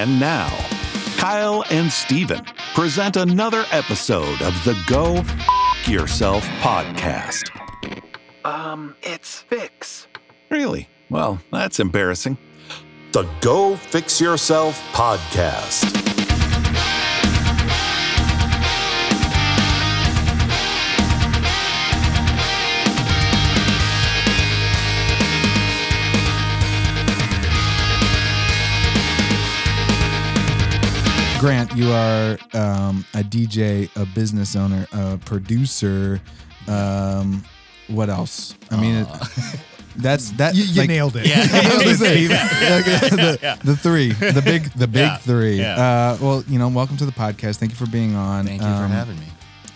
[0.00, 0.48] And now,
[1.18, 2.42] Kyle and Steven
[2.74, 7.50] present another episode of the Go F- Yourself podcast.
[8.42, 10.08] Um, it's Fix.
[10.48, 10.88] Really?
[11.10, 12.38] Well, that's embarrassing.
[13.12, 16.09] The Go Fix Yourself podcast.
[31.40, 36.20] Grant, you are um, a DJ, a business owner, a producer.
[36.68, 37.42] Um,
[37.88, 38.54] what else?
[38.70, 39.08] I mean, it,
[39.96, 40.54] that's that.
[40.54, 41.26] You, you like- nailed it.
[41.26, 41.44] Yeah.
[41.44, 41.80] You nailed
[43.40, 45.54] the, the three, the big, the big Yeah, three.
[45.58, 45.80] yeah.
[45.80, 47.56] Uh, well, you know, welcome to the podcast.
[47.56, 48.44] Thank you for being on.
[48.44, 49.26] Thank you for Um, having me.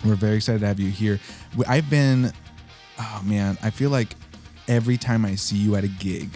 [0.04, 1.18] We're very excited to have you here.
[1.66, 2.30] I've been,
[2.98, 4.14] oh man, I feel like
[4.68, 6.28] every time I see you at a gig,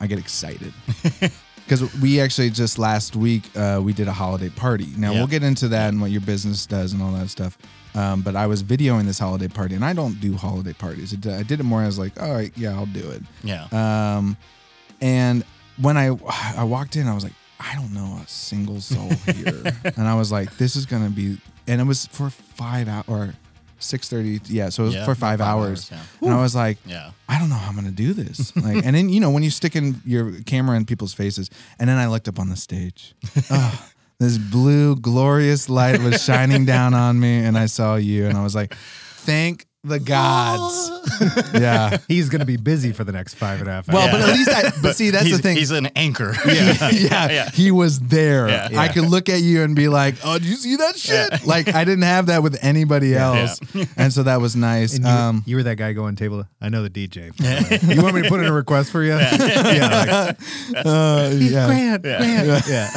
[0.00, 0.72] I get excited.
[1.66, 4.86] Because we actually just last week uh, we did a holiday party.
[4.96, 5.18] Now Yeah.
[5.18, 7.58] we'll get into that and what your business does and all that stuff.
[7.94, 11.12] Um, but I was videoing this holiday party, and I don't do holiday parties.
[11.12, 13.22] It, I did it more as like, all right, yeah, I'll do it.
[13.42, 13.66] Yeah.
[13.72, 14.36] Um,
[15.00, 15.44] and
[15.80, 16.08] when I
[16.56, 19.62] I walked in, I was like, I don't know a single soul here,
[19.96, 23.34] and I was like, this is gonna be, and it was for five hours
[23.78, 26.54] six thirty, yeah, so it was Yeah, for five, five hours, hours, and I was
[26.54, 27.10] like, yeah.
[27.28, 29.50] I don't know how I'm gonna do this, like, and then you know when you
[29.50, 33.14] stick in your camera in people's faces, and then I looked up on the stage,
[33.50, 38.36] oh, this blue glorious light was shining down on me, and I saw you, and
[38.38, 40.90] I was like, thank the gods,
[41.54, 41.98] yeah.
[42.08, 43.94] He's going to be busy for the next five and a half hours.
[43.94, 44.12] Well, Yeah.
[44.12, 44.72] but at least I.
[44.82, 45.56] But see, that's he's, the thing.
[45.56, 46.34] He's an anchor.
[46.46, 47.50] yeah, yeah, yeah.
[47.50, 48.48] he was there.
[48.48, 48.68] Yeah.
[48.80, 51.74] I could look at you and be like, "Oh, did you see that shit?" Like
[51.74, 53.58] I didn't have that with anybody else,
[53.96, 54.94] and so that was nice.
[54.96, 56.44] and you, Um, you were that guy going table.
[56.60, 57.32] I know the DJ.
[57.94, 59.16] you want me to put in a request for you?
[59.16, 60.34] Yeah.
[60.72, 61.66] like, uh, yeah.
[61.66, 62.64] Grant, Grant.
[62.68, 62.90] Yeah.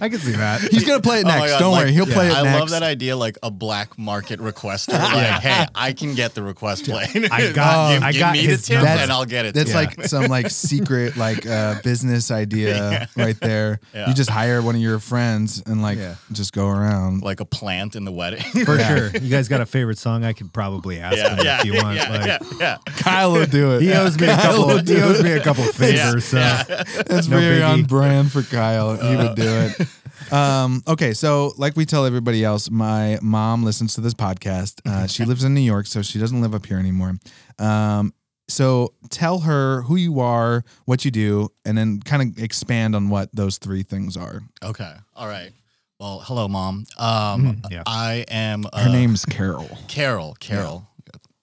[0.00, 0.60] I can see that.
[0.70, 1.50] He's gonna play it Oh my next.
[1.52, 2.60] God, Don't like- worry, he'll play it I next.
[2.60, 4.92] love that idea, like a black market requester.
[4.92, 7.28] Like, hey, I can get the request played.
[7.30, 9.02] I got- give, I give got me his the tip, number.
[9.02, 9.54] and I'll get it.
[9.54, 13.80] That's to like some like secret like uh, business idea right there.
[13.94, 14.08] Yeah.
[14.08, 16.14] You just hire one of your friends and like Yeah.
[16.32, 17.22] just go around.
[17.22, 18.42] like a plant in the wedding.
[18.64, 19.08] For sure.
[19.10, 20.24] You guys got a favorite song?
[20.24, 21.96] I could probably ask yeah, him yeah, if you want.
[21.96, 22.76] yeah, like, yeah, yeah.
[22.86, 23.82] Kyle will do it.
[23.82, 24.78] He owes me a couple.
[24.78, 26.24] He owes me a couple favors.
[26.26, 27.68] So That's No very biggie.
[27.72, 28.96] on brand for Kyle.
[28.96, 29.88] He would do it.
[30.32, 34.80] Um, okay, so like we tell everybody else, my mom listens to this podcast.
[34.86, 37.14] Uh, she lives in New York, so she doesn't live up here anymore.
[37.58, 38.14] Um,
[38.48, 43.08] so tell her who you are, what you do, and then kind of expand on
[43.08, 44.40] what those three things are.
[44.62, 44.92] Okay.
[45.14, 45.52] All right.
[46.00, 46.84] Well, hello, mom.
[46.98, 47.82] Um, Mhm, yeah.
[47.86, 48.64] I am.
[48.72, 49.78] Uh, Her name's Carol.
[49.86, 50.34] Carol.
[50.40, 50.88] Carol.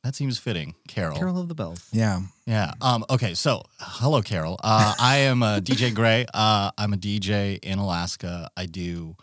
[0.03, 0.75] That seems fitting.
[0.87, 1.17] Carol.
[1.17, 1.87] Carol of the Bells.
[1.91, 2.21] Yeah.
[2.45, 2.71] Yeah.
[2.81, 3.33] Um, okay.
[3.33, 4.57] So, hello, Carol.
[4.63, 6.25] Uh, I am uh, DJ Gray.
[6.33, 8.49] Uh, I'm a DJ in Alaska.
[8.55, 9.15] I do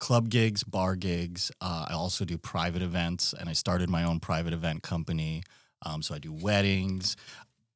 [0.00, 1.52] club gigs, bar gigs.
[1.60, 5.42] Uh, I also do private events, and I started my own private event company.
[5.84, 7.16] Um, so I do weddings.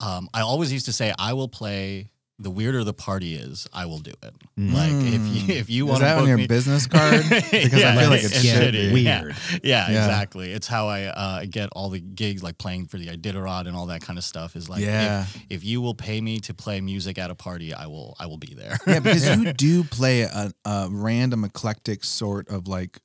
[0.01, 2.11] Um, I always used to say, I will play.
[2.39, 4.35] The weirder the party is, I will do it.
[4.57, 7.23] Like if you if you want to that on your me, business card?
[7.29, 8.93] Because I feel like it's, should be.
[8.93, 9.37] Weird.
[9.63, 9.89] Yeah, Yeah.
[9.91, 10.51] exactly.
[10.53, 13.87] It's how I uh, get all the gigs, like playing for the Iditarod and all
[13.87, 14.57] that kind of stuff.
[14.57, 15.23] Is like, Yeah.
[15.23, 18.17] if, if you will pay me to play music at a party, I will.
[18.19, 18.77] I will be there.
[18.89, 22.99] Yeah, because you do play a, a random eclectic sort of like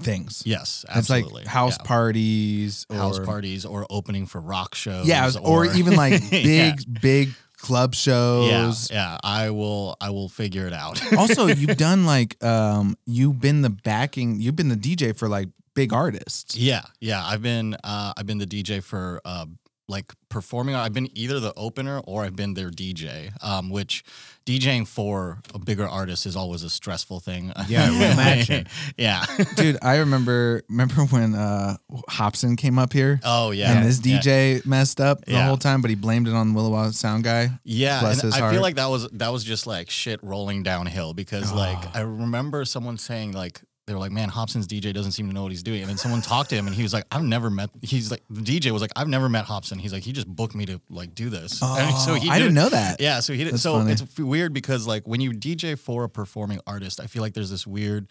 [0.00, 0.42] things.
[0.46, 1.42] yes, It's absolutely.
[1.42, 1.86] like house Yeah.
[1.86, 5.06] parties or house parties, or opening for rock shows.
[5.06, 6.74] Yeah, or, even like big, yeah.
[7.00, 7.30] big
[7.62, 8.90] club Yeah, shows.
[8.90, 9.16] yeah.
[9.24, 9.96] I will.
[10.00, 11.00] I will figure it out.
[11.16, 15.48] also, you've done like um, you've been the backing, you've been the DJ for like
[15.74, 16.54] big artists.
[16.56, 17.24] Yeah, yeah.
[17.24, 19.46] I've been uh, I've been the DJ for uh,
[19.88, 20.74] like performing.
[20.74, 23.30] I've been either the opener or I've been their DJ.
[23.44, 24.04] Um, which
[24.46, 27.52] DJing for a bigger artist is always a stressful thing.
[27.68, 28.66] Yeah, I would imagine.
[28.96, 29.24] yeah.
[29.56, 31.76] Dude, I remember remember when uh,
[32.10, 33.20] Hopsin came up here.
[33.24, 33.72] Oh yeah.
[33.76, 34.18] and this yeah.
[34.20, 35.46] DJ messed up the Yeah.
[35.46, 37.50] whole time, but he blamed it on Williwaw Sound Guy.
[37.64, 38.52] Yeah, Bless and his I heart.
[38.52, 41.56] feel like that was that was just like shit rolling downhill because Oh.
[41.56, 45.34] like I remember someone saying like they were like, "Man, Hopsin's DJ doesn't seem to
[45.34, 47.22] know what he's doing," and then someone talked to him and he was like, "I've
[47.24, 50.12] never met." He's like, the DJ was like, "I've never met Hobson." He's like, "He
[50.12, 53.00] just booked me to like do this." And Oh, he I did didn't know that.
[53.00, 53.54] Yeah, so he did.
[53.54, 53.92] That's So funny.
[53.92, 57.50] it's weird because like when you DJ for a performing artist, I feel like there's
[57.50, 58.06] this weird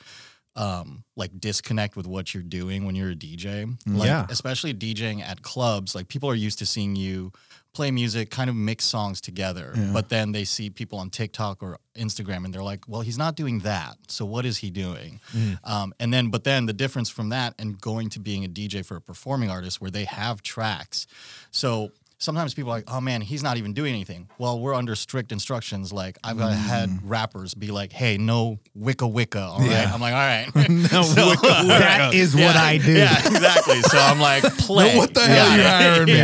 [0.57, 3.73] um like disconnect with what you're doing when you're a DJ.
[3.87, 4.25] Like Yeah.
[4.29, 7.31] especially DJing at clubs, like people are used to seeing you
[7.73, 9.73] play music, kind of mix songs together.
[9.75, 9.91] Yeah.
[9.93, 13.35] But then they see people on TikTok or Instagram and they're like, well, he's not
[13.35, 13.97] doing that.
[14.07, 15.19] So what is he doing?
[15.63, 18.85] Um, and then, but then the difference from that and going to being a DJ
[18.85, 21.07] for a performing artist where they have tracks.
[21.51, 21.91] So
[22.21, 24.29] sometimes people are like, oh man, he's not even doing anything.
[24.37, 25.91] Well, we're under strict instructions.
[25.91, 29.41] Like I've got had rappers be like, hey, no wicka wicka.
[29.41, 29.69] All right.
[29.69, 29.91] Yeah.
[29.93, 30.69] I'm like, all right.
[30.69, 32.93] No, So- wicka, That is what Yeah, I do.
[32.93, 33.81] Yeah, exactly.
[33.81, 34.95] So I'm like, play.
[34.95, 36.23] what the hell you hiring me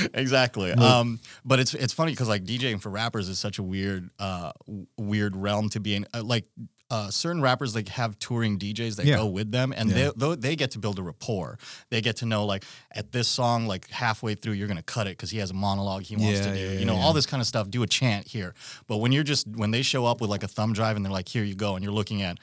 [0.00, 0.08] for?
[0.18, 0.72] Exactly.
[0.72, 4.52] Um, but it's it's funny because like DJing for rappers is such a weird uh
[4.98, 6.06] weird realm to be in.
[6.12, 6.44] Uh, like
[6.90, 9.16] uh, certain rappers like have touring DJs that Yeah.
[9.16, 10.10] go with them, and Yeah.
[10.16, 11.58] they they get to build a rapport.
[11.90, 15.10] They get to know like at this song, like halfway through, you're gonna cut it
[15.16, 16.78] because he has a monologue he wants Yeah, to do.
[16.78, 17.68] you know all this kind of stuff.
[17.70, 18.54] Do a chant here.
[18.86, 21.12] But when you're just when they show up with like a thumb drive and they're
[21.12, 22.38] like, here you go, and you're looking at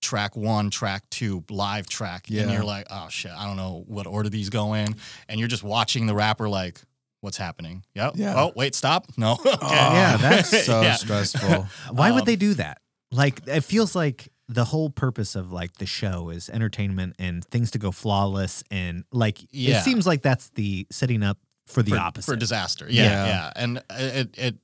[0.00, 4.06] track one, track two, live track, and you're like, oh shit, I don't know what
[4.06, 4.94] order these go in,
[5.28, 6.80] and you're just watching the rapper like,
[7.20, 7.82] what's happening?
[7.96, 8.12] Yep.
[8.14, 8.34] Yeah.
[8.36, 9.06] Oh wait, stop.
[9.16, 9.32] No.
[9.44, 9.56] okay.
[9.60, 10.94] Yeah, that's so Yeah.
[10.94, 11.66] stressful.
[11.90, 12.80] Why Um, would they do that?
[13.10, 17.70] Like, it feels like the whole purpose of like the show is entertainment and things
[17.72, 18.62] to go flawless.
[18.70, 19.78] And like, Yeah.
[19.78, 22.30] it seems like that's the setting up for the for, opposite.
[22.32, 22.86] for disaster.
[22.88, 23.26] Yeah, Yeah.
[23.26, 24.56] yeah, and uh, it it.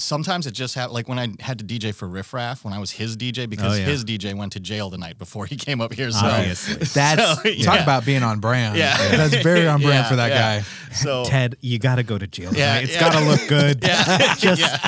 [0.00, 2.78] Sometimes it just had like when I had to DJ for Riff Raff when I
[2.78, 3.84] was his DJ because Oh, yeah.
[3.86, 6.10] his DJ went to jail the night before he came up here.
[6.10, 6.74] So Obviously.
[6.94, 8.76] That's So, talk about being on brand.
[8.76, 8.96] Yeah.
[9.16, 10.58] that's very on brand Yeah, for that yeah.
[10.60, 10.64] guy.
[10.92, 12.52] So Ted, you got to go to jail.
[12.54, 12.84] Yeah, tonight.
[12.84, 13.00] It's yeah.
[13.00, 13.82] got to look good.
[13.88, 14.34] Yeah.
[14.38, 14.86] Just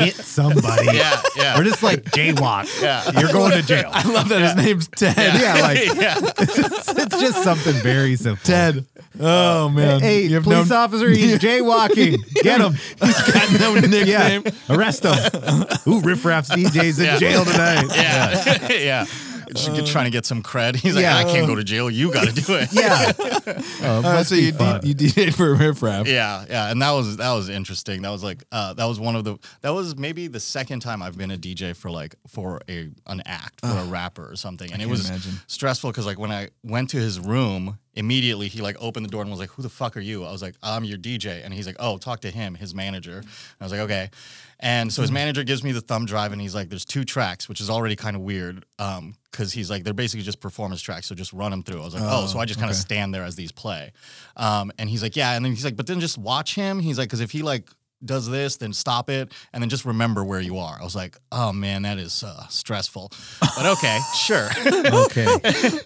[0.00, 0.86] hit somebody.
[0.96, 2.68] yeah, yeah, Or just like jaywalk.
[2.82, 3.10] yeah.
[3.18, 3.88] You're going to jail.
[3.92, 5.16] I love that his name's Ted.
[5.16, 6.18] Yeah, like yeah.
[6.38, 8.42] it's just something very simple.
[8.44, 8.84] Ted.
[9.22, 10.00] Oh uh, man.
[10.00, 12.24] Hey, You have police no, officer, he's jaywalking.
[12.42, 12.72] Get him.
[13.02, 14.44] He's got no nickname.
[14.68, 15.66] Arrest him.
[15.86, 17.86] Ooh, Riff Raff's DJ's in jail tonight.
[17.94, 19.06] yeah, yeah.
[19.54, 20.76] Just get- trying to get some cred.
[20.82, 21.16] He's like, Yeah.
[21.16, 21.90] I can't go to jail.
[21.90, 22.68] You got to do it.
[22.72, 23.12] Yeah.
[23.82, 24.80] Oh, Uh, so you fun.
[24.80, 26.06] D- you DJ'd for Riff Raff.
[26.06, 28.02] Yeah, yeah, and that was that was interesting.
[28.02, 31.02] That was like uh, that was one of the that was maybe the second time
[31.02, 34.70] I've been a DJ for like for a an act for a rapper or something,
[34.72, 35.32] and it was imagine.
[35.46, 39.22] stressful because like when I went to his room, immediately he like opened the door
[39.22, 41.52] and was like, "Who the fuck are you?" I was like, "I'm your DJ," and
[41.54, 43.26] he's like, "Oh, talk to him, his manager." And
[43.60, 44.10] I was like, "Okay,"
[44.60, 47.48] and so his manager gives me the thumb drive and he's like, "There's two tracks,"
[47.48, 48.64] which is already kind of weird.
[48.78, 51.80] Um, because he's like they're basically just performance tracks, so just run them through.
[51.80, 52.80] I was like, oh, Oh, so I just kind of okay.
[52.80, 53.92] stand there as these play.
[54.36, 55.36] Um, and he's like, yeah.
[55.36, 56.80] And then he's like, but then just watch him.
[56.80, 57.70] He's like, because if he like
[58.04, 60.76] does this, then stop it, and then just remember where you are.
[60.80, 63.10] I was like, oh man, that is uh, stressful.
[63.40, 64.48] But okay, sure.
[64.66, 65.24] Okay.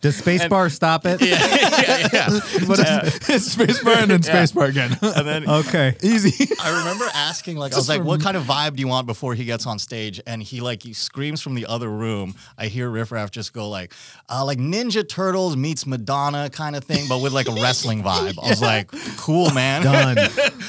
[0.01, 1.21] Does Spacebar stop it?
[1.23, 2.29] yeah, yeah, yeah.
[2.67, 4.43] But spacebar and then Yeah.
[4.43, 4.97] spacebar again.
[5.03, 5.97] And then Okay.
[6.03, 6.49] Easy.
[6.63, 9.07] I remember asking, like, I was Just like, what kind of vibe do you want
[9.07, 10.21] before he gets on stage?
[10.27, 12.35] And he like he screams from the other room.
[12.59, 13.93] I hear Riff Raff just go like,
[14.29, 18.35] uh, like Ninja Turtles meets Madonna kind of thing, but with like a wrestling vibe.
[18.43, 19.83] I was like, cool, man.
[19.83, 20.17] Done.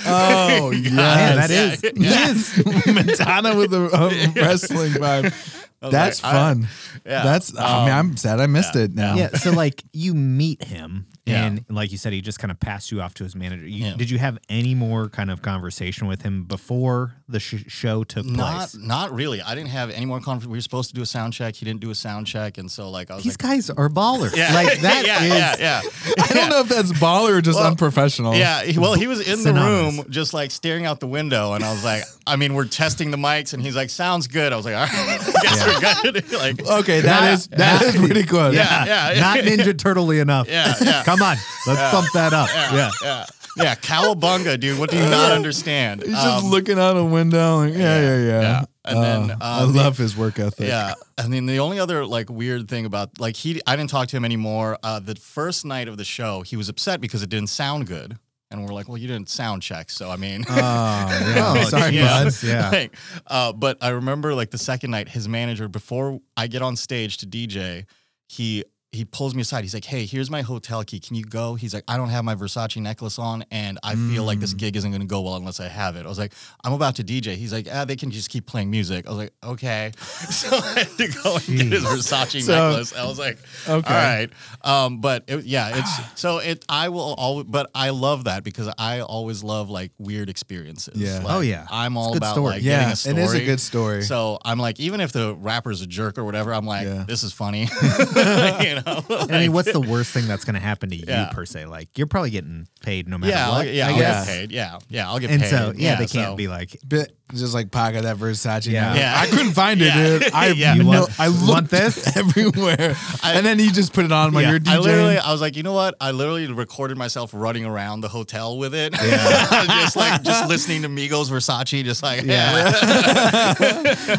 [0.07, 1.83] Oh yeah, Man, that Yeah, is.
[1.83, 1.91] yeah.
[1.95, 2.85] Yes.
[2.87, 5.33] Madonna with the um, wrestling vibe.
[5.81, 6.67] That's like, I- fun.
[7.05, 7.23] yeah.
[7.23, 7.57] That's.
[7.57, 9.15] I mean, Um, I'm sad I missed it now.
[9.15, 9.29] Yeah.
[9.35, 11.45] So like you meet him Yeah.
[11.45, 13.65] and like you said, he just kind of passed you off to his manager.
[13.67, 13.95] You, Yeah.
[13.95, 18.25] Did you have any more kind of conversation with him before the sh- show took
[18.27, 18.75] Not, place?
[18.75, 19.41] not really.
[19.41, 20.51] I didn't have any more conversation.
[20.51, 21.55] We were supposed to do a sound check.
[21.55, 23.89] He didn't do a sound check, and so like I was These like, guys are
[23.89, 24.35] ballers.
[24.35, 25.81] yeah, Like that yeah, is- yeah, yeah.
[26.23, 28.35] I don't know if that's baller or just Well, unprofessional.
[28.35, 29.95] Yeah, he, well, he was in the Synonymous.
[29.97, 33.09] room, just like staring out the window, and I was like, I mean, we're testing
[33.09, 35.65] the mics, and he's like, "Sounds good." I was like, "All right, guess
[36.03, 38.53] we're good." like, Okay, that Not- is that is pretty close.
[38.55, 40.47] yeah, yeah, yeah, Not Ninja Turtle enough.
[40.49, 41.37] yeah, yeah, Come on.
[41.67, 42.49] Let's bump that up.
[42.53, 42.91] Yeah.
[43.01, 43.25] yeah,
[43.57, 43.75] yeah.
[43.75, 44.77] Cowabunga, dude.
[44.79, 46.03] What do you not understand?
[46.03, 47.57] He's just Um, looking out a window.
[47.57, 48.41] Like, yeah, yeah, yeah.
[48.41, 48.63] yeah.
[48.83, 50.67] And then, Uh, uh, I the- love his work ethic.
[50.67, 54.07] Yeah, and then the only other like weird thing about like he, I didn't talk
[54.09, 54.77] to him anymore.
[54.83, 58.19] Uh, the first night of the show, he was upset because it didn't sound good,
[58.51, 61.53] and we're like, "Well, you didn't sound check, so I mean." Oh, yeah.
[61.57, 62.23] Oh, Sorry, yeah.
[62.25, 62.33] bud.
[62.43, 62.69] Yeah.
[62.71, 66.75] Like, uh, but I remember like the second night, his manager before I get on
[66.75, 67.85] stage to DJ,
[68.27, 69.63] he he pulls me aside.
[69.63, 70.99] He's like, "Hey, here's my hotel key.
[70.99, 74.23] Can you go?" He's like, "I don't have my Versace necklace on, and I feel
[74.23, 76.33] like this gig isn't going to go well unless I have it." I was like,
[76.63, 79.17] "I'm about to DJ." He's like, "Ah, they can just keep playing music." I was
[79.19, 79.91] like, "Okay."
[80.35, 82.93] So I had to go and get his Versace So- necklace.
[82.95, 83.37] I was like,
[83.67, 83.93] Okay.
[83.93, 84.29] "All right."
[84.63, 86.63] Um, but it, yeah, it's so it.
[86.69, 90.95] I will always, but I love that because I always love like weird experiences.
[90.97, 91.19] Yeah.
[91.19, 91.67] Like, Oh, yeah.
[91.69, 92.53] I'm all about story.
[92.55, 93.23] like Yeah, getting a it story.
[93.23, 94.01] is a good story.
[94.03, 97.03] So I'm like, even if the rapper's a jerk or whatever, I'm like, Yeah.
[97.07, 97.61] this is funny.
[97.81, 98.81] you know?
[99.09, 101.29] I mean, what's the worst thing that's going to happen to you Yeah.
[101.31, 101.65] per se?
[101.65, 103.73] Like, you're probably getting paid no matter yeah, I'll, what.
[103.73, 104.25] yeah, I I'll guess.
[104.27, 104.51] get paid.
[104.51, 105.49] Yeah, yeah, I'll get And paid.
[105.49, 108.67] so, yeah, they can't so- be like, Bit, just like pocket that Versace.
[108.71, 108.81] Yeah.
[108.89, 108.95] now.
[108.95, 109.13] Yeah.
[109.17, 110.19] I couldn't find it, Yeah.
[110.19, 110.23] dude.
[110.33, 110.73] I Yeah.
[110.75, 112.15] you You know, want- I want looked this?
[112.17, 114.69] everywhere, I- and then he just put it on when Yeah, you're DJing.
[114.69, 115.95] I literally, I was like, you know what?
[115.99, 119.65] I literally recorded myself running around the hotel with it, Yeah.
[119.81, 123.53] just like just listening to Migos Versace, just like yeah,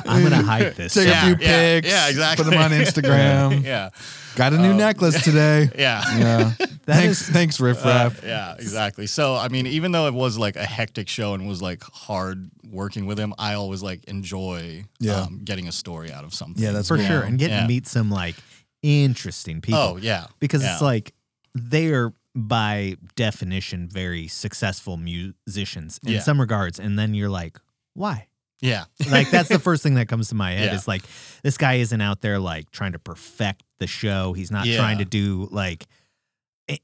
[0.07, 0.95] I'm going to hide this.
[0.95, 1.89] Take Yeah, a few yeah, pics.
[1.89, 2.45] yeah, exactly.
[2.45, 3.65] Put them on Instagram.
[3.65, 3.91] yeah,
[4.35, 5.71] Got a new Um, necklace today.
[5.79, 6.03] yeah.
[6.19, 6.53] Yeah.
[6.87, 8.21] That thanks, is- thanks, Riff Uh, Raff.
[8.25, 9.07] yeah, exactly.
[9.07, 12.49] So I mean, even though it was like a hectic show and was like hard
[12.71, 15.23] working with him, I always like enjoy Yeah.
[15.23, 16.63] um, getting a story out of something.
[16.63, 17.07] Yeah, that's for cool.
[17.07, 17.63] sure, and getting Yeah.
[17.63, 18.37] to meet some like
[18.83, 19.81] interesting people.
[19.81, 20.73] Oh yeah, because yeah.
[20.75, 21.13] it's like
[21.55, 26.21] they are by definition very successful musicians in Yeah.
[26.21, 27.59] some regards, and then you're like,
[27.95, 28.29] why?
[28.63, 30.67] yeah, Like that's the first thing that comes to my head.
[30.71, 30.75] Yeah.
[30.77, 31.03] Is like
[31.43, 34.33] this guy isn't out there like trying to perfect the show.
[34.33, 34.79] He's not Yeah.
[34.79, 35.87] trying to do like, a-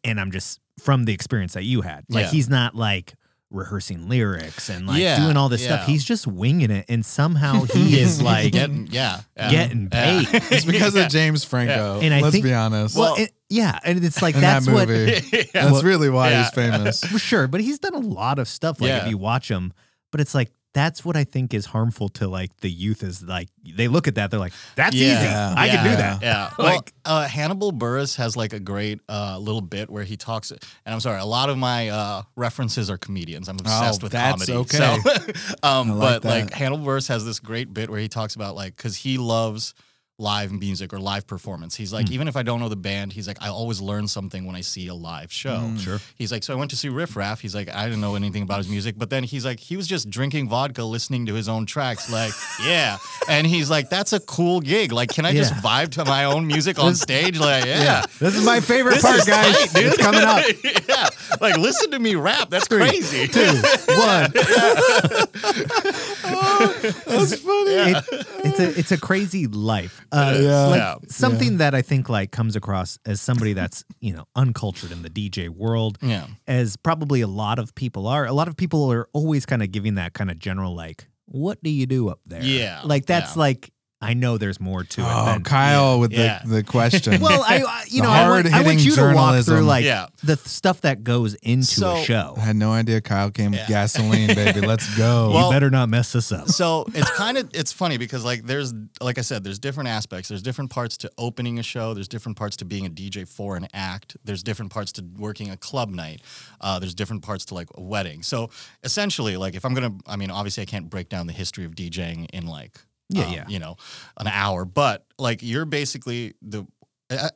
[0.05, 2.05] and I'm just from the experience that you had.
[2.09, 2.31] Like Yeah.
[2.31, 3.15] he's not like
[3.51, 5.77] rehearsing lyrics and like Yeah, doing all this yeah.
[5.77, 5.87] stuff.
[5.87, 9.51] He's just winging it, and somehow he is like getting yeah, yeah.
[9.51, 10.27] getting paid.
[10.33, 12.01] It's because of James Franco.
[12.01, 12.97] And I Let's think- be honest.
[12.97, 15.21] well, Well- it- yeah, and it's like that's that what movie.
[15.31, 15.43] Yeah.
[15.53, 17.01] That's really why he's famous.
[17.21, 18.81] Sure, but he's done a lot of stuff.
[18.81, 19.75] Like if you watch him,
[20.11, 23.03] but it's like that's what I think is harmful to like the youth.
[23.03, 25.07] Is like they look at that, they're like, "That's Yeah.
[25.19, 25.25] easy.
[25.27, 25.55] Yeah.
[25.57, 26.51] I can do that." Yeah.
[26.59, 30.51] Like- Like uh, Hannibal Buress has like a great uh, little bit where he talks,
[30.51, 33.49] and I'm sorry, a lot of my uh, references are comedians.
[33.49, 34.53] I'm obsessed Oh, with that's comedy.
[34.77, 34.79] okay.
[34.79, 36.29] So, um, like but that.
[36.29, 39.75] like Hannibal Buress has this great bit where he talks about like because he loves
[40.23, 41.77] live music or live performance.
[41.77, 42.15] He's like, hmm.
[42.15, 44.61] even if I don't know the band, he's like, I always learn something when I
[44.61, 45.59] see a live show.
[45.59, 45.77] Hmm.
[45.77, 45.99] Sure.
[46.17, 47.41] He's like, so I went to see Riff Raff.
[47.41, 49.87] He's like, I didn't know anything about his music, but then he's like, he was
[49.87, 52.11] just drinking vodka, listening to his own tracks.
[52.11, 52.33] Like,
[52.65, 52.99] yeah.
[53.29, 54.93] And he's like, that's a cool gig.
[54.93, 57.39] Like, can I just vibe to my own music on stage?
[57.39, 58.07] Like, yeah.
[58.21, 59.57] This is my favorite This part, guys.
[59.57, 59.93] tight, dude.
[59.93, 60.45] It's coming up.
[60.89, 61.09] yeah.
[61.41, 62.49] Like, listen to me rap.
[62.51, 63.27] That's crazy.
[63.27, 63.41] Two,
[63.89, 64.33] one.
[66.23, 67.71] That's funny.
[67.71, 70.05] It- it's a it's a crazy life.
[70.11, 70.67] Uh, Yeah.
[70.67, 70.95] like Yeah.
[71.09, 75.11] something that I think like comes across as somebody that's you know uncultured in the
[75.11, 75.99] DJ world.
[76.03, 76.27] Yeah.
[76.47, 78.27] as probably a lot of people are.
[78.27, 81.63] A lot of people are always kind of giving that kind of general like, "What
[81.63, 83.41] do you do up there?" Yeah, like that's yeah.
[83.41, 83.71] like
[84.03, 85.07] I know there's more to it.
[85.09, 86.41] Oh, than, Kyle with Yeah.
[86.45, 87.21] the, the question.
[87.23, 89.85] Well, I I- you know I want, I want hard-hitting you to walk through like
[89.85, 90.07] Yeah.
[90.25, 92.35] the stuff that goes into So- a show.
[92.37, 93.69] I had no idea Kyle came with Yeah.
[93.69, 94.61] gasoline, baby.
[94.73, 95.31] Let's go.
[95.31, 96.49] Well- you better not mess this up.
[96.49, 100.29] so it's kind of it's funny because like there's like I said there's different aspects
[100.29, 103.57] there's different parts to opening a show there's different parts to being a DJ for
[103.57, 106.23] an act there's different parts to working a club night
[106.61, 108.51] uh, there's different parts to like a wedding so
[108.85, 111.75] essentially like if I'm gonna I mean obviously I can't break down the history of
[111.75, 112.81] DJing in like
[113.13, 113.45] Yeah, um, yeah.
[113.49, 113.77] you know
[114.17, 116.67] an hour but like you're basically the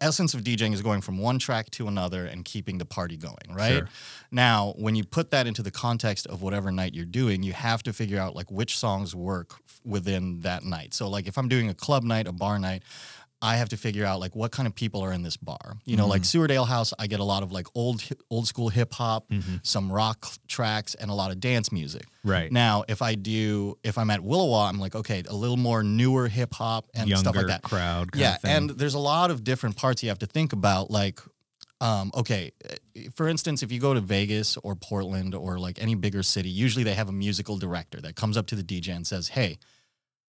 [0.00, 3.36] essence of DJing is going from one track to another and keeping the party going,
[3.50, 3.78] right?
[3.78, 3.88] Sure.
[4.30, 7.82] Now, when you put that into the context of whatever night you're doing, you have
[7.84, 9.54] to figure out like which songs work
[9.84, 10.94] within that night.
[10.94, 12.82] So like if I'm doing a club night, a bar night,
[13.46, 15.76] I have to figure out like what kind of people are in this bar.
[15.84, 18.68] You know, like Seward Ale House, I get a lot of like old old school
[18.68, 19.30] hip hop,
[19.62, 22.04] some rock tracks, and a lot of dance music.
[22.24, 22.50] Right.
[22.50, 26.28] Now, if I do, if I'm at Williwaw, I'm like, okay, a little more newer
[26.28, 27.62] hip hop and Younger stuff like that.
[27.62, 28.12] crowd.
[28.12, 28.50] Kind Yeah, of thing.
[28.56, 30.90] and there's a lot of different parts you have to think about.
[30.90, 31.20] Like,
[31.80, 32.74] um, okay, uh,
[33.14, 36.84] for instance, if you go to Vegas or Portland or like any bigger city, usually
[36.84, 39.58] they have a musical director that comes up to the DJ and says, "Hey,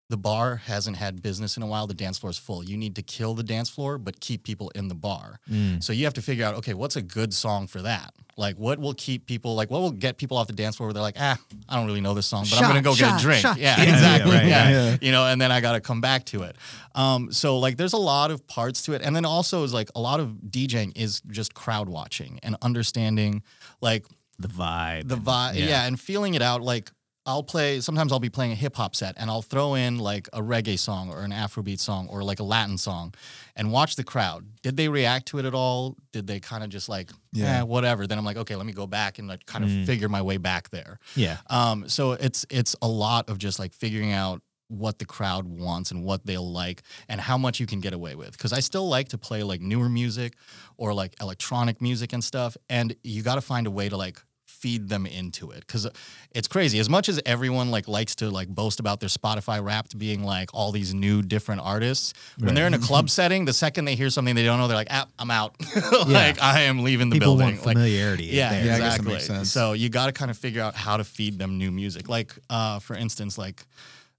[0.10, 1.86] the bar hasn't had business in a while.
[1.86, 2.64] The dance floor is full.
[2.64, 5.40] You need to kill the dance floor, but keep people in the bar.
[5.52, 5.84] Mm.
[5.84, 8.14] So you have to figure out, okay, what's a good song for that?
[8.38, 10.94] Like, what will keep people, like, what will get people off the dance floor where
[10.94, 11.38] they're like, ah,
[11.68, 13.42] I don't really know this song, but I'm going to go get a drink.
[13.42, 13.58] shot.
[13.58, 14.32] Yeah, Yeah, yeah, exactly.
[14.32, 14.98] right, yeah, yeah.
[15.02, 16.56] You know, and then I got to come back to it.
[16.96, 19.02] Um, so, like, there's a lot of parts to it.
[19.02, 23.42] And then also, is like a lot of DJing is just crowd watching and understanding,
[23.82, 24.06] like,
[24.40, 25.08] the vibe.
[25.10, 25.86] the and- vibe yeah.
[25.86, 26.92] and feeling it out like
[27.28, 30.42] i'll play sometimes i'll be playing a hip-hop set and i'll throw in like a
[30.42, 33.14] reggae song or an afrobeat song or like a latin song
[33.56, 36.70] and watch the crowd did they react to it at all did they kind of
[36.70, 37.64] just like yeah Yeah.
[37.64, 39.86] whatever then i'm like okay let me go back and like kind of Mm.
[39.86, 41.38] figure my way back there Yeah.
[41.50, 45.92] um, so it's it's a lot of just like figuring out what the crowd wants
[45.92, 48.32] and what they'll like and how much you can get away with.
[48.34, 50.34] Because I still like to play like newer music
[50.76, 54.22] or like electronic music and stuff, and you got to find a way to like
[54.60, 55.88] feed them into it because
[56.32, 59.98] it's crazy as much as everyone like likes to like boast about their spotify wrapped
[59.98, 63.86] being like all these new different artists when they're in a club setting the second
[63.86, 65.56] they hear something they don't know they're like ah, i'm out
[66.08, 68.26] like i am leaving the People building want like familiarity.
[68.26, 68.66] yeah, there.
[68.66, 69.46] Yeah, that exactly.
[69.46, 72.10] So you got to kind of figure out how to feed them new music.
[72.10, 73.66] Like, uh, for instance, like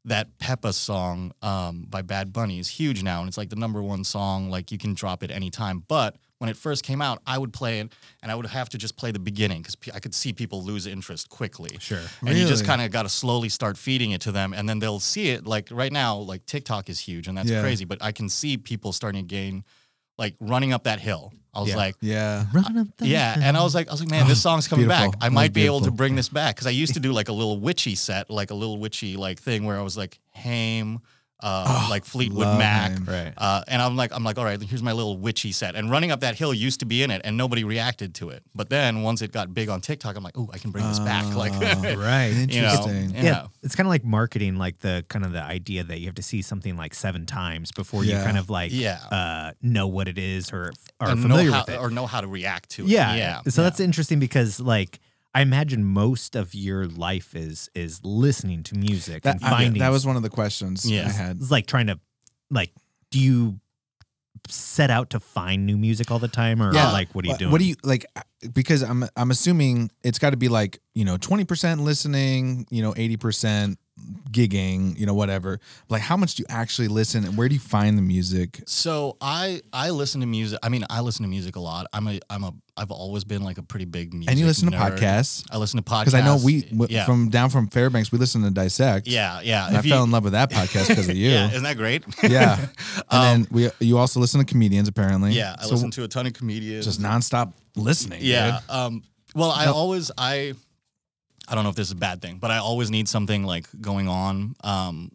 [0.05, 3.83] that Peppa song um, by Bad Bunny is huge now, and it's like the number
[3.83, 4.51] one song.
[4.51, 5.85] Like you can drop it anytime.
[5.87, 7.93] But when it first came out, I would play it,
[8.23, 10.87] and I would have to just play the beginning because I could see people lose
[10.87, 11.77] interest quickly.
[11.81, 12.01] Sure.
[12.27, 14.79] And you just kind of got to slowly start feeding it to them, and then
[14.79, 15.47] they'll see it.
[15.47, 17.61] Like right now, like TikTok is huge, and that's Yeah.
[17.63, 17.85] crazy.
[17.85, 19.65] But I can see people starting to gain,
[20.17, 21.33] like running up that hill.
[21.55, 21.77] I was Yeah.
[21.77, 22.45] like, Yeah.
[22.53, 24.87] Run up the yeah, and I was like, I was like, man, this song's coming
[24.87, 25.11] beautiful.
[25.13, 25.19] back.
[25.21, 27.33] I might be able to bring this back because I used to do like a
[27.33, 31.01] little witchy set, like a little witchy like thing where I was like Haim,
[31.41, 32.91] uh, Oh, like Fleetwood Mac.
[32.93, 33.05] him.
[33.05, 33.33] Right.
[33.37, 35.77] Uh, and I'm like, I'm like, all right, here's my little witchy set.
[35.77, 38.43] And running up that hill used to be in it, and nobody reacted to it.
[38.55, 40.99] But then once it got big on TikTok, I'm like, oh, I can bring this
[40.99, 41.35] back.
[41.35, 42.29] Like, Oh, Right.
[42.29, 43.11] you know, Interesting.
[43.15, 43.51] Yeah, know.
[43.63, 46.23] it's kind of like marketing, like the kind of the idea that you have to
[46.23, 48.19] see something like seven times before Yeah.
[48.19, 48.99] you kind of like Yeah.
[49.11, 51.79] uh, know what it is or are And familiar how, with it.
[51.81, 52.89] or know how to react to it.
[52.89, 53.41] yeah, yeah.
[53.49, 53.69] So yeah.
[53.69, 54.99] that's interesting because like
[55.35, 59.91] I imagine most of your life is is listening to music That, and I- that
[59.91, 61.07] was one of the questions Yeah.
[61.07, 61.37] I had.
[61.37, 61.99] it's like trying to
[62.51, 62.73] like.
[63.11, 63.61] Do you
[64.49, 66.93] set out to find new music all the time, or Yeah.
[66.93, 67.53] like what are you What- doing?
[67.53, 68.05] What do you like?
[68.53, 72.83] Because I'm I'm assuming it's got to be like you know twenty percent listening, you
[72.83, 73.79] know eighty percent
[74.31, 75.59] gigging, you know whatever.
[75.89, 78.63] Like how much do you actually listen, and where do you find the music?
[78.67, 80.59] So I I listen to music.
[80.63, 81.87] I mean, I listen to music a lot.
[81.93, 84.31] I'm a I'm a I've always been like a pretty big music.
[84.31, 87.05] and you listen to podcasts I listen to podcasts because I know we w- yeah
[87.05, 89.07] from down from Fairbanks we listen to Dissect.
[89.09, 89.67] yeah yeah.
[89.71, 91.31] I you- fell in love with that podcast because of you.
[91.31, 92.05] Yeah, isn't that great?
[92.23, 92.67] Yeah.
[93.11, 95.33] And Um, then we you also listen to comedians apparently.
[95.33, 96.85] yeah, I so listen to a ton of comedians.
[96.85, 98.21] just nonstop listening.
[98.23, 98.61] Yeah.
[98.69, 99.03] Um,
[99.35, 99.75] well, I No.
[99.75, 100.55] always I
[101.49, 103.67] I don't know if this is a bad thing, but I always need something like
[103.81, 105.11] going on um,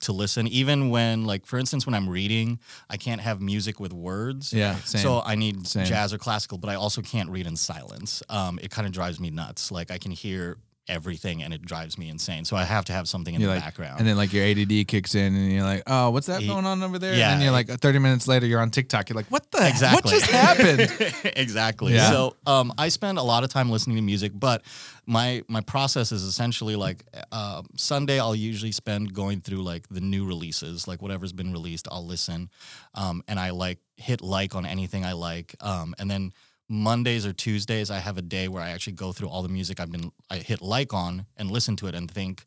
[0.00, 0.46] to listen.
[0.48, 2.58] Even when like for instance, when I'm reading,
[2.88, 4.52] I can't have music with words.
[4.52, 5.02] yeah, same.
[5.02, 5.84] So I need Same.
[5.86, 8.22] jazz or classical, but I also can't read in silence.
[8.28, 9.70] Um, it kind of drives me nuts.
[9.70, 10.56] Like I can hear
[10.88, 12.44] everything and it drives me insane.
[12.44, 14.00] So I have to have something in You're the like, background.
[14.00, 16.82] and then like your ADD kicks in, and you're like, "Oh, what's that going on
[16.82, 17.32] over there?" yeah.
[17.32, 19.08] and then you're like, 30 minutes later, you're on TikTok.
[19.08, 19.66] You're like, "What the?
[19.68, 20.12] exactly.
[20.12, 21.94] What just happened?" exactly.
[21.94, 22.10] Yeah.
[22.10, 24.62] So um, I spend a lot of time listening to music, but
[25.06, 28.18] my my process is essentially like uh, Sunday.
[28.18, 31.88] I'll usually spend going through like the new releases, like whatever's been released.
[31.90, 32.50] I'll listen,
[32.94, 36.32] um, and I like hit like on anything I like, um, and then.
[36.70, 39.80] Mondays or Tuesdays, I have a day where I actually go through all the music
[39.80, 42.46] I've been I hit like on and listen to it and think,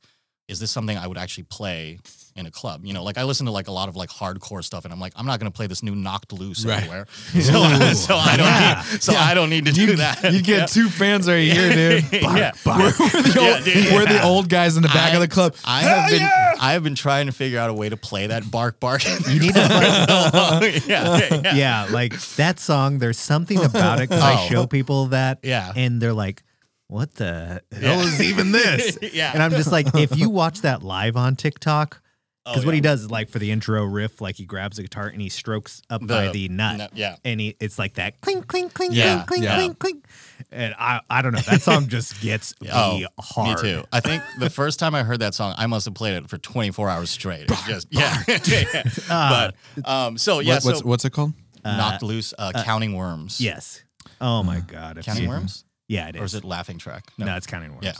[0.50, 2.00] is this something I would actually play
[2.36, 2.86] in a club?
[2.86, 5.00] You know, like I listen to like a lot of like hardcore stuff, and I'm
[5.00, 6.78] like, I'm not gonna play this new Knocked Loose Right.
[6.80, 7.08] everywhere.
[7.34, 7.40] So,
[7.94, 8.84] so I don't Yeah.
[8.92, 10.34] need, so I don't need to do that.
[10.34, 12.12] You get two fans right here, dude.
[12.24, 12.52] Bark, Yeah.
[12.66, 13.00] bark.
[13.00, 13.94] We're, the Yeah, old, dude.
[13.94, 15.56] we're the old guys in the back I- of the club.
[15.64, 16.54] I have Hell been yeah!
[16.60, 19.04] I have been trying to figure out a way to play that bark bark.
[19.30, 21.56] You need to like, yeah, uh, yeah, yeah.
[21.56, 23.00] yeah, like that song.
[23.00, 24.48] There's something about it because I Oh.
[24.50, 25.72] show people that, Yeah.
[25.76, 26.44] and they're like,
[26.88, 28.04] "What the hell Yeah.
[28.04, 29.32] is even this?" Yeah.
[29.34, 32.02] And I'm just like, if you watch that live on TikTok,
[32.46, 34.82] because Oh, what he does is like for the intro riff, like he grabs a
[34.82, 37.15] guitar and he strokes up by the nut, nut, yeah.
[37.24, 39.56] and he it's like that clink clink clink Yeah, clink clink yeah.
[39.56, 40.06] clink clink,
[40.52, 43.63] and I I don't know that song just gets me Oh, hard.
[43.63, 43.84] Me too.
[43.93, 46.38] I think the first time I heard that song, I must have played it for
[46.38, 47.50] 24 hours straight.
[47.50, 48.24] It's just yeah.
[49.10, 51.32] Uh, but um, so yeah, What- what's so what's it called?
[51.63, 53.39] knocked loose, uh, counting worms.
[53.39, 53.84] Yes.
[54.19, 54.98] Oh my god.
[54.98, 56.22] if counting you- worms, Yeah, it is.
[56.22, 57.04] or is it laughing track?
[57.17, 57.86] No, it's counting worms.
[57.86, 57.93] Yeah.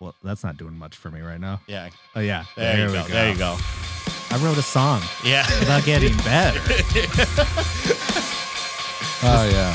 [0.00, 1.60] Well, that's not doing much for me right now.
[1.66, 1.88] yeah.
[2.16, 2.44] Oh yeah.
[2.56, 3.02] There, you we go.
[3.04, 3.56] There you go.
[4.30, 5.46] I wrote a song Yeah.
[5.62, 6.60] about getting better.
[9.26, 9.74] Oh yeah.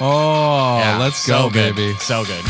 [0.00, 1.74] Oh, Yeah, let's so go, good.
[1.74, 1.94] baby.
[1.98, 2.44] So good.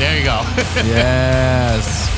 [0.00, 0.40] There you go.
[0.86, 2.08] Yes.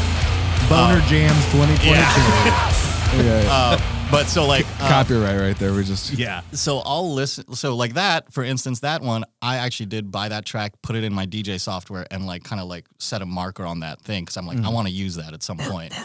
[0.68, 1.88] Boner Jams 2022.
[1.88, 3.42] Yeah.
[3.50, 5.72] uh, but so like uh, Copyright right there.
[5.72, 6.42] We just Yeah.
[6.52, 7.52] so I'll listen.
[7.54, 11.02] So like that, for instance, that one I actually did buy that track, put it
[11.02, 14.22] in my DJ software, and like kind of like set a marker on that thing
[14.22, 15.92] because I'm like I want to use that at some point.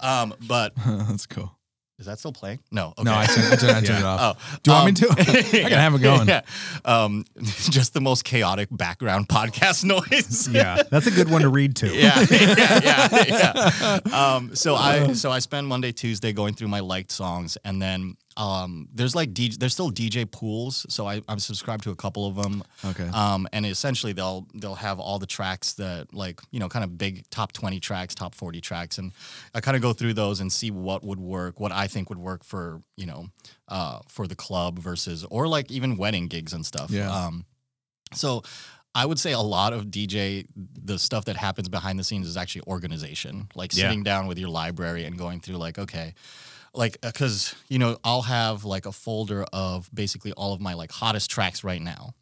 [0.00, 1.55] Um, but that's cool.
[1.98, 2.58] Is that still playing?
[2.70, 2.88] No.
[2.88, 3.04] Okay.
[3.04, 4.36] No, I turned, I turned, I turned it off.
[4.38, 5.20] Oh, Do you want me um, to?
[5.64, 6.28] I can have it going.
[6.28, 6.42] Yeah.
[6.84, 10.48] Um, just the most chaotic background podcast noise.
[10.48, 10.82] Yeah.
[10.90, 11.94] That's a good one to read to.
[11.94, 14.34] yeah, yeah, yeah, yeah.
[14.34, 18.16] Um, so I so I spend Monday, Tuesday going through my liked songs, and then
[18.36, 20.84] um, there's like DJ, there's still DJ pools.
[20.88, 22.62] So I, I'm subscribed to a couple of them.
[22.84, 23.08] Okay.
[23.08, 26.98] Um, and essentially they'll they'll have all the tracks that like you know kind of
[26.98, 29.12] big top 20 tracks, top 40 tracks, and
[29.54, 32.18] I kind of go through those and see what would work, what I think would
[32.18, 33.28] work for you know
[33.68, 36.90] uh, for the club versus or like even wedding gigs and stuff.
[36.90, 37.10] Yeah.
[37.10, 37.46] Um,
[38.12, 38.42] so
[38.94, 42.36] I would say a lot of DJ, the stuff that happens behind the scenes is
[42.36, 43.84] actually organization, like Yeah.
[43.88, 46.14] sitting down with your library and going through like, okay,
[46.76, 50.74] like uh, because you know I'll have like a folder of basically all of my
[50.74, 52.14] like hottest tracks right now.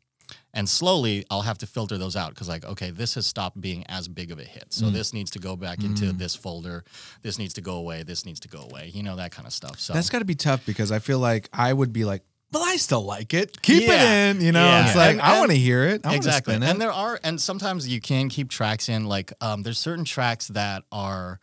[0.54, 3.84] And slowly, I'll have to filter those out because, like, okay, this has stopped being
[3.88, 4.72] as big of a hit.
[4.72, 4.92] So mm.
[4.92, 5.86] this needs to go back mm.
[5.86, 6.84] into this folder.
[7.22, 8.04] This needs to go away.
[8.04, 8.90] This needs to go away.
[8.94, 9.80] You know that kind of stuff.
[9.80, 12.62] So That's got to be tough because I feel like I would be like, well,
[12.64, 13.60] I still like it.
[13.62, 14.28] Keep Yeah.
[14.30, 14.42] it in.
[14.42, 14.86] You know, Yeah.
[14.86, 16.06] it's like And- I want to hear it.
[16.06, 16.62] I exactly it.
[16.62, 20.48] and there are and sometimes you can keep tracks in like um there's certain tracks
[20.48, 21.40] that are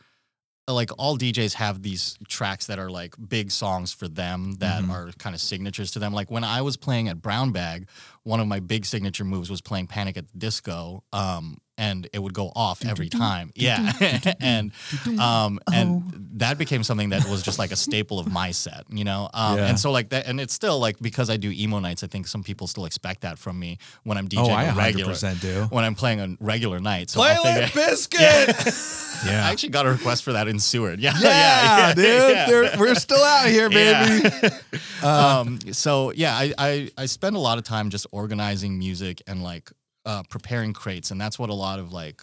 [0.67, 4.89] like all DJs have these tracks that are like big songs for them that Mhm.
[4.91, 6.13] are kind of signatures to them.
[6.13, 7.87] Like when I was playing at Brown Bag,
[8.23, 11.03] one of my big signature moves was playing Panic at the Disco.
[11.13, 13.51] Um, and it would go off every time.
[13.55, 13.91] Yeah.
[14.39, 14.71] and
[15.19, 16.03] um and
[16.35, 19.29] that became something that was just like a staple of my set, you know?
[19.33, 19.65] Um Yeah.
[19.67, 22.27] and so like that and it's still like because I do emo nights, I think
[22.27, 25.41] some people still expect that from me when I'm DJing oh, I a regular 100%
[25.41, 25.63] do.
[25.71, 27.09] when I'm playing a regular night.
[27.09, 28.97] So Play I'll Limp Bizkit.
[29.25, 29.45] Yeah.
[29.47, 30.99] I actually got a request for that in Seward.
[31.05, 32.05] Yeah, Yeah, dude.
[32.05, 32.45] yeah.
[32.47, 34.29] They're- We're still out here, baby.
[35.03, 35.37] Yeah.
[35.39, 39.43] um, so yeah, I, I I spend a lot of time just organizing music and
[39.43, 39.71] like
[40.05, 42.21] uh, preparing crates, and that's what a lot of like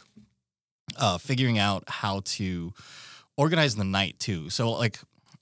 [0.96, 2.72] uh, figuring out how to
[3.36, 4.50] organize the night too.
[4.50, 4.98] So like.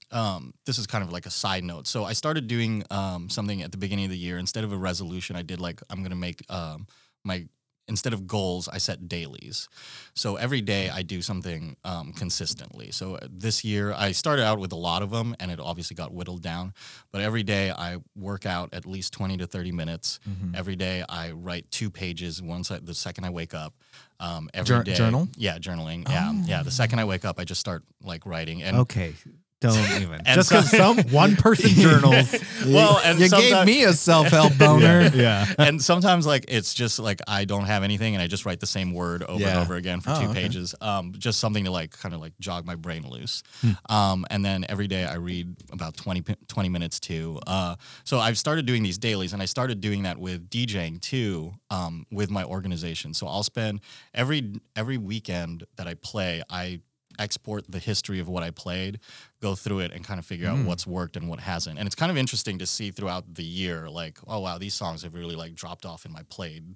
[0.09, 1.85] Um, this is kind of like a side note.
[1.85, 4.37] So I started doing um, something at the beginning of the year.
[4.37, 6.87] Instead of a resolution, I did like I'm gonna make um,
[7.25, 7.45] my
[7.87, 9.69] instead of goals, I set dailies.
[10.13, 12.91] So every day I do something um, consistently.
[12.91, 15.95] So uh, this year I started out with a lot of them, and it obviously
[15.95, 16.73] got whittled down.
[17.11, 20.19] But every day I work out at least twenty to thirty minutes.
[20.29, 20.55] Mm-hmm.
[20.55, 22.41] Every day I write two pages.
[22.41, 23.73] Once I, the second I wake up,
[24.19, 25.27] um, every Jour- day- journal?
[25.37, 26.07] Yeah, journaling.
[26.09, 26.63] Yeah, yeah.
[26.63, 28.63] The second I wake up, I just start like writing.
[28.63, 29.13] And Okay.
[29.59, 30.21] Don't even.
[30.25, 32.35] And Just because some one person journals.
[32.67, 35.09] well, and you gave me a self help boner.
[35.15, 35.45] yeah.
[35.57, 38.67] and sometimes like it's just like I don't have anything and I just write the
[38.67, 40.41] same word over and over again for Oh, two okay.
[40.43, 40.75] pages.
[40.79, 43.41] Um, just something to like kind of like jog my brain loose.
[43.61, 43.71] Hmm.
[43.93, 47.39] Um, and then every day I read about 20, 20 minutes too.
[47.47, 51.53] Uh, so I've started doing these dailies and I started doing that with DJing too,
[51.71, 53.13] um, with my organization.
[53.15, 53.81] So I'll spend
[54.13, 56.81] every every weekend that I play, I
[57.19, 58.99] export the history of what I played,
[59.41, 60.61] go through it and kind of figure Hmm.
[60.61, 61.77] out what's worked and what hasn't.
[61.79, 65.03] And it's kind of interesting to see throughout the year, like, oh wow, these songs
[65.03, 66.75] have really like dropped off in my played,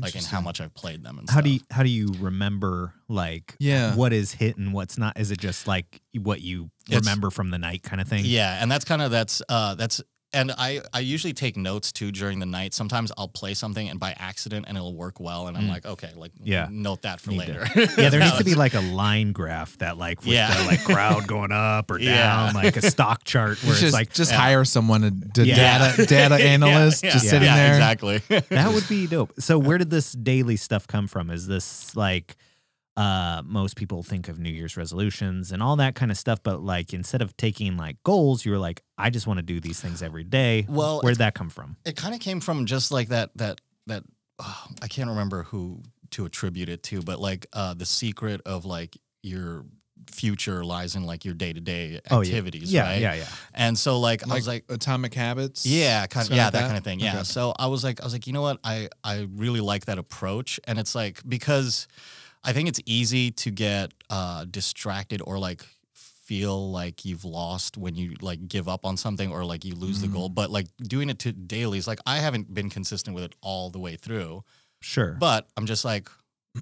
[0.00, 1.18] like in how much I've played them.
[1.18, 1.44] And How stuff.
[1.44, 3.94] do you how do you remember like Yeah.
[3.94, 5.18] what is hit and what's not?
[5.18, 8.24] Is it just like what you It's- remember from the night kind of thing?
[8.24, 10.00] Yeah, and that's kind of that's uh that's
[10.34, 12.74] and I I usually take notes too during the night.
[12.74, 16.10] Sometimes I'll play something and by accident and it'll work well and I'm like, okay,
[16.16, 16.40] like Mm.
[16.44, 16.68] Yeah.
[16.70, 17.66] note that for Need to- later.
[18.00, 20.54] Yeah, there needs to be like a line graph that like with Yeah.
[20.54, 22.16] the like crowd going up or Yeah.
[22.16, 24.38] down, like a stock chart where Just, it's like just Yeah.
[24.38, 25.10] hire someone to,
[25.42, 25.56] to Yeah.
[25.94, 27.74] data data analyst yeah, just yeah, sitting yeah, there.
[27.74, 28.18] Exactly.
[28.50, 29.32] that would be dope.
[29.38, 31.30] So where did this daily stuff come from?
[31.30, 32.36] Is this like
[32.96, 36.62] uh most people think of New Year's resolutions and all that kind of stuff, but
[36.62, 39.80] like instead of taking like goals, you were like, I just want to do these
[39.80, 40.66] things every day.
[40.68, 41.76] Well, where'd that come from?
[41.84, 44.04] it kind of came from just like that that that
[44.38, 48.64] oh, I can't remember who to attribute it to, but like uh the secret of
[48.66, 49.64] like your
[50.10, 52.28] future lies in like your day to day Oh, yeah.
[52.28, 53.00] activities, Yeah, right?
[53.00, 53.24] yeah, yeah.
[53.54, 55.64] And so like, I was like, Atomic Habits.
[55.64, 56.66] yeah, kind of, yeah, like that, that?
[56.66, 56.98] kind of thing.
[57.00, 57.14] Yeah.
[57.14, 57.22] Okay.
[57.24, 58.58] So I was like, I was like, you know what?
[58.64, 61.86] I I really like that approach, and it's like because
[62.44, 67.94] I think it's easy to get uh, distracted or like feel like you've lost when
[67.94, 70.16] you like give up on something or like you lose the Mm-hmm.
[70.16, 70.28] goal.
[70.28, 73.78] But like doing it to dailies, like I haven't been consistent with it all the
[73.78, 74.42] way through.
[74.80, 75.12] Sure.
[75.18, 76.08] But I'm just like,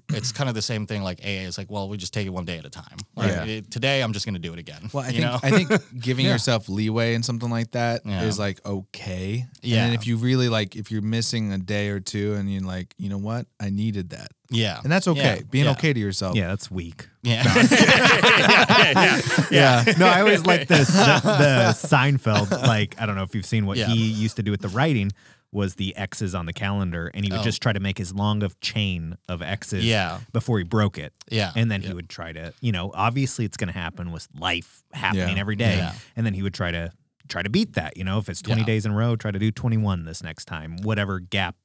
[0.09, 1.03] it's kind of the same thing.
[1.03, 2.97] Like AA is like, well, we just take it one day at a time.
[3.15, 3.43] Like Yeah.
[3.45, 4.89] it- today, I'm just gonna do it again.
[4.93, 5.39] Well, I you think know?
[5.43, 8.43] I think giving yourself leeway in something like that is Yeah.
[8.43, 9.45] like okay.
[9.61, 9.85] Yeah.
[9.85, 12.93] And if you really like, if you're missing a day or two, and you're like,
[12.97, 15.37] you know what, I needed that, yeah, and that's okay.
[15.37, 15.41] Yeah.
[15.49, 15.71] Being Yeah.
[15.71, 16.35] okay to yourself.
[16.35, 17.07] yeah, that's weak.
[17.23, 17.43] yeah.
[17.71, 19.93] yeah, yeah, yeah.
[19.97, 22.51] No, I always like this the, the Seinfeld.
[22.51, 23.87] Like, I don't know if you've seen what Yeah.
[23.87, 25.11] he used to do with the writing
[25.53, 27.43] was the X's on the calendar, and he would Oh.
[27.43, 30.19] just try to make as long of chain of X's Yeah.
[30.31, 31.13] before he broke it.
[31.29, 31.51] Yeah.
[31.55, 34.83] And then he would try to, you know, obviously it's going to happen with life
[34.93, 35.41] happening Yeah.
[35.41, 35.75] every day.
[35.77, 35.93] Yeah.
[36.15, 36.91] And then he would try to
[37.27, 37.95] try to beat that.
[37.97, 38.65] You know, if it's 20 Yeah.
[38.65, 41.55] days in a row, try to do 21 this next time, whatever gap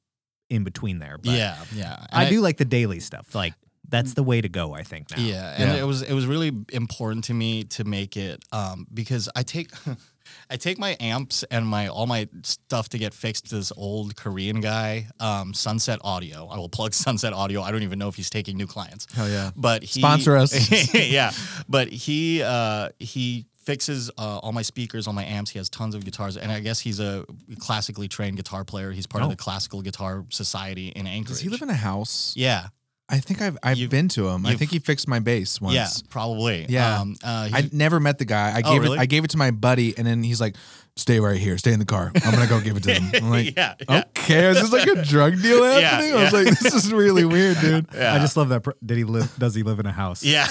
[0.49, 1.17] in between there.
[1.17, 2.05] But yeah, yeah.
[2.11, 3.33] I, And do like the daily stuff.
[3.35, 3.53] Like
[3.89, 5.21] that's the way to go, I think now.
[5.23, 5.81] Yeah, and Yeah.
[5.81, 9.71] it was it was really important to me to make it um, because I take
[10.49, 14.15] I take my amps and my all my stuff to get fixed to this old
[14.17, 16.47] Korean guy, um, Sunset Audio.
[16.47, 17.61] I will plug Sunset Audio.
[17.61, 19.07] I don't even know if he's taking new clients.
[19.13, 19.51] Hell yeah.
[19.55, 20.69] But he, Sponsor us.
[20.93, 21.31] yeah,
[21.69, 25.51] but he uh, he fixes uh, all my speakers, all my amps.
[25.51, 27.25] He has tons of guitars, and I guess he's a
[27.59, 28.91] classically trained guitar player.
[28.91, 29.25] He's part Oh.
[29.25, 31.27] of the Classical Guitar Society in Anchorage.
[31.29, 32.33] Does he live in a house?
[32.37, 32.67] Yeah,
[33.09, 34.45] I think I've I've You've- been to him.
[34.45, 35.75] I think he fixed my bass once.
[35.75, 36.65] yeah, probably.
[36.67, 36.99] Yeah.
[36.99, 38.51] um, uh, I never met the guy.
[38.57, 38.97] I Oh, gave really?
[38.97, 39.01] it.
[39.01, 40.55] I gave it to my buddy, and then he's like,
[40.97, 41.57] "Stay right here.
[41.57, 42.11] Stay in the car.
[42.25, 43.09] I'm gonna go give it to them.
[43.13, 44.03] I'm like, yeah, yeah.
[44.17, 47.23] "Okay, is this like a drug deal Yeah, happening?" I was like, "This is really
[47.25, 48.13] weird, dude." Yeah.
[48.13, 48.61] I just love that.
[48.63, 49.33] Pro- Did he live?
[49.39, 50.23] Does he live in a house?
[50.23, 50.47] Yeah.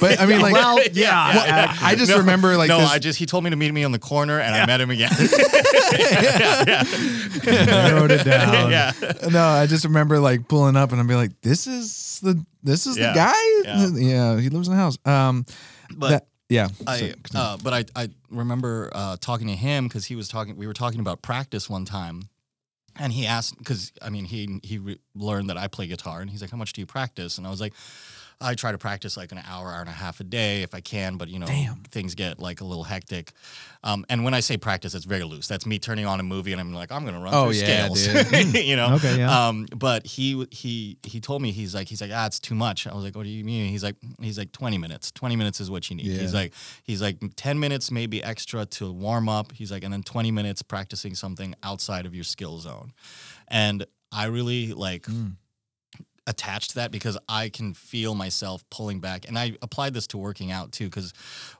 [0.00, 1.34] But I mean, like, Well, yeah.
[1.34, 2.90] Well, I just remember like no, this.
[2.90, 4.90] I just he told me to meet me on the corner, and I met him
[4.90, 5.10] again.
[7.44, 8.70] Narrowed it down.
[8.70, 8.92] yeah,
[9.30, 12.86] no, I just remember like pulling up, and I'd be like, "This is the this
[12.86, 13.12] is Yeah.
[13.12, 13.88] the guy." Yeah.
[14.34, 14.40] Yeah.
[14.40, 14.98] he lives in a house.
[15.04, 15.44] Um,
[15.96, 16.68] but That- Yeah.
[16.86, 16.98] I,
[17.30, 20.56] So- uh, but I, I remember uh, talking to him because he was talking.
[20.56, 22.28] We were talking about practice one time,
[22.98, 26.30] and he asked because I mean he he re- learned that I play guitar, and
[26.30, 27.72] he's like, "How much do you practice?" And I was like,
[28.50, 30.80] "I try to practice like an hour, hour and a half a day if I
[30.80, 31.76] can, but you know Damn.
[31.90, 33.32] things get like a little hectic."
[33.82, 35.46] Um, and when I say practice, it's very loose.
[35.46, 37.88] That's me turning on a movie, and I'm like, "I'm gonna run Oh, through yeah,
[37.88, 38.94] scales," you know.
[38.94, 39.48] Okay, yeah.
[39.48, 42.86] Um, but he he he told me he's like he's like ah it's too much.
[42.86, 43.68] I was like, what do you mean?
[43.70, 45.10] He's like he's like twenty minutes.
[45.10, 46.06] Twenty minutes is what you need.
[46.06, 46.52] He's like
[46.84, 49.52] he's like ten minutes maybe extra to warm up.
[49.52, 52.92] He's like and then twenty minutes practicing something outside of your skill zone,
[53.48, 55.02] and I really like.
[55.02, 55.36] Mm.
[56.26, 59.28] Attached to that because I can feel myself pulling back.
[59.28, 60.86] And I applied this to working out too.
[60.86, 61.12] Because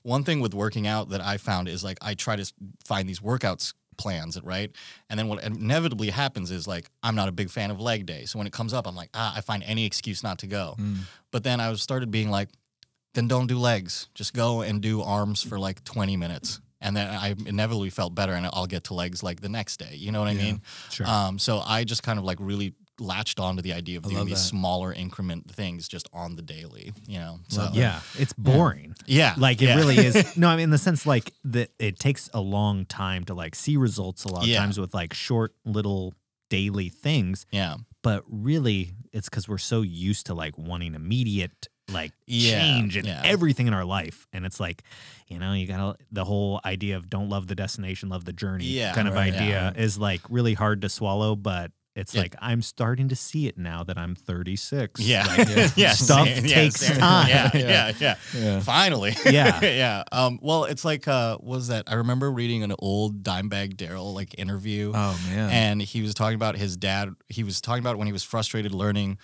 [0.03, 2.53] one thing with working out that I found is like I try to
[2.87, 4.70] find these workouts plans, right?
[5.09, 8.24] And then what inevitably happens is like I'm not a big fan of leg day.
[8.24, 10.74] So when it comes up, I'm like, ah, I find any excuse not to go.
[10.79, 10.98] Mm.
[11.31, 12.48] But then I started being like,
[13.12, 14.09] then don't do legs.
[14.14, 16.61] Just go and do arms for like 20 minutes.
[16.81, 19.94] And then I inevitably felt better and I'll get to legs like the next day.
[19.94, 20.42] You know what I Yeah.
[20.42, 20.62] mean?
[20.90, 21.07] Sure.
[21.07, 24.26] Um, so I just kind of like really latched onto the idea of I doing
[24.26, 24.48] these that.
[24.48, 27.40] smaller increment things just on the daily, you know?
[27.48, 28.94] So, yeah, it's boring.
[29.07, 29.35] yeah.
[29.37, 29.76] Like it yeah.
[29.76, 30.37] really is.
[30.37, 33.54] No, I mean in the sense like that it takes a long time to like
[33.54, 34.59] see results a lot of Yeah.
[34.61, 36.14] times with like short little
[36.50, 37.76] daily things, Yeah.
[38.02, 43.04] but really it's because we're so used to like wanting immediate like Yeah, change in
[43.04, 43.20] yeah.
[43.24, 44.26] everything in our life.
[44.33, 44.83] And it's like,
[45.28, 48.64] you know, you gotta the whole idea of don't love the destination, love the journey
[48.66, 52.22] Yeah, kind of right, idea is like really hard to swallow, but it's Yeah.
[52.22, 55.00] like I'm starting to see it now that I'm 36.
[55.00, 55.26] Yeah.
[55.26, 55.68] Like, Yeah.
[55.76, 55.92] yeah.
[55.92, 56.44] Stuff same.
[56.44, 56.98] Takes same.
[56.98, 57.28] time.
[57.28, 57.50] Yeah.
[57.54, 57.61] Yeah.
[57.68, 57.92] Yeah.
[58.00, 58.14] Yeah.
[58.37, 58.61] Yeah.
[58.61, 59.14] Finally.
[59.26, 59.61] Yeah.
[59.64, 60.02] yeah.
[60.12, 61.85] Um, well, it's like, uh, what was that?
[61.87, 64.92] I remember reading an old Dimebag Darrell like interview.
[64.94, 65.50] Oh man.
[65.50, 67.11] and he was talking about his dad.
[67.28, 69.18] He was talking about when he was frustrated learning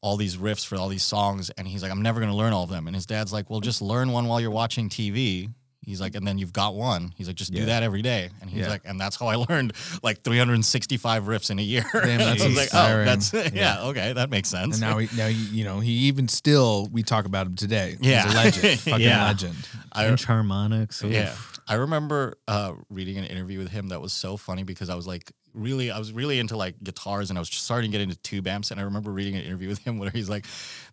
[0.00, 2.64] all these riffs for all these songs, and he's like, "I'm never gonna learn all
[2.64, 5.52] of them." And his dad's like, "Well, just learn one while you're watching TV."
[5.84, 7.12] He's like, and then you've got one.
[7.16, 7.60] He's like, just Yeah.
[7.60, 8.30] do that every day.
[8.40, 8.68] And he's Yeah.
[8.68, 11.84] like, and that's how I learned like 365 riffs in a year.
[11.92, 13.82] Damn, that's I was like, oh, that's yeah, Yeah.
[13.86, 14.74] okay, that makes sense.
[14.74, 17.96] and now he now he, you know he even still we talk about him today.
[18.00, 18.22] Yeah.
[18.24, 18.80] He's a legend.
[18.80, 19.24] Fucking Yeah.
[19.24, 19.68] legend.
[19.92, 21.02] I, Pinch harmonics.
[21.02, 21.10] oof.
[21.12, 21.34] Yeah.
[21.68, 25.06] I remember uh, reading an interview with him that was so funny because I was
[25.06, 28.02] like, really, I was really into like guitars and I was just starting to get
[28.02, 28.70] into tube amps.
[28.70, 30.46] And I remember reading an interview with him where he's like,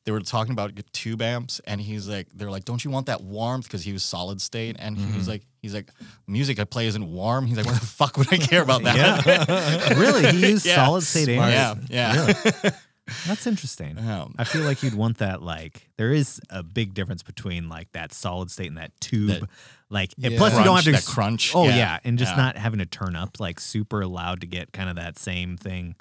[0.05, 3.21] they were talking about tube amps and he's like, they're like, don't you want that
[3.21, 3.65] warmth?
[3.65, 4.75] Because he was solid state.
[4.79, 5.31] And he was mm-hmm.
[5.31, 5.89] like, he's like,
[6.27, 7.45] music I play isn't warm.
[7.45, 9.25] He's like, what the fuck would I care about that?
[9.25, 9.93] Yeah.
[9.99, 10.31] really?
[10.31, 10.75] He used Yeah.
[10.75, 11.89] solid state amps?
[11.89, 12.33] yeah.
[12.63, 12.71] Yeah.
[13.27, 13.97] That's interesting.
[13.97, 14.25] Yeah.
[14.37, 15.41] I feel like you'd want that.
[15.41, 19.29] Like, there is a big difference between like that solid state and that tube.
[19.29, 19.49] That
[19.89, 20.37] like, Yeah.
[20.37, 21.53] plus you don't have to that crunch.
[21.55, 21.75] Oh Yeah.
[21.75, 22.37] yeah, and just Yeah.
[22.43, 25.95] not having to turn up like super loud to get kind of that same thing.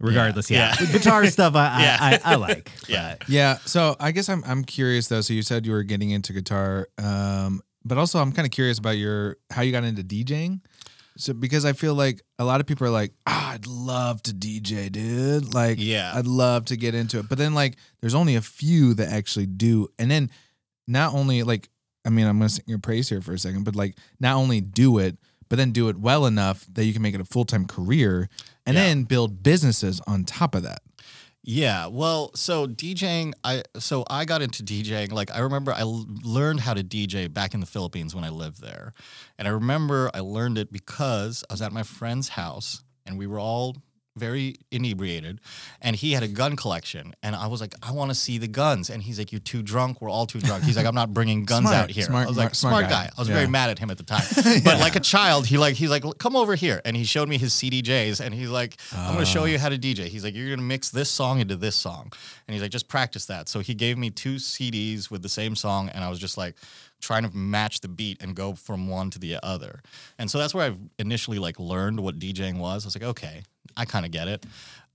[0.00, 0.86] Regardless, yeah, Yeah.
[0.86, 1.96] The guitar stuff I, Yeah.
[2.00, 2.70] I, I I like.
[2.88, 3.14] Yeah.
[3.18, 3.58] but- Yeah.
[3.64, 5.20] So I guess I'm I'm curious though.
[5.20, 8.78] So you said you were getting into guitar, um, but also I'm kind of curious
[8.78, 10.60] about your how you got into DJing.
[11.16, 14.32] So because I feel like a lot of people are like, ah, I'd love to
[14.34, 15.54] DJ, dude.
[15.54, 16.10] Like, Yeah.
[16.12, 17.28] I'd love to get into it.
[17.28, 20.28] But then like, there's only a few that actually do, and then
[20.88, 21.68] not only like,
[22.04, 24.60] I mean, I'm gonna sing your praise here for a second, but like, not only
[24.60, 25.16] do it,
[25.48, 28.28] but then do it well enough that you can make it a full time career,
[28.66, 28.84] and Yeah.
[28.84, 30.82] then build businesses on top of that.
[31.46, 35.12] Yeah, well, so DJing, I so I got into DJing.
[35.12, 38.30] Like I remember, I l- learned how to DJ back in the Philippines when I
[38.30, 38.94] lived there,
[39.38, 43.26] and I remember I learned it because I was at my friend's house and we
[43.26, 43.76] were all
[44.16, 45.40] very inebriated,
[45.80, 48.46] and he had a gun collection, and I was like, I want to see the
[48.46, 50.00] guns, and he's like, You're too drunk.
[50.00, 50.64] We're all too drunk.
[50.64, 52.04] He's like, I'm not bringing guns Smart, out here.
[52.04, 53.06] smart, I was like, smart smart, guy.
[53.06, 53.10] guy.
[53.16, 53.34] I was Yeah.
[53.34, 54.24] very mad at him at the time,
[54.64, 57.38] but like a child, he like he's like, come over here, and he showed me
[57.38, 59.60] his CDJs, and he's like, I'm gonna show you ah.
[59.60, 60.06] how to DJ.
[60.06, 62.12] He's like, you're gonna mix this song into this song,
[62.46, 63.48] and he's like, just practice that.
[63.48, 66.54] So he gave me two CDs with the same song, and I was just like
[67.00, 69.82] trying to match the beat and go from one to the other.
[70.18, 72.84] And so that's where I initially like learned what DJing was.
[72.84, 73.42] I was like, okay,
[73.76, 74.44] I kind of get it.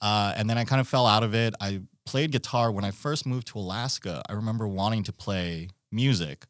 [0.01, 1.53] Uh, and then I kind of fell out of it.
[1.59, 4.21] I played guitar when I first moved to Alaska.
[4.29, 6.45] I remember wanting to play music,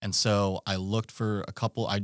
[0.00, 1.86] and so I looked for a couple.
[1.86, 2.02] I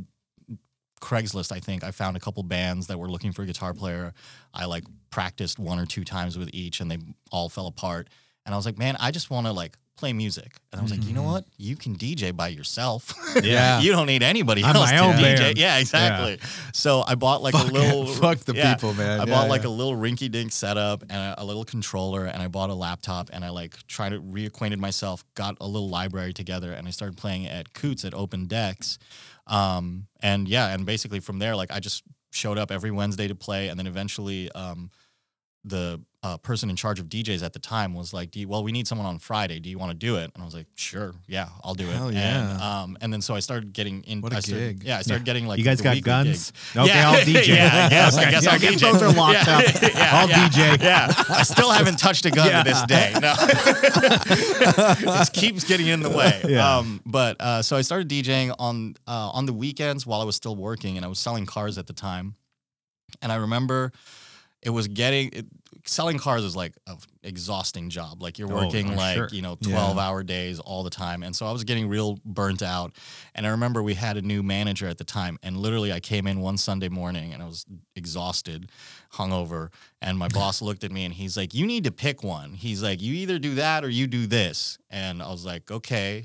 [1.00, 4.12] Craigslist, I think I found a couple bands that were looking for a guitar player.
[4.52, 6.98] I like practiced one or two times with each, and they
[7.32, 8.08] all fell apart.
[8.44, 10.56] And I was like, man, I just want to like play music.
[10.72, 11.44] And I was like, you know what?
[11.58, 13.12] You can DJ by yourself.
[13.44, 13.80] Yeah.
[13.80, 15.38] you don't need anybody I'm else my to own DJ.
[15.38, 15.58] band.
[15.58, 16.38] Yeah, exactly.
[16.72, 18.02] So I bought like Fuck a little.
[18.10, 18.14] it.
[18.20, 19.20] Fuck the yeah, people, man.
[19.20, 19.68] I Yeah, bought like yeah.
[19.68, 23.44] a little rinky-dink setup and a, a little controller, and I bought a laptop, and
[23.44, 27.46] I like tried to reacquainted myself, got a little library together, and I started playing
[27.46, 28.98] at Koot's at Open Decks.
[29.46, 33.34] Um, and yeah, and basically from there, like I just showed up every Wednesday to
[33.34, 34.90] play, and then eventually, um,
[35.64, 38.62] the uh, person in charge of DJs at the time was like, do you, "Well,
[38.62, 39.58] we need someone on Friday.
[39.58, 41.92] Do you want to do it?" And I was like, "Sure, yeah, I'll do it."
[41.94, 42.82] Hell And, yeah.
[42.82, 44.20] um, and then so I started getting in.
[44.20, 44.86] What a I started, gig.
[44.86, 46.28] Yeah, I started getting like you guys got guns?
[46.28, 46.52] gigs.
[46.76, 47.10] Okay, yeah.
[47.10, 47.46] I'll DJ.
[47.56, 48.16] yeah, I guess.
[48.18, 48.92] I guess Yeah, I'll I guess DJ.
[48.92, 49.56] those are locked yeah.
[49.58, 49.64] up.
[49.94, 50.82] Yeah, I'll yeah, DJ.
[50.82, 52.62] Yeah, I still haven't touched a gun Yeah.
[52.64, 53.12] to this day.
[53.20, 53.34] No,
[55.22, 56.40] it keeps getting in the way.
[56.46, 56.76] Yeah.
[56.78, 60.36] Um, but uh, so I started DJing on uh, on the weekends while I was
[60.36, 62.34] still working, and I was selling cars at the time.
[63.22, 63.92] And I remember
[64.62, 65.46] it was getting it,
[65.86, 68.22] selling cars is like an exhausting job.
[68.22, 69.28] Like you're Oh, working like sure.
[69.32, 69.70] you know Yeah.
[69.72, 72.94] 12 hour days all the time, and so I was getting real burnt out.
[73.34, 76.26] And I remember we had a new manager at the time, and literally I came
[76.26, 77.64] in one Sunday morning and I was
[77.96, 78.70] exhausted,
[79.14, 82.54] hungover, and my boss looked at me and he's like, "You need to pick one."
[82.54, 86.24] He's like, "You either do that or you do this," and I was like, "Okay."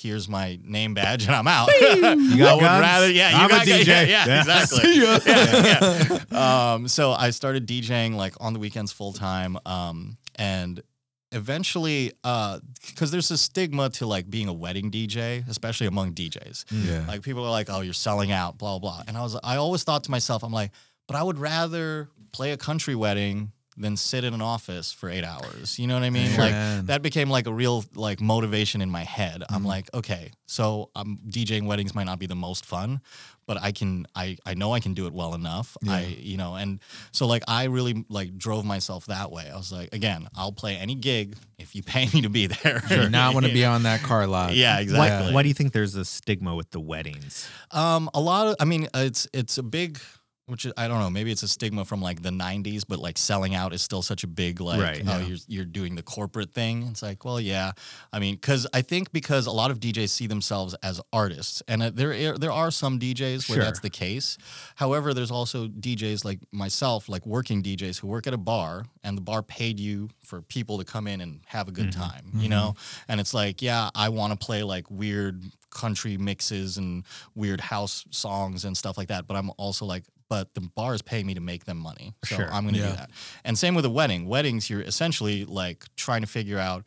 [0.00, 1.68] Here's my name badge and I'm out.
[1.80, 2.12] You got
[2.50, 2.80] I would guns?
[2.80, 3.86] rather, yeah, you I'm a DJ.
[3.86, 4.38] Yeah, yeah, Yeah.
[4.40, 4.78] exactly.
[4.82, 5.18] See ya.
[5.26, 6.72] Yeah, yeah.
[6.74, 10.80] Um, so I started DJing like on the weekends full time, um, and
[11.32, 16.64] eventually, because there's a stigma to like being a wedding DJ, especially among DJs.
[16.70, 17.04] Yeah.
[17.06, 19.02] Like people are like, "Oh, you're selling out," blah blah.
[19.08, 20.70] And I was, I always thought to myself, I'm like,
[21.06, 25.24] but I would rather play a country wedding than sit in an office for eight
[25.24, 25.78] hours.
[25.78, 26.30] You know what I mean?
[26.36, 26.86] Like Amen.
[26.86, 29.42] that became like a real like motivation in my head.
[29.48, 29.66] I'm Mm-hmm.
[29.66, 33.00] like, okay, so I'm um, DJing weddings might not be the most fun,
[33.46, 35.76] but I can, I, I know I can do it well enough.
[35.88, 36.80] I, you know, and
[37.12, 39.50] so like I really like drove myself that way.
[39.52, 42.82] I was like, again, I'll play any gig if you pay me to be there.
[42.88, 44.54] Do not want to be on that car lot.
[44.54, 45.34] Yeah, Why, exactly.
[45.34, 47.48] why do you think there's a stigma with the weddings?
[47.70, 49.98] Um, a lot of, I mean, it's it's a big,
[50.48, 53.16] which is- I don't know, maybe it's a stigma from like the '90s, but like
[53.18, 55.26] selling out is still such a big like, Right, oh, yeah.
[55.26, 56.86] you're you're doing the corporate thing.
[56.90, 57.72] It's like, well, yeah,
[58.12, 61.82] I mean, because I think because a lot of DJs see themselves as artists, and
[61.82, 63.64] uh, there are- there are some DJs where Sure.
[63.64, 64.38] that's the case.
[64.76, 69.16] However, there's also DJs like myself, like working DJs who work at a bar, and
[69.16, 72.00] the bar paid you for people to come in and have a good Mm-hmm.
[72.00, 72.74] time, you know.
[73.08, 78.04] And it's like, yeah, I want to play like weird country mixes and weird house
[78.10, 79.26] songs and stuff like that.
[79.26, 82.14] But I'm also like, but the bar is paying me to make them money.
[82.24, 82.48] So Sure.
[82.52, 82.90] I'm going to Yeah.
[82.90, 83.10] do that.
[83.44, 84.26] And same with a wedding.
[84.26, 86.84] Weddings, you're essentially like trying to figure out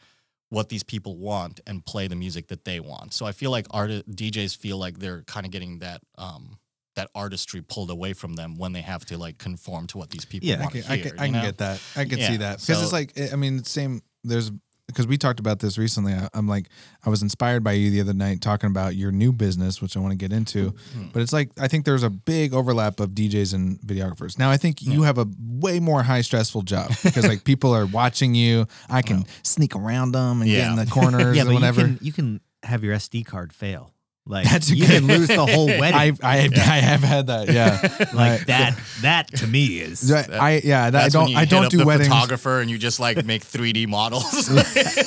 [0.50, 3.14] what these people want and play the music that they want.
[3.14, 6.58] So I feel like art DJs feel like they're kind of getting that um
[6.98, 10.26] that artistry pulled away from them when they have to like conform to what these
[10.26, 11.04] people Yeah, I I want can, to I hear.
[11.06, 11.80] can, I can get that.
[11.96, 14.02] I can Yeah, see that because it's like I mean, same.
[14.26, 14.52] There's
[14.92, 16.14] because we talked about this recently.
[16.14, 16.68] I, I'm like,
[17.06, 20.00] I was inspired by you the other night talking about your new business, which I
[20.00, 20.72] want to get into.
[20.72, 21.08] Mm-hmm.
[21.14, 24.38] But it's like I think there's a big overlap of DJs and videographers.
[24.38, 27.86] Now I think you have a way more high stressful job because like people are
[27.86, 28.68] watching you.
[28.90, 31.82] I can sneak around them and get in the corners yeah, but whatever.
[31.82, 33.94] you can you can have your SD card fail.
[34.28, 35.96] Like That's you good- can lose the whole wedding.
[35.96, 37.50] I I, I have had that.
[37.52, 37.80] Yeah,
[38.14, 38.78] like that.
[39.02, 40.92] That to me is that- I yeah.
[40.92, 42.08] That, I That's when don't you I hit don't up do the weddings.
[42.08, 44.48] photographer and you just like make 3D models.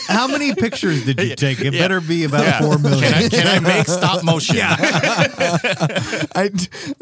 [0.09, 1.61] How many pictures did you take?
[1.61, 1.81] It Yeah.
[1.81, 2.61] better be about Yeah.
[2.61, 3.03] four million.
[3.05, 4.57] Can I, can I make stop motion?
[4.59, 6.50] I,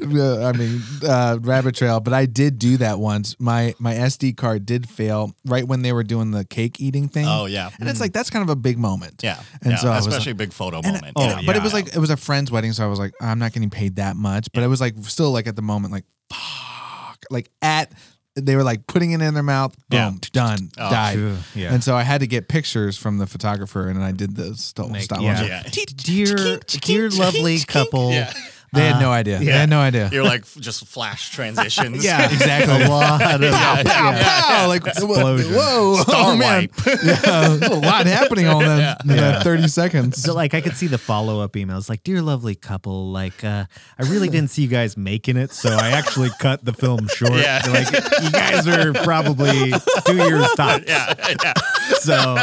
[0.02, 3.36] uh, I mean, uh, rabbit trail, but I did do that once.
[3.40, 7.26] My my SD card did fail right when they were doing the cake eating thing.
[7.26, 7.70] Oh yeah.
[7.80, 9.22] and it's like that's kind of a big moment.
[9.22, 9.40] Yeah.
[9.62, 9.76] And yeah.
[9.78, 11.12] so I was especially a big photo And- moment.
[11.16, 11.40] oh, yeah.
[11.46, 13.52] but it was like it was a friend's wedding, so I was like, I'm not
[13.54, 14.48] getting paid that much.
[14.52, 17.90] But it was like still like at the moment, like fuck, like at
[18.34, 20.12] they were like putting it in their mouth, Yeah.
[20.32, 21.14] done, Oh, died.
[21.16, 21.74] phew, yeah.
[21.74, 24.88] And so I had to get pictures from the photographer, and I did the stop,
[24.90, 25.42] Make- stop yeah.
[25.44, 25.62] Yeah.
[25.96, 28.10] dear, dear lovely couple.
[28.12, 28.32] Yeah.
[28.72, 29.38] They had no idea.
[29.38, 30.08] They had no idea.
[30.10, 32.02] You're like just flash transitions.
[32.02, 32.82] Yeah, exactly.
[32.84, 34.22] A lot of pow, pow, yeah.
[34.48, 34.68] pow.
[34.68, 35.52] Like, Explosion.
[35.54, 36.68] whoa, Star oh, man.
[36.86, 36.98] wipe.
[37.04, 40.22] Yeah, a lot happening on that, in that 30 seconds.
[40.22, 43.64] So like I could see the follow up emails like dear lovely couple like uh
[43.98, 47.34] I really didn't see you guys making it so I actually cut the film short
[47.34, 47.60] Yeah.
[47.68, 47.90] like
[48.22, 49.72] you guys are probably
[50.06, 51.14] 2 years tops Yeah.
[51.42, 51.52] yeah.
[52.00, 52.36] so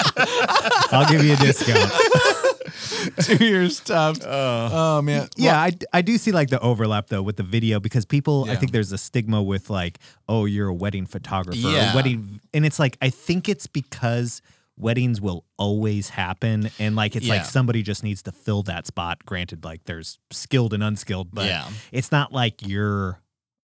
[0.92, 1.92] I'll give you a discount
[3.22, 4.20] Two years tops.
[4.24, 5.28] oh, man.
[5.38, 8.54] yeah I, I do see like the overlap though with the video because people yeah.
[8.54, 11.96] I think there's a stigma with like oh you're a wedding photographer or Yeah.
[11.96, 14.42] wedding and it's like I think it's because
[14.78, 17.36] weddings will always happen and like it's Yeah.
[17.36, 21.48] like somebody just needs to fill that spot granted like there's skilled and unskilled but
[21.48, 21.68] Yeah.
[21.92, 23.20] it's not like you're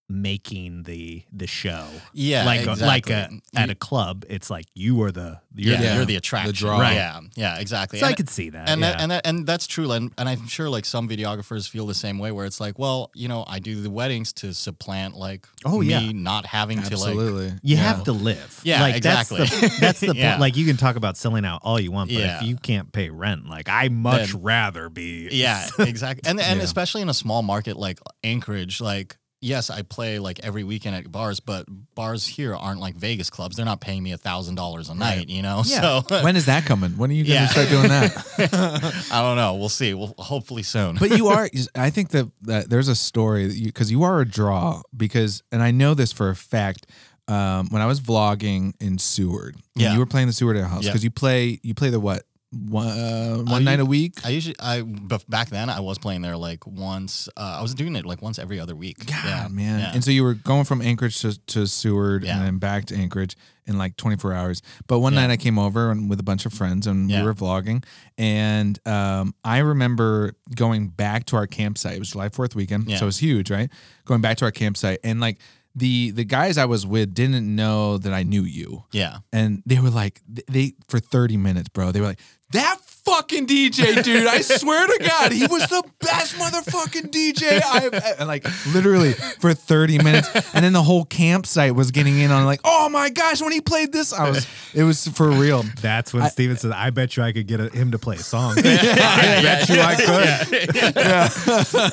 [0.08, 4.66] making the the show Yeah, like a, like a uh, at a club it's like
[4.76, 5.96] you are the you're yeah, the, Yeah.
[5.96, 6.54] you're the attraction.
[6.54, 6.80] draw.
[6.80, 6.94] Right.
[6.94, 8.00] Yeah, yeah, exactly.
[8.00, 8.92] so I And- could see that and yeah.
[8.92, 11.94] that, and that, and that's true, and, and I'm sure like some videographers feel the
[11.96, 15.48] same way, where it's like, well, you know, I do the weddings to supplant like
[15.64, 16.12] Oh, me yeah.
[16.14, 17.48] not having to like Absolutely.
[17.64, 17.84] you Yeah.
[17.84, 18.60] have to live.
[18.64, 19.40] Yeah, like exactly.
[19.40, 20.32] That's the, that's the Yeah.
[20.32, 20.42] point.
[20.42, 22.38] Like you can talk about selling out all you want, but Yeah.
[22.38, 25.30] if you can't pay rent, like I much Then- rather be.
[25.32, 26.30] Yeah, exactly.
[26.30, 26.64] And and Yeah.
[26.66, 29.16] especially in a small market like Anchorage, like
[29.46, 31.66] yes, I play like every weekend at bars, but
[31.96, 33.56] bars here aren't like Vegas clubs.
[33.56, 35.62] They're not paying me a thousand dollars a night, you know.
[35.66, 36.02] Yeah.
[36.02, 36.92] So when is that coming?
[36.98, 37.48] When are you going to Yeah.
[37.48, 39.08] start doing that?
[39.12, 39.56] I don't know.
[39.56, 39.94] We'll see.
[39.94, 40.98] Well, hopefully soon.
[40.98, 44.20] but you are i think that, that there's a story that you because you are
[44.22, 46.88] a draw because and i know this for a fact
[47.28, 49.94] um, when i was vlogging in seward Yeah.
[49.94, 50.90] you were playing the seward house Yeah.
[50.92, 52.24] because you play you play the what
[52.56, 56.22] one, uh, one night a week I usually, I but back then I was playing
[56.22, 57.28] there like once.
[57.36, 59.06] Uh, I was doing it like once every other week.
[59.06, 59.80] God, yeah, man.
[59.80, 59.92] Yeah.
[59.94, 62.38] And so you were going from Anchorage to, to Seward Yeah.
[62.38, 63.36] and then back to Anchorage
[63.68, 64.62] in like 24 hours.
[64.88, 65.28] But one Yeah.
[65.28, 67.84] night I came over and with a bunch of friends and we were vlogging.
[68.18, 71.96] And um, I remember going back to our campsite.
[71.96, 72.90] It was July 4th weekend.
[72.92, 73.70] So it was huge, right?
[74.06, 75.00] Going back to our campsite.
[75.04, 75.40] And like
[75.78, 78.86] the the guys I was with didn't know that I knew you.
[78.94, 79.18] yeah.
[79.34, 81.92] And they were like, they for 30 minutes, bro.
[81.92, 82.20] They were like,
[82.52, 84.26] that fucking DJ, dude.
[84.28, 89.54] I swear to God, he was the best motherfucking DJ I've and like literally for
[89.54, 90.30] 30 minutes.
[90.54, 93.62] And then the whole campsite was getting in on like, oh my gosh, when he
[93.62, 95.64] played this, I was it was for real.
[95.82, 98.16] That's when I- Steven said, "I bet you I could get a, him to play
[98.16, 100.76] a song." Yeah, I bet you I could.
[100.76, 101.30] Yeah,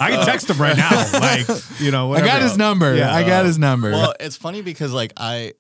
[0.01, 0.91] I can text him right now.
[1.13, 1.47] Like,
[1.79, 2.95] you know, I got his number.
[2.97, 3.13] Yeah.
[3.15, 3.91] I got his number.
[3.91, 5.53] Well, it's funny because like I,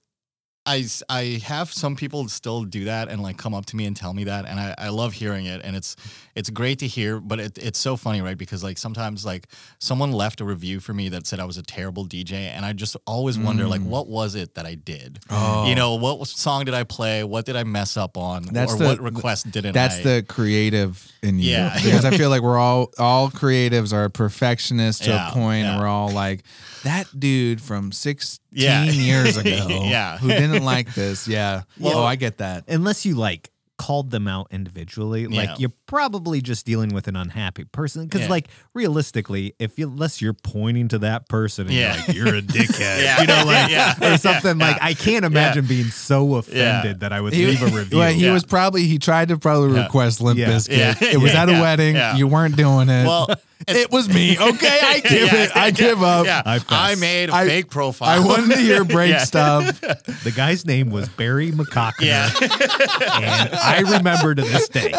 [0.64, 3.96] I, I have some people still do that and like come up to me and
[3.96, 5.96] tell me that, and I, I love hearing it, and it's
[6.36, 7.18] it's great to hear.
[7.18, 8.38] But it, it's so funny, right?
[8.38, 9.48] Because like sometimes like
[9.80, 12.74] someone left a review for me that said I was a terrible DJ, and I
[12.74, 15.14] just always wonder like what was it that I did?
[15.22, 15.26] Mm.
[15.30, 15.66] Oh.
[15.68, 17.24] You know, what song did I play?
[17.24, 18.44] What did I mess up on?
[18.44, 20.02] That's or the- what request didn't That's I?
[20.02, 21.50] the creative in you.
[21.50, 21.76] Yeah.
[21.82, 25.74] Because I feel like we're all all creatives are perfectionists to Yeah, a point, and
[25.76, 25.80] yeah.
[25.80, 26.44] we're all like,
[26.84, 28.84] that dude from 16 Yeah.
[28.84, 29.50] years ago
[29.84, 30.18] Yeah.
[30.18, 31.26] who didn't like this.
[31.26, 31.62] Yeah.
[31.78, 32.64] Well- oh, I get that.
[32.68, 35.36] unless you like called them out individually, Yeah.
[35.42, 38.04] like you're probably just dealing with an unhappy person.
[38.04, 38.28] Because Yeah.
[38.30, 42.02] like realistically, if you unless you're pointing to that person and Yeah.
[42.08, 43.20] you're like you're a dickhead, Yeah.
[43.20, 44.14] you know, like Yeah.
[44.14, 47.66] or something like I can't imagine being so offended that I would He, leave a
[47.66, 47.98] review.
[47.98, 50.38] well, he was probably he tried to probably request Limp.
[50.40, 51.02] Bizkit.
[51.02, 51.96] It was at a wedding.
[52.16, 53.04] You weren't doing it.
[53.06, 53.28] well.
[53.68, 54.36] it was me.
[54.36, 55.42] Okay, I give Yeah.
[55.44, 55.50] it.
[55.56, 56.26] I give up.
[56.26, 58.08] Yeah, I I, made a I- fake profile.
[58.08, 59.24] I wanted to hear break Yeah.
[59.24, 59.80] stuff.
[59.80, 62.30] the guy's name was Barry McCockner, Yeah.
[62.40, 64.92] and I remember to this day.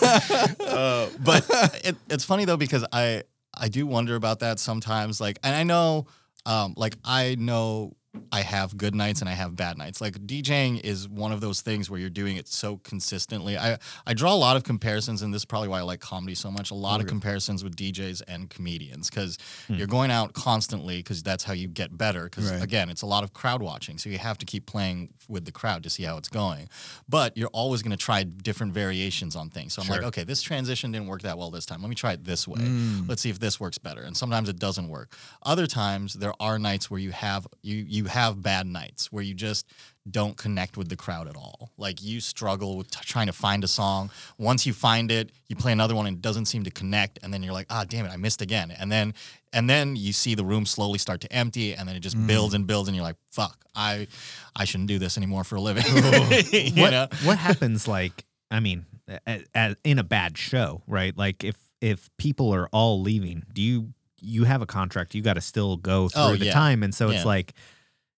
[0.72, 1.44] Uh, but
[1.84, 3.22] it, it's funny though because I
[3.54, 5.20] I do wonder about that sometimes.
[5.20, 6.06] Like, and I know,
[6.46, 7.94] um, like I know
[8.30, 10.00] I have good nights and I have bad nights.
[10.00, 13.56] Like DJing is one of those things where you're doing it so consistently.
[13.56, 16.34] I I draw a lot of comparisons, and this is probably why I like comedy
[16.34, 16.70] so much.
[16.70, 19.38] A lot of comparisons with DJs and comedians because
[19.68, 22.24] you're going out constantly because that's how you get better.
[22.24, 22.62] Because Right.
[22.62, 25.52] again, it's a lot of crowd watching, so you have to keep playing with the
[25.52, 26.68] crowd to see how it's going.
[27.08, 29.72] But you're always going to try different variations on things.
[29.74, 31.80] So I'm like, okay, this transition didn't work that well this time.
[31.80, 32.60] Let me try it this way.
[32.60, 33.08] Mm.
[33.08, 34.02] Let's see if this works better.
[34.02, 35.16] And sometimes it doesn't work.
[35.44, 39.34] Other times there are nights where you have you you have bad nights where you
[39.34, 39.66] just
[40.10, 41.70] don't connect with the crowd at all.
[41.76, 44.10] Like you struggle with t- trying to find a song.
[44.36, 47.32] Once you find it, you play another one and it doesn't seem to connect and
[47.32, 49.14] then you're like, "Ah, damn it, I missed again." And then
[49.52, 52.26] and then you see the room slowly start to empty and then it just Mm.
[52.26, 54.08] builds and builds and you're like, "Fuck, I
[54.56, 55.84] I shouldn't do this anymore for a living."
[56.52, 57.08] you what, know?
[57.24, 58.84] what happens like i mean
[59.26, 63.62] a, a, in a bad show right like if if people are all leaving do
[63.62, 66.52] you you have a contract you got to still go through Oh, the yeah.
[66.52, 67.54] time and so it's like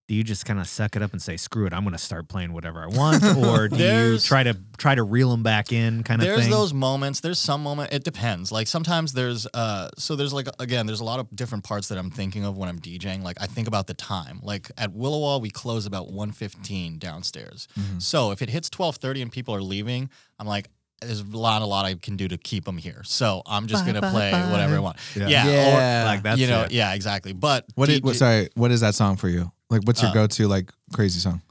[0.07, 1.99] do you just kind of suck it up and say screw it i'm going to
[1.99, 5.73] start playing whatever i want or do you try to try to reel them back
[5.73, 9.47] in kind of there's thing those moments there's some moment it depends like sometimes there's
[9.55, 12.57] uh so there's like again there's a lot of different parts that i'm thinking of
[12.59, 16.09] when i'm djing like i think about the time like at Williwaw we close about
[16.09, 17.99] 1.15 downstairs Mm-hmm.
[17.99, 20.69] so if it hits 12.30 and people are leaving i'm like
[21.01, 23.85] there's a lot a lot i can do to keep them here so i'm just
[23.85, 24.51] Bye, gonna bye, play bye.
[24.53, 25.29] whatever i want Yeah.
[25.29, 26.03] yeah, Yeah.
[26.03, 26.73] or like that's you know it.
[26.73, 29.51] yeah exactly but What is, DJ what, sorry, what is that song for you?
[29.71, 31.43] Like, what's your Uh, go-to like crazy song?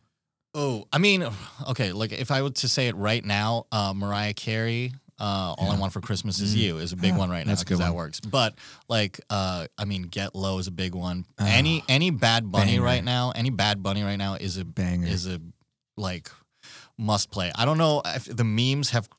[0.54, 1.24] Oh, I mean,
[1.70, 5.72] okay, like if I were to say it right now, uh, Mariah Carey, uh, "All
[5.72, 7.66] I Want for Christmas Is You" is a big Yeah, one right now that's a
[7.66, 8.20] good because that works.
[8.20, 8.56] But
[8.88, 11.26] like, uh, I mean, "Get Low" is a big one.
[11.40, 12.84] Ah, any any Bad Bunny banger.
[12.84, 15.08] right now, any Bad Bunny right now is a Banger.
[15.08, 15.40] is a
[15.98, 16.30] like
[16.98, 17.52] must play.
[17.56, 19.10] I don't know if the memes have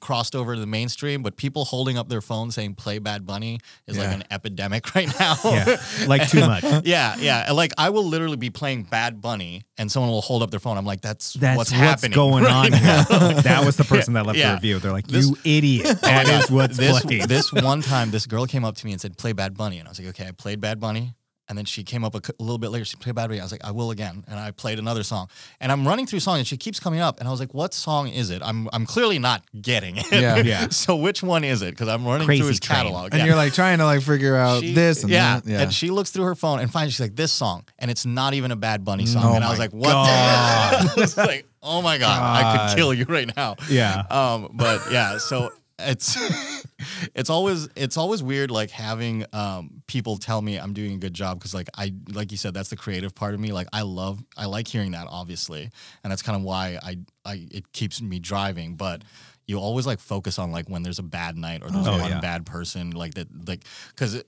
[0.00, 3.58] crossed over to the mainstream, but people holding up their phone saying "Play Bad Bunny"
[3.86, 5.36] is like an epidemic right now.
[5.44, 5.76] yeah
[6.06, 7.52] like too much Yeah, yeah.
[7.52, 10.76] Like I will literally be playing Bad Bunny, and someone will hold up their phone.
[10.78, 13.42] I'm like, "That's, that's what's what's, happening going right on now." here.
[13.42, 14.50] that was the person that left Yeah.
[14.50, 18.10] the review they're like This- you idiot that is what's this playing this one time.
[18.10, 20.08] This girl came up to me and said, "Play Bad Bunny," and I was like,
[20.08, 21.14] "Okay." I played Bad Bunny,
[21.50, 22.84] And then she came up a, little bit later.
[22.84, 23.40] She played Bad Baby.
[23.40, 24.24] I was like, I will again.
[24.28, 25.28] And I played another song.
[25.60, 27.18] And I'm running through songs and she keeps coming up.
[27.18, 28.40] And I was like, what song is it?
[28.42, 30.06] I'm I'm clearly not getting it.
[30.12, 30.36] Yeah.
[30.50, 30.68] Yeah.
[30.68, 31.70] so which one is it?
[31.72, 32.76] Because I'm running Crazy through his Train.
[32.78, 33.08] catalog.
[33.12, 33.26] And Yeah.
[33.26, 35.40] you're like trying to like figure out She- this and yeah.
[35.40, 35.50] that.
[35.50, 35.60] Yeah.
[35.62, 37.64] And she looks through her phone and finally she's like, this song.
[37.80, 39.24] And it's not even a Bad Bunny song.
[39.24, 39.88] Oh and I was like, what?
[39.88, 43.56] the- I was like, oh my God, I could kill you right now.
[43.68, 44.02] Yeah.
[44.08, 45.50] Um, but yeah, so
[45.88, 46.16] it's
[47.14, 51.14] it's always it's always weird like having um people tell me I'm doing a good
[51.14, 53.82] job because like I like you said that's the creative part of me like I
[53.82, 55.70] love I like hearing that obviously
[56.04, 59.02] and that's kind of why I I it keeps me driving but
[59.46, 62.10] you always like focus on like when there's a bad night or there's Oh, one
[62.10, 62.20] yeah.
[62.20, 63.64] bad person like that like
[63.94, 64.22] because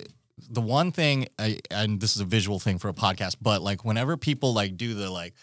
[0.50, 3.84] the one thing I, and this is a visual thing for a podcast but like
[3.84, 5.34] whenever people like do the like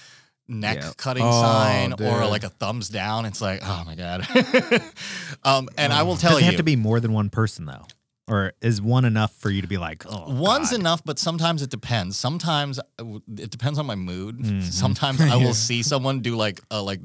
[0.50, 0.92] neck Yeah.
[0.98, 4.28] cutting Oh, sign or like a thumbs down it's like oh my god
[5.44, 7.66] um and i will tell Does you it have to be more than one person
[7.66, 7.86] though,
[8.28, 10.80] or is one enough for you to be like, oh, One's God.
[10.80, 12.16] enough, but sometimes it depends.
[12.18, 13.04] Sometimes uh,
[13.38, 14.38] it depends on my mood.
[14.40, 14.64] Mhm.
[14.64, 15.36] Sometimes I Yeah.
[15.38, 17.00] will see someone do like a like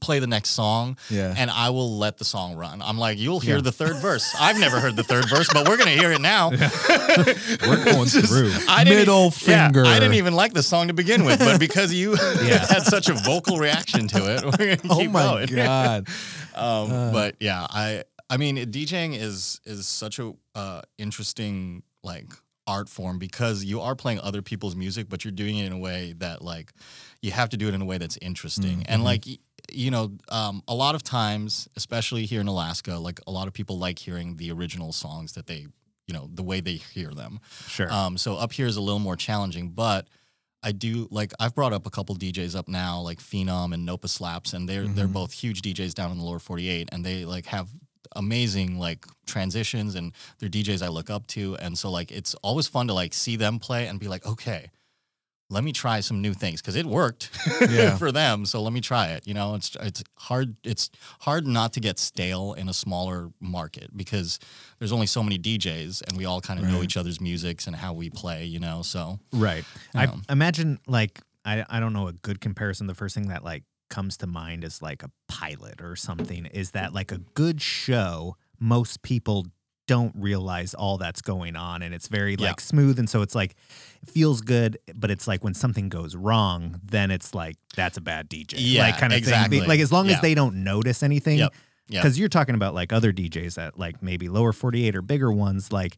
[0.00, 1.32] play the next song, Yeah.
[1.36, 2.82] and I will let the song run.
[2.82, 3.62] I'm like, you'll hear Yeah.
[3.62, 4.34] the third verse.
[4.38, 6.50] I've never heard the third verse, but we're gonna hear it now.
[6.50, 8.52] We're going through.
[8.68, 9.84] I Middle yeah, finger.
[9.84, 12.12] I didn't even like the song to begin with, but because you
[12.42, 12.64] Yeah.
[12.68, 15.46] had such a vocal reaction to it, we're gonna keep oh my going.
[15.54, 16.08] god.
[16.54, 17.12] Um, Uh.
[17.12, 22.26] but yeah, I I mean DJing is is such a uh, interesting like
[22.66, 25.78] art form because you are playing other people's music, but you're doing it in a
[25.78, 26.72] way that like
[27.22, 29.24] you have to do it in a way that's interesting and like.
[29.72, 33.52] You know, um, a lot of times, especially here in Alaska, like a lot of
[33.54, 35.66] people like hearing the original songs that they,
[36.06, 37.40] you know, the way they hear them.
[37.66, 37.90] Sure.
[37.92, 40.08] Um, so up here is a little more challenging, but
[40.62, 44.08] I do like I've brought up a couple DJs up now, like Phenom and Nopa
[44.08, 45.12] Slaps, and they're they're Mhm.
[45.12, 47.68] both huge DJs down in the lower 48, and they like have
[48.14, 52.66] amazing like transitions and they're DJs I look up to, and so like it's always
[52.68, 54.70] fun to like see them play and be like, okay,
[55.48, 57.30] let me try some new things because it worked
[57.70, 57.96] Yeah.
[57.96, 58.46] for them.
[58.46, 59.26] So let me try it.
[59.28, 60.56] You know, it's it's hard.
[60.64, 60.90] It's
[61.20, 64.38] hard not to get stale in a smaller market because
[64.78, 67.76] there's only so many DJs and we all kind of know each other's musics and
[67.76, 68.44] how we play.
[68.44, 69.64] You know, so Right.
[69.94, 72.88] I Um, imagine like I I don't know a good comparison.
[72.88, 76.46] The first thing that like comes to mind is like a pilot or something.
[76.46, 78.36] Is that like a good show?
[78.58, 79.46] Most people
[79.86, 82.48] don't realize all that's going on and it's very Yeah.
[82.48, 83.54] like smooth and so it's like
[84.02, 88.00] it feels good but it's like when something goes wrong then it's like that's a
[88.00, 89.60] bad DJ Yeah, like kind of exactly.
[89.60, 90.16] thing like as long Yeah.
[90.16, 91.54] as they don't notice anything Yep.
[91.88, 92.00] Yeah.
[92.00, 95.70] because you're talking about like other DJs that like maybe lower 48 or bigger ones
[95.72, 95.96] like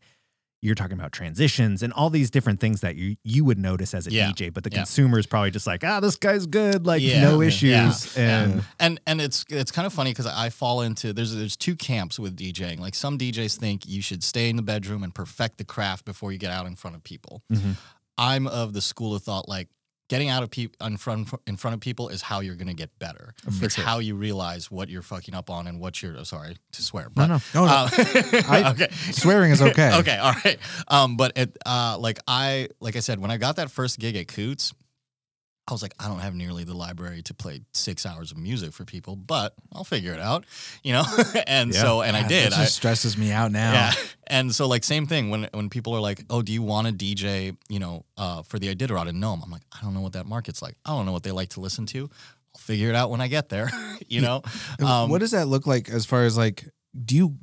[0.61, 4.07] you're talking about transitions and all these different things that you you would notice as
[4.07, 4.31] a Yeah.
[4.33, 4.79] DJ, but the Yeah.
[4.79, 7.23] consumer is probably just like, ah, this guy's good, like Yeah.
[7.23, 8.17] no issues.
[8.17, 11.77] And and and it's it's kind of funny because I fall into there's there's two
[11.77, 12.79] camps with DJing.
[12.81, 16.33] Like some DJs think you should stay in the bedroom and perfect the craft before
[16.33, 17.43] you get out in front of people.
[17.53, 17.77] Mhm.
[18.17, 19.69] I'm of the school of thought like
[20.09, 22.99] getting out of people in front in front of people is how you're gonna get
[22.99, 23.35] better.
[23.59, 23.85] For it's sure.
[23.85, 27.05] how you realize what you're fucking up on and what you're oh, sorry to swear.
[27.05, 27.39] no, But, no.
[27.55, 27.73] Oh, no.
[27.73, 27.89] uh,
[28.49, 28.89] I- okay.
[29.13, 29.93] Swearing is okay.
[30.01, 30.59] okay, all right.
[30.89, 34.17] Um, but it uh like I like I said, when I got that first gig
[34.17, 34.73] at Koot's,
[35.69, 38.73] I was like, I don't have nearly the library to play six hours of music
[38.73, 40.47] for people, but I'll figure it out,
[40.83, 41.05] you know.
[41.47, 41.81] and Yeah.
[41.81, 42.53] so, and I did.
[42.53, 43.73] That I, stresses me out now.
[43.73, 43.93] yeah.
[44.27, 46.93] And so, like, same thing when when people are like, "Oh, do you want to
[46.93, 49.41] DJ?" You know, uh, for the Iditarod in Nome.
[49.45, 50.77] I'm like, I don't know what that market's like.
[50.85, 52.11] I don't know what they like to listen to.
[52.55, 53.71] I'll figure it out when I get there.
[54.09, 54.43] you know.
[54.85, 56.65] Um, what does that look like as far as like
[57.05, 57.37] do you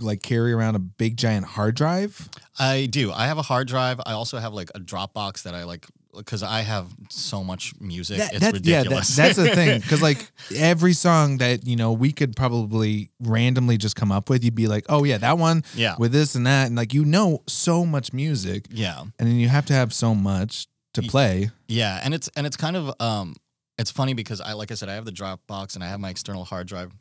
[0.00, 2.28] like carry around a big giant hard drive?
[2.58, 3.12] I do.
[3.12, 4.00] I have a hard drive.
[4.04, 5.86] I also have like a Dropbox that I like
[6.16, 8.18] because I have so much music.
[8.18, 9.16] That- it's that- yeah, that- ridiculous.
[9.16, 9.80] that's the thing.
[9.80, 14.42] Because like every song that you know we could probably randomly just come up with,
[14.44, 15.94] you'd be like, oh yeah, that one yeah.
[15.98, 19.00] with this and that, and like you know so much music, Yeah.
[19.00, 21.50] and then you have to have so much to play.
[21.68, 23.34] Yeah, and it's and it's kind of um
[23.78, 26.08] it's funny because I like I said I have the Dropbox and I have my
[26.10, 26.92] external hard drive.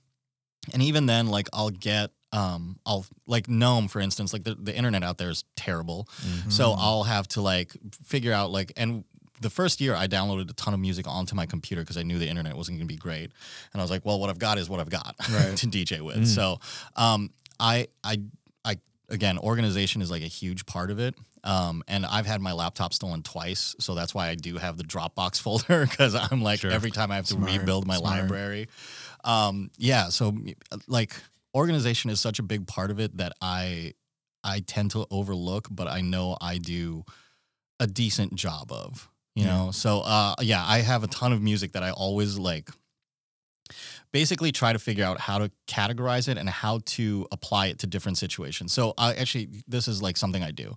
[0.74, 4.76] And even then like I'll get um I'll like Nome for instance like the, the
[4.76, 6.08] internet out there is terrible.
[6.50, 6.76] So Mm.
[6.78, 7.72] I'll have to like
[8.04, 9.04] figure out like and
[9.42, 12.18] the first year I downloaded a ton of music onto my computer because I knew
[12.20, 13.32] the internet wasn't going to be great.
[13.74, 15.56] And I was like, well what I've got is what I've got Right.
[15.58, 16.18] to DJ with.
[16.18, 16.28] Mm.
[16.28, 16.60] So
[16.96, 18.22] um I I
[18.66, 18.78] I
[19.10, 21.16] again organization is like a huge part of it.
[21.44, 24.84] Um, and I've had my laptop stolen twice, so that's why I do have the
[24.84, 26.72] Dropbox folder because I'm like Sure.
[26.72, 28.22] every time I have to Smart, rebuild my smart.
[28.22, 28.68] library.
[29.26, 30.38] Um, yeah, so
[30.88, 31.14] like
[31.54, 33.94] organization is such a big part of it that I
[34.44, 37.04] I tend to overlook, but I know I do
[37.80, 39.10] a decent job of.
[39.36, 39.50] You Yeah.
[39.66, 42.70] know, so uh, yeah, I have a ton of music that I always like.
[44.12, 47.88] Basically, try to figure out how to categorize it and how to apply it to
[47.88, 48.72] different situations.
[48.72, 50.76] So, I actually, this is like something I do.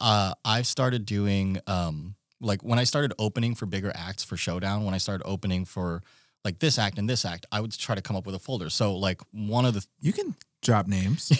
[0.00, 4.84] uh, I started doing um, like when I started opening for bigger acts for Showdown.
[4.84, 6.02] When I started opening for
[6.48, 8.70] like this act and this act, I would try to come up with a folder.
[8.70, 11.30] So like one of the You can drop names.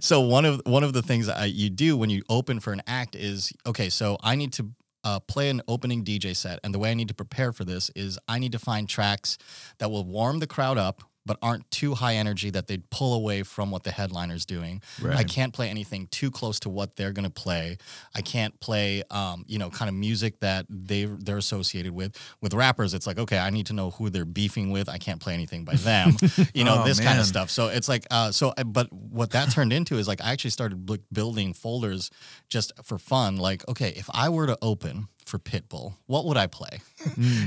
[0.00, 2.72] so one of one of the things that I, you do when you open for
[2.72, 3.88] an act is okay.
[3.88, 4.70] So I need to
[5.02, 7.90] uh, play an opening DJ set, and the way I need to prepare for this
[7.96, 9.38] is I need to find tracks
[9.78, 11.02] that will warm the crowd up.
[11.28, 14.80] But aren't too high energy that they'd pull away from what the headliner's doing.
[15.20, 17.76] I can't play anything too close to what they're gonna play.
[18.14, 22.16] I can't play, um, you know, kind of music that they they're associated with.
[22.40, 24.88] With rappers, it's like, okay, I need to know who they're beefing with.
[24.88, 26.16] I can't play anything by them.
[26.54, 27.50] you know, Oh, this kind of stuff.
[27.50, 30.50] So it's like, uh, so, uh, but what that turned into is like, I actually
[30.50, 32.10] started building folders
[32.48, 33.36] just for fun.
[33.36, 36.80] Like, okay, if I were to open for Pitbull, what would I play?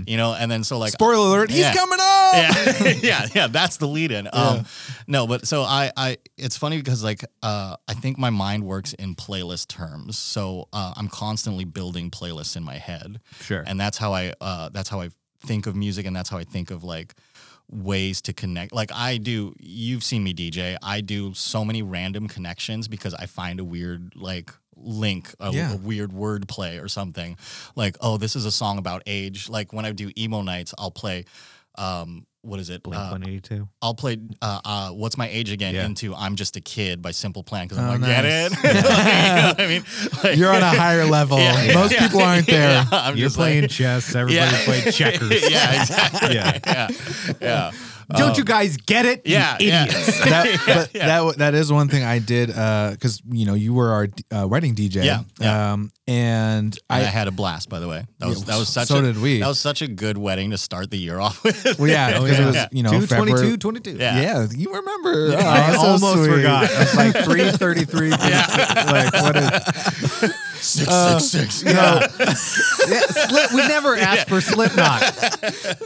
[0.05, 2.33] you know, and then so like, Spoiler alert, he's coming up.
[2.33, 3.47] yeah, yeah, yeah.
[3.47, 4.29] That's the lead in.
[4.31, 4.65] Um,
[5.07, 8.93] no, but so I, I, it's funny because like, uh, I think my mind works
[8.93, 10.17] in playlist terms.
[10.17, 13.63] So uh, I'm constantly building playlists in my head, Sure.
[13.67, 15.09] and that's how I, uh, that's how I
[15.45, 17.15] think of music, and that's how I think of like
[17.69, 18.73] ways to connect.
[18.73, 20.75] Like I do, you've seen me DJ.
[20.83, 24.51] I do so many random connections because I find a weird like
[24.83, 25.73] link, a, Yeah.
[25.73, 27.37] a weird word play or something.
[27.75, 29.49] Like, oh, this is a song about age.
[29.49, 31.25] Like when I do emo nights, I'll play.
[31.75, 32.81] Um, what is it?
[32.83, 33.69] Blink Uh, 182.
[33.83, 35.85] I'll play uh, uh, "What's My Age Again" Yeah.
[35.85, 38.51] into "I'm Just a Kid" by Simple Plan because I'm Oh, like, get nice.
[38.51, 38.63] it?
[38.63, 39.83] Like, you know I mean,
[40.23, 41.37] Like- You're on a higher level.
[41.39, 42.69] Yeah, Most yeah, people aren't there.
[42.69, 44.15] yeah, I'm You're just playing like, chess.
[44.15, 45.49] Everybody played checkers.
[45.51, 46.33] yeah, exactly.
[46.35, 46.57] Yeah.
[46.65, 46.87] Yeah.
[47.39, 47.71] yeah,
[48.13, 48.19] yeah.
[48.19, 49.25] Don't you guys get it?
[49.25, 49.83] You Yeah, yeah.
[49.85, 50.19] idiots.
[50.25, 51.07] that, but yeah.
[51.07, 54.75] that that is one thing I did because you know you were our uh, wedding
[54.75, 55.03] DJ.
[55.03, 55.73] Yeah, yeah.
[55.73, 58.05] Um, and I, I, had a blast, by the way.
[58.19, 58.87] That was that was such.
[58.87, 59.39] so a, did we.
[59.39, 61.79] That was such a good wedding to start the year off with.
[61.79, 63.57] well, yeah, because it was you know 222, February.
[63.57, 63.91] 22.
[63.91, 64.21] Yeah.
[64.21, 65.35] Yeah, you remember?
[65.35, 66.35] Oh, I so almost sweet.
[66.35, 66.69] forgot.
[66.69, 68.11] I was like 333.
[68.21, 68.45] Yeah,
[68.91, 70.10] Like, what is.
[70.55, 71.73] Six, Uh, six, six.
[71.75, 72.01] No,
[72.89, 75.01] Yeah, slip, we never asked for Slipknot.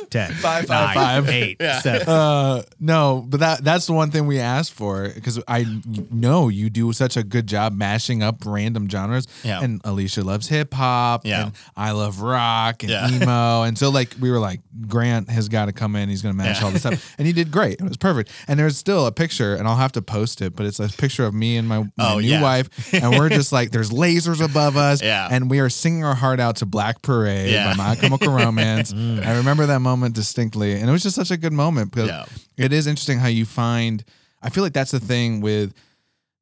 [0.09, 1.29] 10, Five, five, nine, five.
[1.29, 1.81] eight, Yeah.
[1.81, 2.07] seven.
[2.07, 5.65] Uh, no, but that that's the one thing we asked for because I
[6.11, 9.27] know you do such a good job mashing up random genres.
[9.43, 9.61] Yeah.
[9.61, 11.25] And Alicia loves hip hop.
[11.25, 11.43] Yeah.
[11.45, 13.09] And I love rock and Yeah.
[13.09, 13.63] emo.
[13.63, 16.09] And so like we were like, Grant has got to come in.
[16.09, 16.65] He's gonna mash Yeah.
[16.65, 16.93] all this up.
[17.17, 17.79] And he did great.
[17.79, 18.29] It was perfect.
[18.47, 21.25] And there's still a picture, and I'll have to post it, but it's a picture
[21.25, 22.41] of me and my, my Oh, new yeah.
[22.41, 25.01] wife, and we're just like there's lasers above us.
[25.05, 25.27] Yeah.
[25.31, 27.71] And we are singing our heart out to Black Parade Yeah.
[27.71, 28.93] by My Chemical Romance.
[28.93, 32.25] I remember that moment distinctly, and it was just such a good moment because Yeah.
[32.57, 34.03] it is interesting how you find.
[34.41, 35.73] I feel like that's the thing with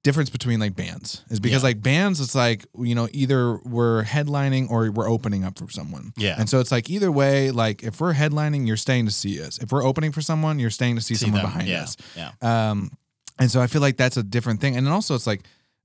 [0.03, 1.69] difference between like bands is because Yeah.
[1.69, 6.11] like bands it's like you know either we're headlining or we're opening up for someone
[6.17, 6.35] Yeah.
[6.37, 9.59] and so it's like either way like if we're headlining you're staying to see us
[9.59, 11.51] if we're opening for someone you're staying to see, See someone them.
[11.51, 11.83] behind yeah.
[11.83, 12.31] us Yeah.
[12.41, 12.91] um,
[13.39, 14.75] and so I feel like that's a different thing.
[14.75, 15.43] And then also it's like,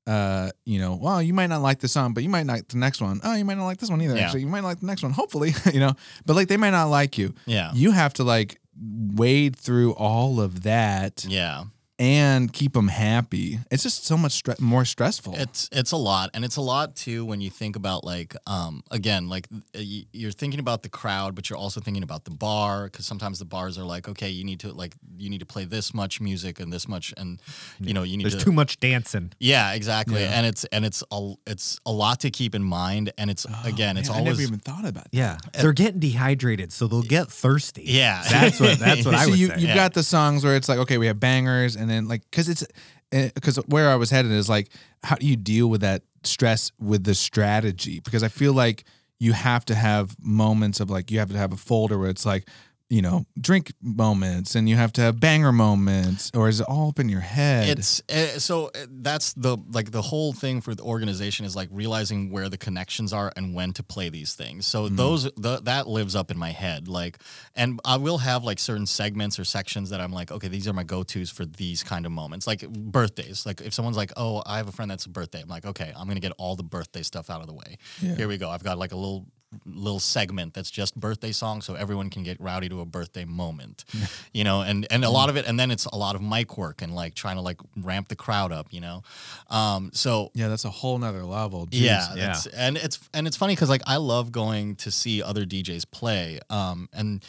[0.09, 2.79] uh, you know, well, you might not like the song, but you might like the
[2.79, 3.21] next one.
[3.23, 4.17] Oh, you might not like this one either.
[4.17, 4.23] Yeah.
[4.25, 5.13] Actually, you might like the next one.
[5.13, 5.93] Hopefully, you know,
[6.25, 7.35] but like they might not like you.
[7.47, 7.73] Yeah.
[7.75, 11.65] You have to like wade through all of that Yeah.
[11.99, 13.59] And keep them happy.
[13.71, 15.35] It's just so much stre- more stressful.
[15.37, 18.83] It's it's a lot, and it's a lot too when you think about like um
[18.91, 19.81] again like uh,
[20.13, 23.45] you're thinking about the crowd, but you're also thinking about the bar because sometimes the
[23.45, 26.61] bars are like okay, you need to like you need to play this much music
[26.61, 27.41] and this much, and
[27.81, 29.33] you know you need There's to too much dancing.
[29.41, 30.37] yeah exactly, Yeah.
[30.39, 33.97] and it's and it's a it's a lot to keep in mind, and it's again
[33.97, 35.17] it's Oh, Man, I always never even thought about that.
[35.17, 35.39] Yeah.
[35.61, 37.83] They're getting dehydrated, so they'll get thirsty.
[37.87, 39.55] yeah That's what that's what I so would you, say.
[39.55, 39.75] You've Yeah.
[39.75, 42.65] got the songs where it's like, okay, we have bangers, and then like, because it's
[43.13, 44.71] eh, because where I was headed is like,
[45.03, 48.01] how do you deal with that stress with the strategy?
[48.01, 48.85] Because I feel like
[49.19, 52.27] you have to have moments of like, you have to have a folder where it's
[52.27, 52.49] like,
[52.91, 56.89] you know, drink moments, and you have to have banger moments, or is it all
[56.89, 57.79] up in your head?
[57.79, 61.69] It's uh, so uh, that's the like the whole thing for the organization is like
[61.71, 64.67] realizing where the connections are and when to play these things.
[64.67, 64.97] So Mm-hmm.
[64.97, 67.19] those the, that lives up in my head like
[67.55, 70.73] and I will have like certain segments or sections that I'm like okay these are
[70.73, 73.45] my go-tos for these kind of moments like birthdays.
[73.45, 75.93] Like if someone's like oh I have a friend that's a birthday I'm like okay
[75.95, 77.77] I'm to get all the birthday stuff out of the way.
[78.01, 78.15] Yeah.
[78.15, 78.49] Here we go.
[78.49, 79.27] I've got like a little
[79.67, 83.85] little segment that's just birthday songs so everyone can get rowdy to a birthday moment
[84.33, 86.59] you know and and a lot of it and then it's a lot of mic
[86.59, 89.03] work and like trying to like ramp the crowd up you know
[89.49, 91.67] um so yeah, that's a whole nother level.
[91.67, 91.81] Jeez.
[91.81, 92.31] yeah, yeah.
[92.31, 95.91] It's, and it's and it's funny because like I love going to see other DJs
[95.91, 97.25] play, um, and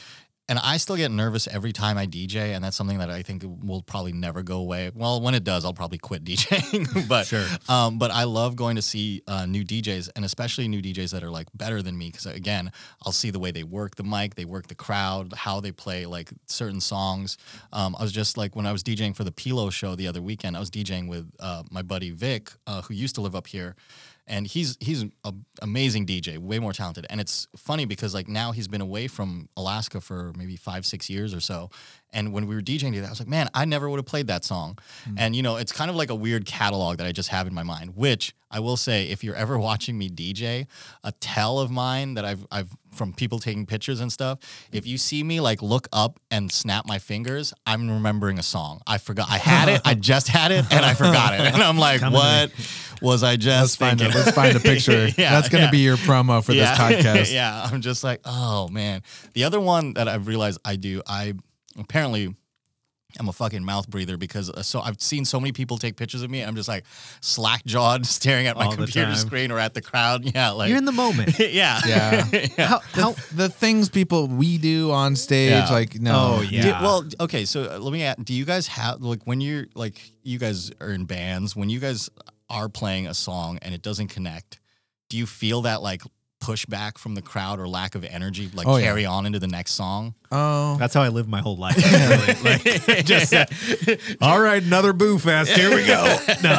[0.49, 3.43] and I still get nervous every time I DJ, and that's something that I think
[3.63, 4.91] will probably never go away.
[4.93, 7.45] Well, when it does, I'll probably quit DJing, but Sure.
[7.69, 11.23] um, but I love going to see uh, new DJs, and especially new DJs that
[11.23, 12.71] are like better than me, because again,
[13.05, 16.05] I'll see the way they work the mic, they work the crowd, how they play
[16.05, 17.37] like certain songs.
[17.71, 20.21] Um, I was just like when I was DJing for the Pilo show the other
[20.21, 23.47] weekend, I was DJing with uh, my buddy Vic, uh, who used to live up
[23.47, 23.75] here
[24.29, 25.11] and he's he's an
[25.61, 27.05] amazing DJ, way more talented.
[27.09, 31.09] And it's funny because like now he's been away from Alaska for maybe five six
[31.09, 31.69] years or so.
[32.11, 34.27] And when we were DJing together, I was like, man, I never would have played
[34.27, 34.77] that song.
[35.03, 35.15] Mm-hmm.
[35.17, 37.53] And you know, it's kind of like a weird catalog that I just have in
[37.53, 37.95] my mind.
[37.95, 40.67] Which I will say, if you're ever watching me DJ,
[41.03, 44.39] a tell of mine that I've I've from people taking pictures and stuff.
[44.71, 48.81] If you see me like look up and snap my fingers, I'm remembering a song.
[48.87, 49.29] I forgot.
[49.29, 49.81] I had it.
[49.85, 51.41] I just had it, and I forgot it.
[51.41, 52.51] And I'm like, Coming what
[53.01, 55.07] was I Let's just find a, let's find a picture.
[55.17, 55.71] Yeah, That's gonna yeah.
[55.71, 57.33] be your promo for this podcast.
[57.33, 59.01] yeah, I'm just like, oh man.
[59.33, 61.33] The other one that I've realized I do, I
[61.77, 62.35] apparently
[63.19, 66.21] I'm a fucking mouth breather because uh, so I've seen so many people take pictures
[66.21, 66.41] of me.
[66.41, 66.85] I'm just like
[67.21, 69.15] slack jawed, staring at my All the computer time.
[69.15, 70.25] screen or at the crowd.
[70.35, 71.39] Yeah, like You're in the moment.
[71.39, 72.23] yeah, Yeah.
[72.57, 75.69] How, how, The, the things people we do on stage, Yeah.
[75.71, 76.61] like no, Oh, yeah.
[76.79, 77.45] Do- well, okay.
[77.45, 80.71] So uh, let me ask: Do you guys have like when you're like you guys
[80.79, 82.09] are in bands when you guys
[82.49, 84.59] are playing a song and it doesn't connect?
[85.09, 86.03] Do you feel that like
[86.53, 88.85] pushback from the crowd or lack of energy like Oh, yeah.
[88.85, 90.15] carry on into the next song?
[90.31, 91.75] Oh, that's how I live my whole life.
[92.43, 93.45] Like, just uh,
[94.21, 95.51] all right, another boo fest.
[95.51, 96.17] Here we go.
[96.43, 96.57] No.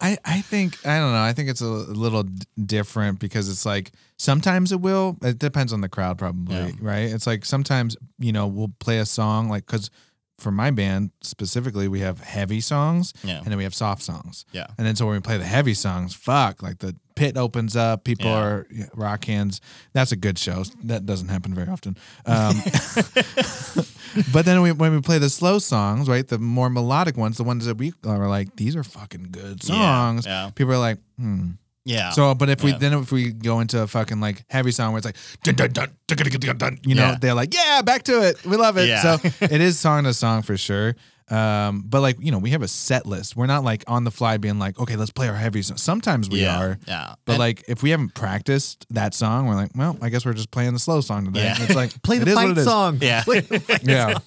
[0.00, 1.22] I, I think I don't know.
[1.22, 5.16] I think it's a little d- different because it's like sometimes it will.
[5.22, 6.70] It depends on the crowd, probably, Yeah.
[6.80, 7.08] right?
[7.10, 9.90] It's like sometimes you know we'll play a song like because
[10.38, 13.38] for my band specifically we have heavy songs Yeah.
[13.38, 14.44] and then we have soft songs.
[14.52, 14.66] Yeah.
[14.76, 18.04] And then so when we play the heavy songs, fuck, like the pit opens up,
[18.04, 18.36] people Yeah.
[18.42, 19.60] are rock hands.
[19.94, 20.64] That's a good show.
[20.84, 21.96] That doesn't happen very often.
[22.26, 22.60] Um,
[24.32, 27.44] but then we, when we play the slow songs, right, the more melodic ones, the
[27.44, 30.26] ones that we are like, these are fucking good songs.
[30.26, 30.50] yeah.
[30.54, 31.52] People are like, hmm.
[31.86, 32.10] Yeah.
[32.10, 32.78] So, but if we Yeah.
[32.78, 35.70] then if we go into a fucking like heavy song where it's like dun dun
[35.72, 37.18] dun dun dun dun, dun, you know, Yeah.
[37.20, 38.88] they're like, yeah, back to it, we love it.
[38.88, 39.02] Yeah.
[39.16, 40.96] So it is song to song for sure.
[41.28, 43.34] Um, but like you know, we have a set list.
[43.36, 45.76] We're not like on the fly being like, okay, let's play our heavy song.
[45.76, 46.60] Sometimes we yeah.
[46.60, 47.14] are, Yeah.
[47.24, 50.34] but And- like if we haven't practiced that song, we're like, well, I guess we're
[50.34, 51.44] just playing the slow song today.
[51.46, 51.56] Yeah.
[51.64, 52.98] It's like Play the fight song.
[53.00, 53.24] Yeah.
[53.24, 54.18] Play the fight Yeah,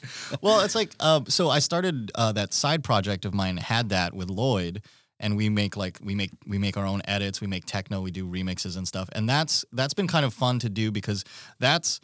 [0.41, 4.13] well, it's like uh, so I started uh, that side project of mine had that
[4.13, 4.81] with Lloyd
[5.19, 8.11] and we make like we make we make our own edits, we make techno, we
[8.11, 9.09] do remixes and stuff.
[9.13, 11.23] And that's that's been kind of fun to do because
[11.59, 11.99] that's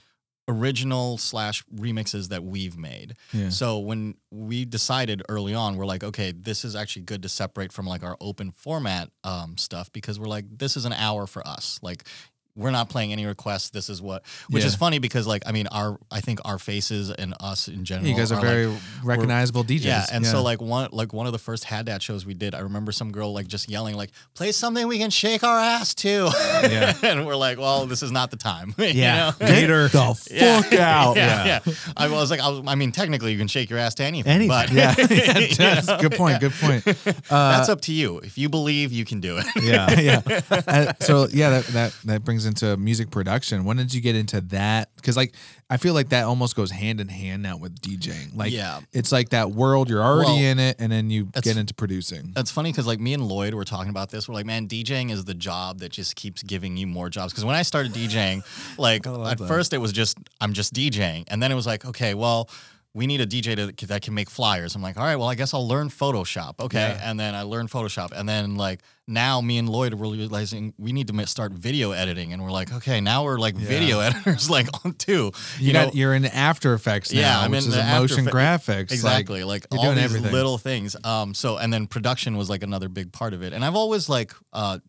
[0.47, 3.16] original slash remixes that we've made.
[3.34, 3.49] Yeah.
[3.49, 7.72] So when we decided early on, we're like, okay, this is actually good to separate
[7.72, 11.45] from like our open format um, stuff because we're like, this is an hour for
[11.47, 11.80] us.
[11.82, 12.07] Like
[12.56, 13.70] we're not playing any requests.
[13.70, 17.12] This is what, which is funny because like I mean, our I think our faces
[17.12, 18.08] and us in general.
[18.10, 19.84] you guys are like, very recognizable DJs.
[19.86, 22.56] yeah, and so like one like one of the first had that shows we did,
[22.56, 25.93] I remember some girl like just yelling like, "Play something we can shake our ass
[25.95, 26.30] to."
[26.70, 26.93] Yeah.
[27.03, 29.34] and we're like, "Well, this is not the time." you Yeah.
[29.39, 29.45] know?
[29.47, 29.88] Later.
[29.89, 30.62] the Yeah.
[30.62, 31.16] fuck out.
[31.18, 31.74] Yeah, yeah.
[31.97, 34.32] I was like, I, was, I mean, technically, you can shake your ass to anything.
[34.32, 34.47] Anything.
[34.49, 35.97] but Yeah, yeah, you know?
[35.99, 36.39] good point.
[36.39, 36.88] Good point.
[36.88, 38.20] Uh, That's up to you.
[38.20, 39.45] If you believe, you can do it.
[39.62, 40.22] yeah, yeah.
[40.68, 43.66] Uh, so yeah, that, that that brings into music production.
[43.66, 44.89] When did you get into that?
[44.96, 45.34] Because like
[45.70, 48.36] I feel like that almost goes hand in hand now with DJing.
[48.36, 48.82] Like Yeah.
[48.93, 52.32] it's like that world you're already Well, in it, and then you get into producing.
[52.36, 54.28] That's funny because like me and Lloyd were talking about this.
[54.30, 57.34] We're like, man, DJing is the job that just keeps giving you more jobs.
[57.34, 58.43] Because when I started DJing,
[58.78, 59.48] like at that.
[59.48, 62.50] first it was just I'm just DJing, and then it was like, okay, well.
[62.96, 64.74] We need a DJ to, that can make flyers.
[64.74, 66.62] I'm like, all right, well, I guess I'll learn Photoshop.
[66.62, 66.80] Okay.
[66.80, 67.02] Yeah.
[67.04, 68.14] And then I learned Photoshop.
[68.16, 72.32] And then, like, now me and Lloyd are realizing we need to start video editing.
[72.32, 75.34] And we're like, okay, now we're like video editors, like, on too.
[75.60, 78.93] You, got you're in After Effects now, Yeah, I'm which in is a motion graphics.
[78.93, 79.43] Exactly.
[79.43, 80.32] Like, you're all doing these everything.
[80.32, 80.96] little things.
[81.04, 83.52] Um, so and then production was like another big part of it.
[83.52, 84.80] And I've always like uh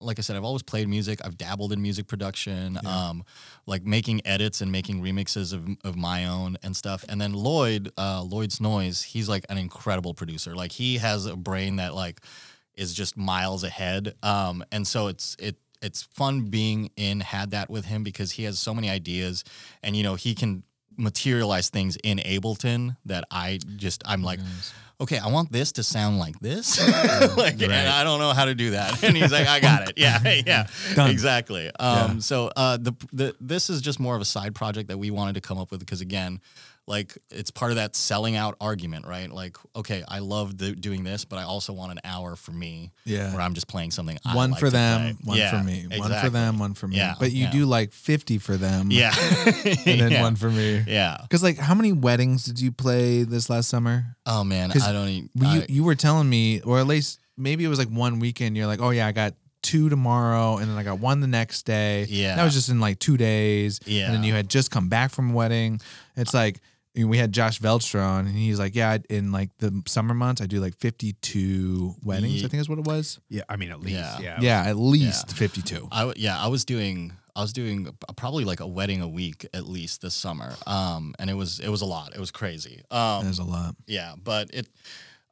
[0.00, 1.20] like I said, I've always played music.
[1.24, 3.24] I've dabbled in music production, um,
[3.66, 7.04] like making edits and making remixes of, of my own and stuff.
[7.08, 10.54] And then Lloyd, uh, Lloyd's Noise, he's like an incredible producer.
[10.54, 12.20] Like he has a brain that like
[12.74, 14.14] is just miles ahead.
[14.22, 18.44] Um, and so it's it it's fun being in had that with him because he
[18.44, 19.44] has so many ideas,
[19.82, 20.62] and you know he can
[20.98, 24.40] materialize things in Ableton that I just I'm like,
[25.00, 26.80] okay, I want this to sound like this,
[27.36, 29.02] like, and I don't know how to do that.
[29.06, 29.94] And he's like, I got it.
[29.96, 31.10] Yeah, yeah, Done.
[31.10, 31.70] exactly.
[31.78, 35.10] Um, so uh, the the this is just more of a side project that we
[35.10, 36.40] wanted to come up with because again.
[36.88, 39.28] Like it's part of that selling out argument, right?
[39.28, 42.92] Like, okay, I love the, doing this, but I also want an hour for me,
[43.04, 43.32] Yeah.
[43.32, 44.16] where I'm just playing something.
[44.24, 45.16] I one like for to them, play.
[45.24, 46.96] one Yeah, for me, one for them, one for me.
[46.96, 47.50] Yeah, but you yeah.
[47.50, 49.12] do like fifty for them, Yeah,
[49.84, 50.84] and then one for me.
[50.86, 51.18] Yeah.
[51.22, 54.16] Because like, how many weddings did you play this last summer?
[54.24, 55.30] Oh man, I don't even.
[55.34, 58.56] You I- you were telling me, or at least maybe it was like one weekend.
[58.56, 61.64] You're like, oh yeah, I got two tomorrow, and then I got one the next
[61.66, 62.06] day.
[62.08, 62.36] Yeah.
[62.36, 63.80] that was just in like two days.
[63.84, 64.06] Yeah.
[64.06, 65.80] and then you had just come back from a wedding.
[66.14, 66.60] It's like
[67.04, 70.46] we had Josh Veldstra on, and he's like, "Yeah, in like the summer months, I
[70.46, 72.34] do like 52 weddings.
[72.40, 73.18] Ye- I think is what it was.
[73.28, 73.94] Yeah, I mean at least.
[73.94, 74.18] Yeah.
[74.20, 74.36] Yeah.
[74.40, 75.88] Yeah, at least 52.
[75.92, 79.46] I w- yeah, I was doing I was doing probably like a wedding a week
[79.52, 80.54] at least this summer.
[80.66, 82.14] Um, and it was it was a lot.
[82.14, 82.82] It was crazy.
[82.90, 83.76] Um, There's a lot.
[83.86, 84.66] yeah, but it,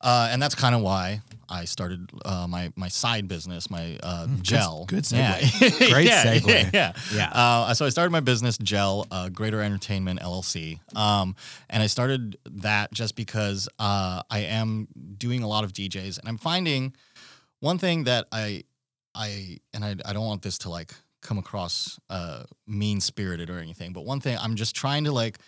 [0.04, 4.26] uh, and that's kind of why I started uh, my my side business, my uh,
[4.42, 4.84] gel.
[4.84, 5.38] Mm, good Yeah.
[5.40, 5.90] segue.
[5.92, 6.72] Great yeah, segue.
[6.72, 7.30] Yeah, Yeah.
[7.30, 11.34] Uh, so I started my business, Gel uh, Greater Entertainment LLC, um,
[11.68, 14.88] and I started that just because uh, I am
[15.18, 16.94] doing a lot of DJs, and I'm finding
[17.60, 18.64] one thing that I
[19.14, 20.92] I and I, I don't want this to like
[21.22, 25.38] come across uh, mean spirited or anything, but one thing I'm just trying to like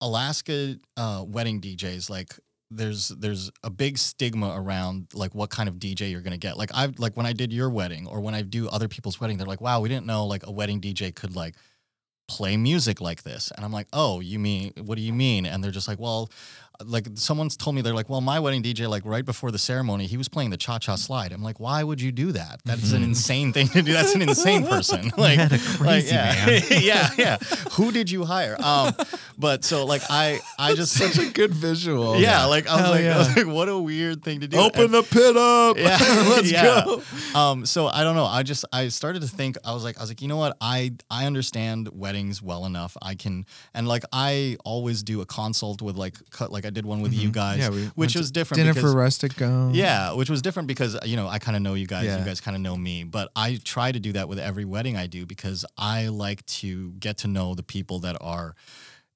[0.00, 2.34] Alaska uh, wedding DJs like
[2.70, 6.56] there's there's a big stigma around like what kind of DJ you're gonna get.
[6.56, 9.38] Like I've like when I did your wedding or when I do other people's wedding,
[9.38, 11.54] they're like, wow, we didn't know like a wedding DJ could like
[12.28, 13.52] play music like this.
[13.54, 15.46] And I'm like, oh, you mean what do you mean?
[15.46, 16.30] And they're just like, well,
[16.84, 20.06] like someone's told me they're like, well, my wedding DJ, like right before the ceremony,
[20.06, 21.32] he was playing the cha cha slide.
[21.32, 22.60] I'm like, why would you do that?
[22.64, 23.92] That's an insane thing to do.
[23.92, 25.10] That's an insane person.
[25.16, 26.62] Like, like, crazy yeah, man.
[26.82, 27.36] yeah, yeah.
[27.72, 28.56] Who did you hire?
[28.62, 28.94] Um,
[29.38, 32.16] but so like I, I just Such a good visual.
[32.18, 34.58] yeah, like I was like, I was like, what a weird thing to do.
[34.58, 35.76] Open And- the pit up.
[35.78, 35.98] yeah,
[36.28, 36.84] Let's yeah.
[36.84, 37.02] go.
[37.38, 38.26] Um, so I don't know.
[38.26, 39.56] I just I started to think.
[39.64, 40.56] I was like, I was like, you know what?
[40.60, 42.96] I I understand weddings well enough.
[43.00, 46.84] I can and like I always do a consult with like cut like I did
[46.86, 47.72] one with you guys, Mm-hmm.
[47.74, 48.58] Yeah, we which was different.
[48.58, 49.70] Dinner because, for rustic go.
[49.72, 52.04] yeah, which was different because you know I kind of know you guys.
[52.06, 52.18] Yeah.
[52.18, 54.96] You guys kind of know me, but I try to do that with every wedding
[54.96, 58.54] I do because I like to get to know the people that are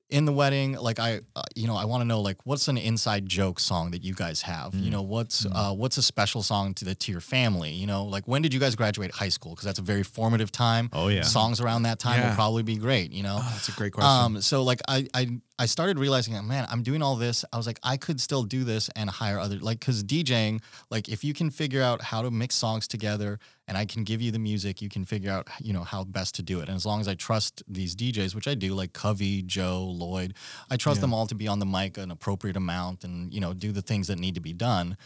[0.09, 0.73] in the wedding.
[0.73, 3.93] Like I, uh, you know, I want to know like what's an inside joke song
[3.93, 4.73] that you guys have.
[4.73, 4.83] Mm.
[4.83, 7.71] You know, what's uh, what's a special song to the to your family.
[7.71, 9.53] You know, like when did you guys graduate high school?
[9.53, 10.91] Because that's a very formative time.
[10.93, 11.23] Oh, yeah.
[11.23, 12.31] songs around that time Yeah.
[12.31, 13.13] will probably be great.
[13.13, 14.11] You know, Oh, that's a great question.
[14.37, 17.45] um, so like I, I I started realizing, man, I'm doing all this.
[17.53, 21.09] I was like, I could still do this and hire other like because DJing, like
[21.11, 23.39] if you can figure out how to mix songs together
[23.69, 26.35] and I can give you the music, you can figure out you know how best
[26.37, 26.69] to do it.
[26.69, 30.33] And as long as I trust these DJs, which I do, like Covey, Joe, Lloyd,
[30.71, 31.03] I trust Yeah.
[31.03, 33.83] them all to be on the mic an appropriate amount and you know do the
[33.83, 34.97] things that need to be done.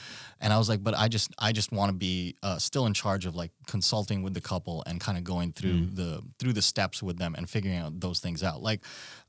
[0.41, 2.95] And I was like, but I just I just want to be uh, still in
[2.95, 6.63] charge of like consulting with the couple and kind of going through the through the
[6.63, 8.63] steps with them and figuring out those things out.
[8.63, 8.81] Like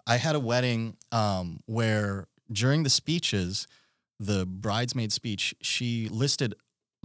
[0.08, 3.68] I had a wedding um, where during the speeches,
[4.20, 6.54] the bridesmaid speech, she listed,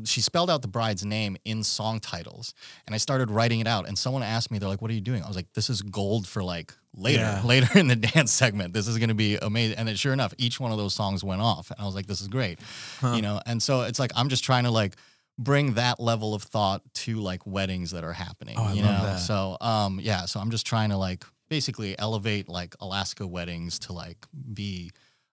[0.04, 2.54] she spelled out the bride's name in song titles,
[2.86, 3.86] and I started writing it out.
[3.86, 5.82] And someone asked me, they're like, "What are you doing?" I was like, "This is
[5.82, 7.42] gold for like later, Yeah.
[7.44, 8.72] later in the dance segment.
[8.72, 11.22] This is going to be amazing." And then, sure enough, each one of those songs
[11.22, 12.60] went off, and I was like, "This is great,"
[13.02, 13.40] you know.
[13.44, 14.96] And so it's like I'm just trying to like
[15.38, 19.56] bring that level of thought to like weddings that are happening Oh, you know so
[19.62, 24.24] um yeah so i'm just trying to like basically elevate like alaska weddings to like
[24.54, 24.90] be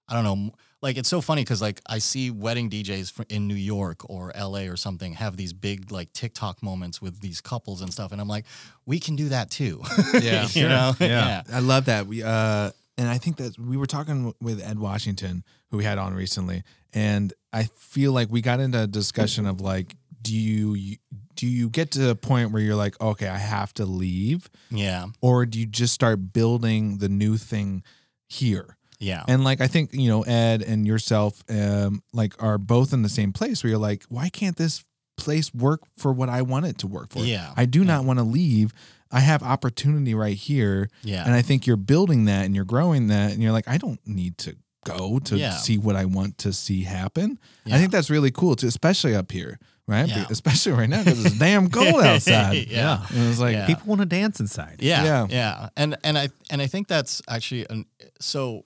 [0.09, 0.51] i don't know
[0.81, 4.59] like it's so funny because like i see wedding djs in new york or la
[4.61, 8.27] or something have these big like tiktok moments with these couples and stuff and i'm
[8.27, 8.45] like
[8.85, 9.81] we can do that too
[10.21, 10.41] Yeah.
[10.43, 10.69] you Sure.
[10.69, 11.43] know Yeah.
[11.53, 12.07] I love that.
[12.07, 15.99] We uh and I think that we were talking with Ed Washington who we had
[15.99, 16.63] on recently
[16.93, 20.97] and I feel like we got into a discussion of like do you
[21.37, 25.05] do you get to a point where you're like okay, I have to leave yeah
[25.21, 27.83] or do you just start building the new thing
[28.27, 28.77] here?
[28.99, 33.01] yeah And like I think, you know, Ed and yourself um like are both in
[33.03, 34.83] the same place where you're like why can't this
[35.17, 37.19] place work for what I want it to work for?
[37.23, 37.53] Yeah.
[37.55, 38.73] I do not want to leave.
[39.11, 40.89] I have opportunity right here.
[41.03, 43.77] yeah And I think you're building that and you're growing that and you're like, I
[43.77, 45.51] don't need to go to Yeah.
[45.57, 47.39] see what I want to see happen.
[47.65, 50.07] I think that's really cool too, especially up here, right?
[50.07, 50.25] Yeah.
[50.29, 52.67] Especially right now because it's damn cold outside.
[52.69, 53.05] Yeah.
[53.09, 53.65] And it's like, Yeah.
[53.67, 54.77] People want to dance inside.
[54.79, 55.27] Yeah, Yeah.
[55.29, 57.85] yeah, and and I and I think that's actually an,
[58.19, 58.63] so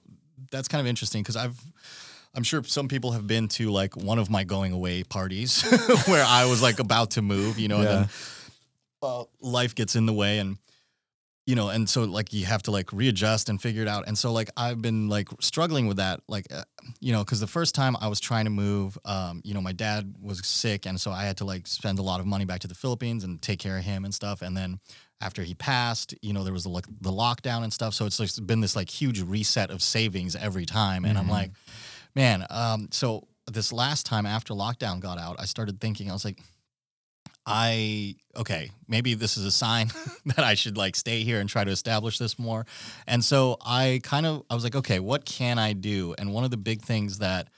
[0.51, 1.59] that's kind of interesting because I've
[2.33, 5.61] I'm sure some people have been to like one of my going away parties
[6.07, 8.09] where I was like about to move, you know, and then
[9.03, 10.57] uh, life gets in the way and
[11.47, 14.17] you know and so like you have to like readjust and figure it out and
[14.17, 16.63] so like i've been like struggling with that like uh,
[16.99, 19.71] you know because the first time i was trying to move um, you know my
[19.71, 22.59] dad was sick and so i had to like spend a lot of money back
[22.59, 24.79] to the philippines and take care of him and stuff and then
[25.19, 28.19] after he passed you know there was the, like the lockdown and stuff so it's
[28.19, 31.33] like been this like huge reset of savings every time and i'm Mm-hmm.
[31.33, 31.51] like
[32.15, 36.23] man um, so this last time after lockdown got out i started thinking i was
[36.25, 36.39] like
[37.53, 39.91] I okay, maybe this is a sign
[40.25, 42.65] that I should like stay here and try to establish this more.
[43.05, 46.15] And so I kind of I was like, okay, what can I do?
[46.17, 47.49] And one of the big things that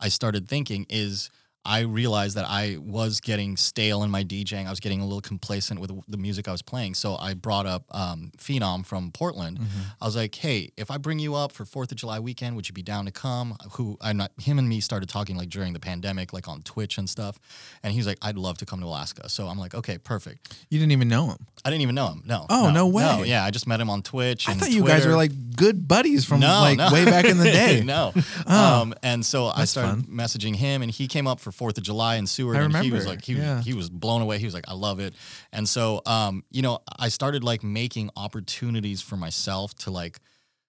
[0.00, 1.30] I started thinking is
[1.64, 4.66] I realized that I was getting stale in my DJing.
[4.66, 6.94] I was getting a little complacent with the music I was playing.
[6.94, 9.60] So I brought up um, Phenom from Portland.
[10.00, 12.68] I was like, "Hey, if I bring you up for Fourth of July weekend, would
[12.68, 14.32] you be down to come?" Who I'm not.
[14.40, 17.38] Him and me started talking like during the pandemic, like on Twitch and stuff.
[17.84, 20.78] And he's like, "I'd love to come to Alaska." So I'm like, "Okay, perfect." You
[20.80, 21.46] didn't even know him.
[21.64, 22.22] I didn't even know him.
[22.26, 22.46] No.
[22.50, 23.04] Oh, no way.
[23.04, 24.48] No, yeah, I just met him on Twitch.
[24.48, 26.90] I thought you guys were like good buddies from No, like no.
[26.92, 27.82] way back in the day.
[27.84, 28.12] no.
[28.48, 28.80] Oh.
[28.82, 32.16] Um, and so I started messaging him, and he came up for Fourth of July
[32.16, 33.60] in Seward, I and he was like, he, yeah.
[33.62, 34.38] he was blown away.
[34.38, 35.14] He was like, I love it.
[35.52, 40.18] And so, um, you know, I started like making opportunities for myself to like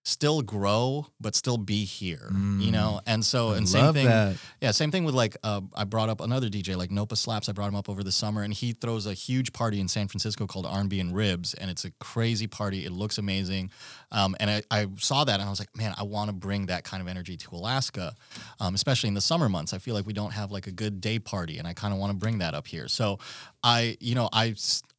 [0.05, 2.29] still grow, but still be here,
[2.59, 2.99] you know.
[3.07, 3.53] And so, Mm.
[3.53, 4.05] I and same thing.
[4.07, 4.35] that.
[4.61, 7.47] Yeah, same thing with like uh, I brought up another DJ like Nopa Slaps.
[7.47, 10.09] I brought him up over the summer, and he throws a huge party in San
[10.09, 12.83] Francisco called R&B and Ribs, and it's a crazy party.
[12.85, 13.71] It looks amazing,
[14.11, 16.65] um, and I, I saw that and I was like, man, I want to bring
[16.65, 18.13] that kind of energy to Alaska,
[18.59, 19.73] um, especially in the summer months.
[19.73, 21.99] I feel like we don't have like a good day party, and I kind of
[21.99, 22.89] want to bring that up here.
[22.89, 23.19] So,
[23.63, 24.53] I you know i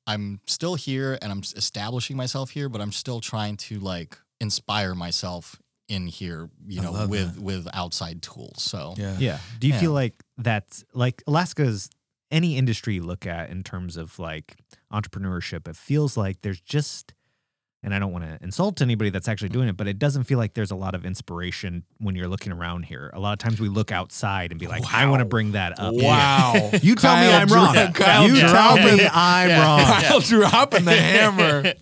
[0.07, 4.95] i'm still here and I'm establishing myself here, but I'm still trying to like inspire
[4.95, 8.63] myself in here, you I know, love with with outside tools.
[8.63, 9.17] So Yeah.
[9.19, 9.39] Yeah.
[9.59, 9.81] Do you Yeah.
[9.81, 11.91] feel like that's like Alaska's
[12.31, 14.57] any industry you look at in terms of like
[14.93, 17.13] entrepreneurship, it feels like there's just
[17.83, 20.39] and I don't want to insult anybody that's actually doing it, but it doesn't feel
[20.39, 23.11] like there's a lot of inspiration when you're looking around here.
[23.13, 25.79] A lot of times we look outside and be like, I want to bring that
[25.79, 25.93] up.
[25.95, 26.71] Wow.
[26.83, 27.93] You tell me I'm dro- wrong.
[27.93, 29.63] Kyle you tell dropping- me I'm Yeah.
[29.63, 30.01] wrong.
[30.01, 31.75] Kyle dropping the hammer.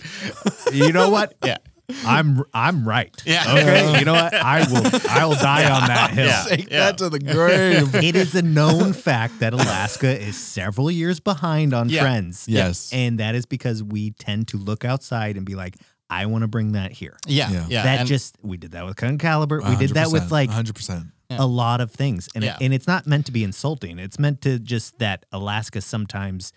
[0.72, 1.34] You know what?
[1.44, 1.58] yeah.
[2.06, 3.14] I'm I'm right.
[3.26, 3.44] Yeah.
[3.48, 3.82] Okay.
[3.98, 4.34] You know what?
[4.34, 6.26] I will I will die on that hill.
[6.26, 6.44] Yeah.
[6.48, 7.94] Take that to the grave.
[7.94, 12.00] it is a known fact that Alaska is several years behind on Yeah.
[12.02, 12.46] trends.
[12.48, 12.90] Yes.
[12.92, 15.76] And that is because we tend to look outside and be like,
[16.08, 17.16] I want to bring that here.
[17.26, 17.66] Yeah, Yeah.
[17.68, 17.82] yeah.
[17.84, 19.68] that and- just we did that with Concalibur.
[19.68, 21.10] We did that with like 100%.
[21.40, 22.28] A lot of things.
[22.34, 23.98] And it, and it's not meant to be insulting.
[23.98, 26.52] It's meant to just that Alaska sometimes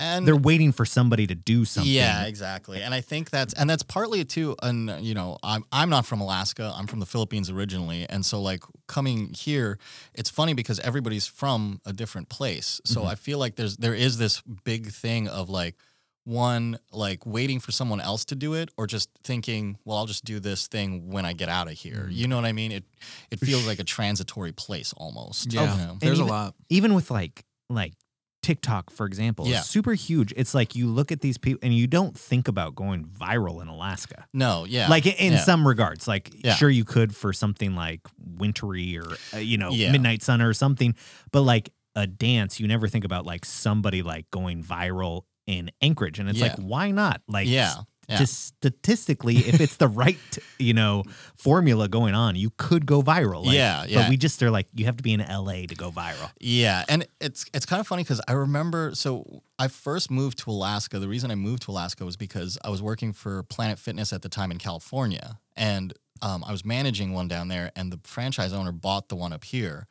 [0.00, 1.92] and they're waiting for somebody to do something.
[1.92, 2.82] Yeah, exactly.
[2.82, 4.56] And I think that's and that's partly it too.
[4.62, 6.72] And you know, I'm I'm not from Alaska.
[6.74, 9.78] I'm from the Philippines originally, and so like coming here,
[10.14, 12.80] it's funny because everybody's from a different place.
[12.84, 13.10] So mm-hmm.
[13.10, 15.76] I feel like there's there is this big thing of like
[16.24, 20.24] one like waiting for someone else to do it or just thinking well i'll just
[20.24, 22.84] do this thing when i get out of here you know what i mean it
[23.30, 25.62] it feels like a transitory place almost Yeah.
[25.74, 25.96] you know?
[26.00, 26.54] There's a even- lot.
[26.68, 27.94] even with like like
[28.42, 29.60] TikTok, for example, Yeah.
[29.60, 30.32] super huge.
[30.34, 33.68] It's like you look at these people and you don't think about going viral in
[33.68, 34.24] Alaska.
[34.32, 35.40] no yeah Like in, in yeah.
[35.40, 36.54] some regards, like Yeah.
[36.54, 39.04] sure you could for something like wintry or
[39.34, 39.92] uh, you know Yeah.
[39.92, 40.94] midnight sun or something,
[41.32, 45.24] but like a dance, you never think about like somebody like going viral
[45.58, 46.46] in Anchorage, and it's Yeah.
[46.48, 47.20] like why not?
[47.28, 47.74] Like yeah
[48.08, 48.18] yeah.
[48.18, 50.18] Just statistically, if it's the right,
[50.58, 51.04] you know,
[51.36, 53.44] formula going on, you could go viral.
[53.44, 54.00] Like, Yeah, yeah.
[54.02, 56.28] But we just they're like, you have to be in LA to go viral.
[56.40, 58.96] Yeah, and it's it's kind of funny because I remember.
[58.96, 60.98] So I first moved to Alaska.
[60.98, 64.22] The reason I moved to Alaska was because I was working for Planet Fitness at
[64.22, 68.52] the time in California, and um, I was managing one down there, and the franchise
[68.52, 69.86] owner bought the one up here,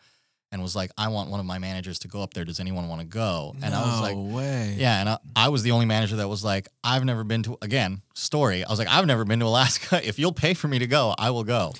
[0.52, 2.44] and was like, "I want one of my managers to go up there.
[2.46, 4.76] Does anyone want to go?" And I was like, no way.
[4.78, 7.58] yeah, and I, I was the only manager that was like, I've never been to
[7.62, 8.64] again story.
[8.66, 10.02] I was like, I've never been to Alaska.
[10.10, 11.74] If you'll pay for me to go, I will go.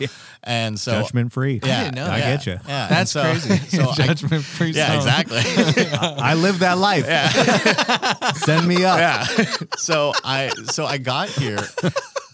[0.44, 1.60] And so Judgment free.
[1.64, 2.60] yeah, didn't know I yeah, get you.
[2.68, 3.58] Yeah, That's so- crazy.
[3.78, 4.72] So Judgment free.
[4.72, 5.40] yeah, exactly.
[6.00, 7.06] I live that life.
[8.38, 9.00] Send me up.
[9.00, 9.26] yeah.
[9.78, 11.60] So I so I got here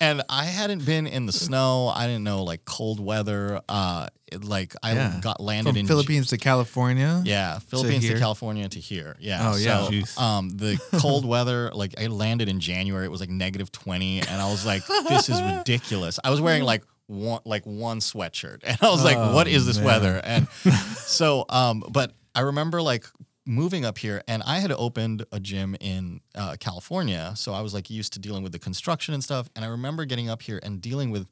[0.02, 1.88] and I hadn't been in the snow.
[1.94, 3.62] I didn't know like cold weather.
[3.70, 5.20] Uh it, like I Yeah.
[5.22, 7.22] got landed From in Philippines to California.
[7.26, 8.20] Yeah, Philippines to, here?
[8.20, 9.16] California to here.
[9.20, 9.52] Yeah.
[9.54, 9.88] Oh, yeah.
[10.06, 13.06] So, um, the cold weather, like I landed in January.
[13.06, 16.64] It was like negative twenty, and I was like, "This is ridiculous." I was wearing
[16.64, 19.86] like one like one sweatshirt, and I was like, Oh, "What is this man.
[19.86, 20.48] weather?" And
[20.98, 23.06] so, um, but I remember like
[23.46, 27.74] moving up here, and I had opened a gym in uh, California, so I was
[27.74, 29.50] like used to dealing with the construction and stuff.
[29.56, 31.28] And I remember getting up here and dealing with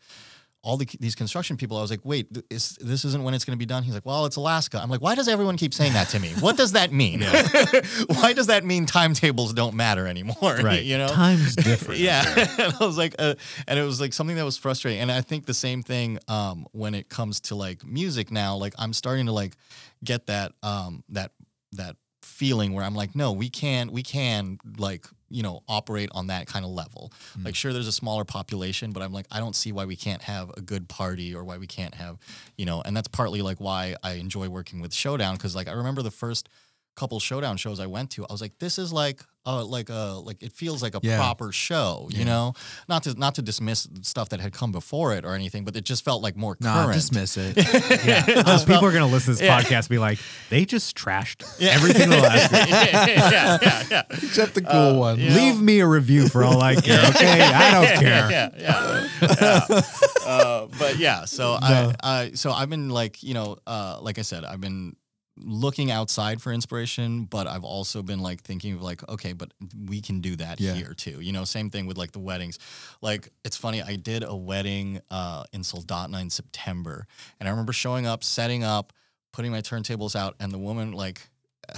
[0.64, 3.58] all the, these construction people, I was like, wait, is, this isn't when it's going
[3.58, 3.84] to be done.
[3.84, 4.80] He's like, well, it's Alaska.
[4.82, 6.30] I'm like, why does everyone keep saying that to me?
[6.40, 7.22] What does that mean?
[8.08, 10.58] why does that mean timetables don't matter anymore?
[10.64, 10.84] Right.
[10.84, 11.08] You know?
[11.08, 12.00] Time's different.
[12.00, 12.24] Yeah.
[12.38, 13.36] and I was like, uh,
[13.68, 15.02] and it was like something that was frustrating.
[15.02, 18.74] And I think the same thing um, when it comes to like music now, like
[18.78, 19.58] I'm starting to like
[20.04, 21.32] get that, um, that,
[21.74, 21.98] that
[22.34, 26.48] feeling where I'm like, no, we can't, we can like, you know, operate on that
[26.48, 27.14] kind of level.
[27.34, 27.46] Hmm.
[27.46, 30.22] Like, sure, there's a smaller population, but I'm like, I don't see why we can't
[30.24, 32.18] have a good party or why we can't have,
[32.58, 35.38] you know, and that's partly like why I enjoy working with Showdown.
[35.38, 36.50] Cause like, I remember the first
[36.96, 40.22] couple showdown shows I went to, I was like, this is like uh like a
[40.24, 41.18] like it feels like a Yeah.
[41.18, 42.24] proper show, you Yeah.
[42.26, 42.54] know?
[42.88, 45.84] Not to not to dismiss stuff that had come before it or anything, but it
[45.84, 46.94] just felt like more Nah, current.
[46.94, 47.58] dismiss it.
[48.06, 48.24] Yeah.
[48.26, 49.60] It Uh, people are going to listen to this Yeah.
[49.62, 50.20] podcast and be like,
[50.50, 51.72] they just trashed Yeah.
[51.72, 52.70] everything the last week.
[52.70, 54.04] yeah, yeah, yeah, yeah.
[54.12, 55.20] Except the cool one.
[55.20, 55.34] yeah.
[55.36, 57.42] Leave me a review for all I care, okay?
[57.42, 58.32] I don't care.
[58.32, 59.82] yeah, yeah, yeah.
[60.26, 64.22] Uh, but yeah, so I, I, so I've been like, you know, uh, like I
[64.22, 64.96] said, I've been
[65.38, 69.52] looking outside for inspiration, but I've also been like thinking of like, okay, but
[69.88, 70.74] we can do that Yeah.
[70.74, 71.20] here too.
[71.22, 72.60] You know, same thing with like the weddings.
[73.02, 77.08] Like it's funny, I did a wedding uh, in Soldotna in September,
[77.40, 78.94] and I remember showing up, setting up,
[79.32, 81.30] putting my turntables out, and the woman like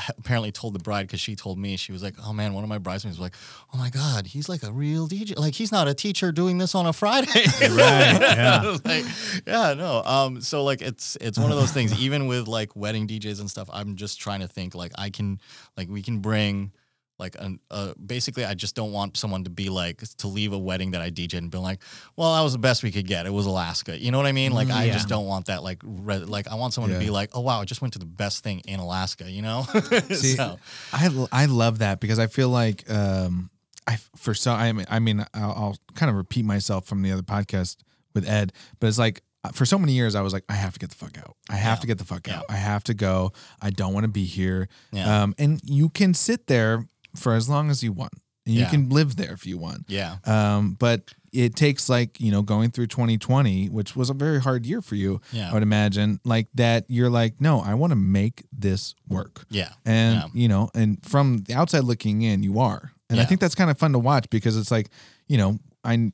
[0.18, 2.70] apparently told the bride because she told me she was like, "Oh man, one of
[2.70, 3.36] my bridesmaids was like,
[3.74, 5.38] oh my god, he's like a real DJ.
[5.38, 7.28] Like he's not a teacher doing this on a Friday,
[7.62, 8.60] Right, yeah.
[8.64, 9.06] I was like,
[9.46, 10.04] yeah, no.
[10.04, 12.00] Um, so like it's it's one of those things.
[12.00, 15.39] Even with like wedding DJs and stuff, I'm just trying to think like I can
[15.78, 16.72] like we can bring.
[17.18, 20.57] Like, an, uh, basically, I just don't want someone to be like to leave a
[20.57, 21.82] wedding that I DJ and be like,
[22.18, 23.26] "Well, that was the best we could get.
[23.26, 24.51] It was Alaska." You know what I mean?
[24.51, 24.93] Like, I Yeah.
[24.93, 25.63] just don't want that.
[25.63, 27.99] Like, re- like I want someone to be like, "Oh wow, I just went to
[27.99, 29.63] the best thing in Alaska." You know?
[30.09, 30.57] See, so,
[30.91, 33.49] I I love that because I feel like um
[33.88, 37.11] I for so I mean I mean I'll, I'll kind of repeat myself from the
[37.11, 37.78] other podcast
[38.13, 40.74] with Ed, but it's like uh, for so many years I was like I have
[40.74, 41.36] to get the fuck out.
[41.49, 41.82] I have Yeah.
[41.82, 42.39] to get the fuck Yeah.
[42.39, 42.45] out.
[42.49, 43.32] I have to go.
[43.61, 44.68] I don't want to be here.
[44.91, 45.22] Yeah.
[45.24, 46.86] Um and you can sit there
[47.16, 48.13] for as long as you want.
[48.45, 48.70] And you Yeah.
[48.70, 49.86] can live there if you want.
[49.88, 54.39] yeah, Um but it takes like, you know, going through 2020, which was a very
[54.39, 55.49] hard year for you, Yeah.
[55.49, 59.72] I would imagine, like that you're like, no, I want to make this work yeah,
[59.86, 60.28] and Yeah.
[60.34, 63.70] you know and from the outside looking in you are and i think that's kind
[63.70, 64.89] of fun to watch because it's like
[65.28, 66.11] you know i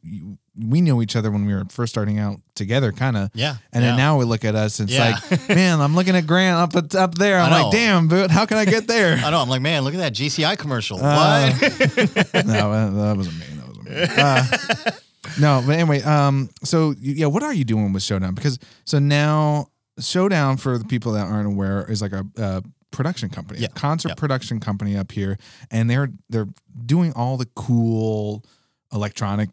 [0.58, 3.56] we knew each other when we were first starting out together kind of yeah.
[3.72, 3.92] and yeah.
[3.92, 5.18] then now we look at us and it's Yeah.
[5.32, 8.46] like man i'm looking at grant up at, up there i'm like damn but how
[8.46, 9.40] can i get there I know.
[9.42, 10.98] I'm like, man, look at that GCI commercial.
[11.02, 11.62] Uh, what?
[12.46, 14.92] no that that wasn't me that wasn't me uh,
[15.40, 19.68] no but anyway um so yeah what are you doing with showdown because so now
[20.00, 23.68] showdown for the people that aren't aware is like a, uh production company Yeah.
[23.68, 24.16] a concert Yeah.
[24.16, 25.38] production company up here
[25.70, 26.48] and they're they're
[26.86, 28.44] doing all the cool
[28.92, 29.50] electronic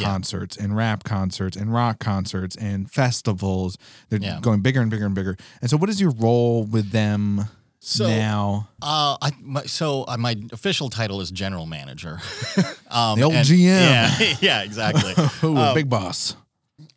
[0.00, 0.06] Yeah.
[0.06, 3.76] concerts and rap concerts and rock concerts and festivals
[4.08, 4.40] they're Yeah.
[4.40, 7.46] going bigger and bigger and bigger and so what is your role with them
[7.80, 12.20] So- now Uh, I my, so uh, my official title is general manager.
[12.90, 13.58] um, The old and- GM.
[13.60, 15.14] Yeah, yeah, exactly.
[15.48, 16.34] Ooh, Um, big boss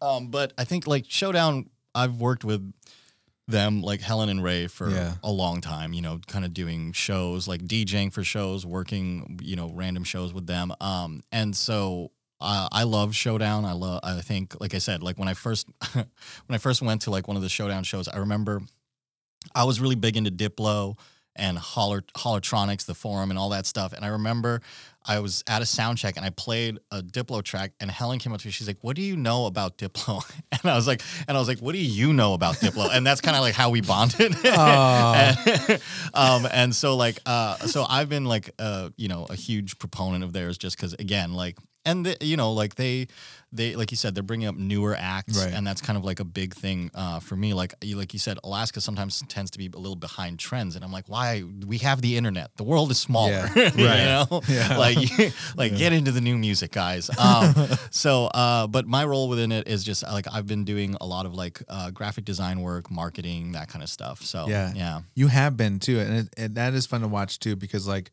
[0.02, 2.72] Um, but I think like Showdown, I've worked with
[3.48, 5.16] them like Helen and Ray for Yeah.
[5.24, 5.94] a long time.
[5.94, 10.34] You know, kind of doing shows like DJing for shows, working you know random shows
[10.34, 10.74] with them.
[10.82, 12.12] Um, and so.
[12.42, 13.66] Uh, I love Showdown.
[13.66, 14.00] I love.
[14.04, 16.06] I think, like I said, like when I first when
[16.50, 18.62] I first went to like one of the Showdown shows, I remember
[19.56, 20.98] I was really big into Diplo
[21.36, 23.94] and Holler, Hollertronix, the forum, and all that stuff.
[23.94, 24.62] And I remember
[25.06, 28.34] I was at a sound check and I played a Diplo track, and Helen came
[28.34, 28.52] up to me.
[28.52, 30.22] She's like, "What do you know about Diplo?"
[30.52, 33.08] And I was like, "And I was like, what do you know about Diplo?" And
[33.08, 34.36] that's kind of like how we bonded.
[34.46, 35.82] and,
[36.14, 40.24] um, and so like, uh, so I've been like, uh, you know, a huge proponent
[40.24, 41.58] of theirs, just because again, like.
[41.84, 43.08] And the, you know, like they,
[43.52, 45.52] they, like you said, they're bringing up newer acts, Right.
[45.52, 47.56] and that's kind of like a big thing uh, for me.
[47.56, 50.86] Like, you, like you said, Alaska sometimes tends to be a little behind trends, and
[50.86, 51.44] I'm like, why?
[51.66, 52.56] We have the internet.
[52.58, 53.72] The world is smaller, Yeah.
[53.76, 54.42] you know.
[54.48, 54.78] Yeah.
[54.78, 54.98] Like,
[55.58, 57.10] like get into the new music, guys.
[57.18, 57.54] Um,
[57.90, 61.26] so, uh, but my role within it is just like I've been doing a lot
[61.26, 64.22] of like uh, graphic design work, marketing, that kind of stuff.
[64.22, 64.72] So, Yeah.
[64.76, 67.88] yeah, You have been too, and, it, and that is fun to watch too because
[67.88, 68.12] like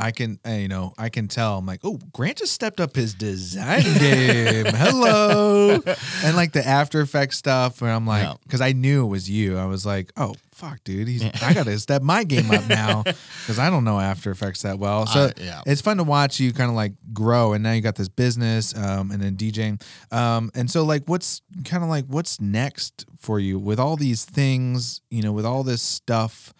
[0.00, 1.58] I can, uh, you know, I can tell.
[1.58, 4.66] I'm like, oh, Grant just stepped up his design game.
[4.68, 5.80] Hello,
[6.24, 9.58] and like the After Effects stuff, where I'm like, because I knew it was you.
[9.58, 13.02] I was like, oh fuck, dude, he's I got to step my game up now
[13.02, 15.06] because I don't know After Effects that well.
[15.06, 15.62] So Uh, yeah.
[15.66, 18.76] it's fun to watch you kind of like grow, and now you got this business,
[18.76, 19.82] um, and then DJing,
[20.12, 24.24] um, and so like, what's kind of like what's next for you with all these
[24.24, 26.52] things, you know, with all this stuff.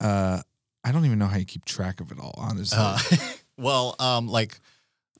[0.00, 0.42] Uh,
[0.88, 2.78] I don't even know how you keep track of it all, honestly.
[2.80, 2.98] Uh,
[3.58, 4.58] well, um, like,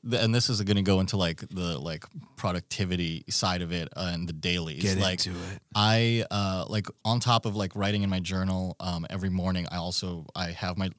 [0.03, 2.07] the, and this is going to go into like the like
[2.37, 4.83] productivity side of it uh, and the dailies.
[4.83, 5.61] Get like, into it.
[5.75, 9.77] I uh like on top of like writing in my journal um every morning I
[9.79, 10.91] also I have my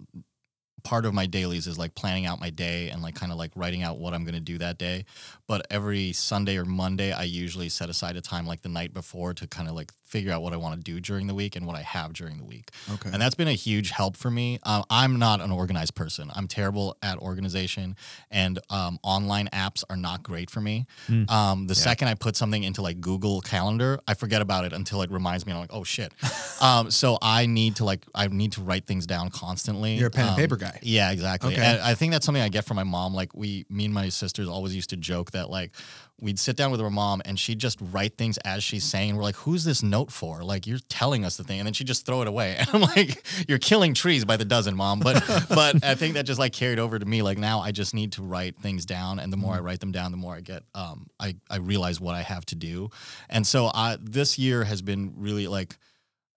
[0.83, 3.51] part of my dailies is like planning out my day and like kind of like
[3.55, 5.05] writing out what I'm going to do that day.
[5.47, 9.33] But every Sunday or Monday, I usually set aside a time like the night before
[9.35, 11.65] to kind of like figure out what I want to do during the week and
[11.67, 12.71] what I have during the week.
[12.91, 13.09] Okay.
[13.13, 14.59] And that's been a huge help for me.
[14.63, 16.31] Um, I'm not an organized person.
[16.35, 17.95] I'm terrible at organization,
[18.31, 20.85] and um, online apps are not great for me.
[21.07, 21.29] Mm.
[21.29, 25.01] Um, the second I put something into like Google Calendar, I forget about it until
[25.03, 25.51] it reminds me.
[25.51, 26.11] And I'm like, oh shit.
[26.61, 29.95] um, so I need to like I need to write things down constantly.
[29.95, 30.79] You're a pen and Um, paper guy.
[30.81, 31.53] Yeah, exactly.
[31.53, 31.63] Okay.
[31.63, 33.13] And I think that's something I get from my mom.
[33.13, 35.71] Like we, me and my sisters always used to joke that like
[36.21, 39.15] we'd sit down with her mom and she'd just write things as she's saying.
[39.15, 40.43] We're like, who's this note for?
[40.43, 42.57] Like you're telling us the thing, and then she'd just throw it away.
[42.69, 44.99] And I'm like, you're killing trees by the dozen, mom.
[44.99, 47.21] But but I think that just like carried over to me.
[47.21, 49.91] Like now I just need to write things down, and the more I write them
[49.91, 52.89] down, the more I get um I I realize what I have to do.
[53.29, 55.77] And so I this year has been really like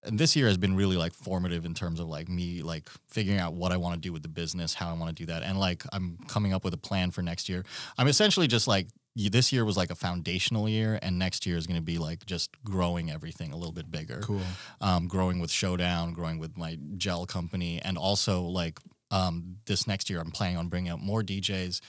[0.05, 3.39] and this year has been really like formative in terms of like me like figuring
[3.39, 5.43] out what I want to do with the business, how I want to do that,
[5.43, 7.65] and like I'm coming up with a plan for next year.
[7.99, 11.67] I'm essentially just like this year was like a foundational year, and next year is
[11.67, 14.21] going to be like just growing everything a little bit bigger.
[14.23, 14.41] Cool.
[14.81, 18.79] Um, growing with Showdown, growing with my gel company, and also like
[19.11, 21.81] um, this next year, I'm planning on bringing out more DJs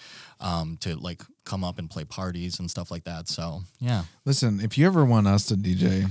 [0.41, 3.30] um, to like come up and play parties and stuff like that.
[3.30, 6.10] So yeah, Listen, if you ever want us to DJ,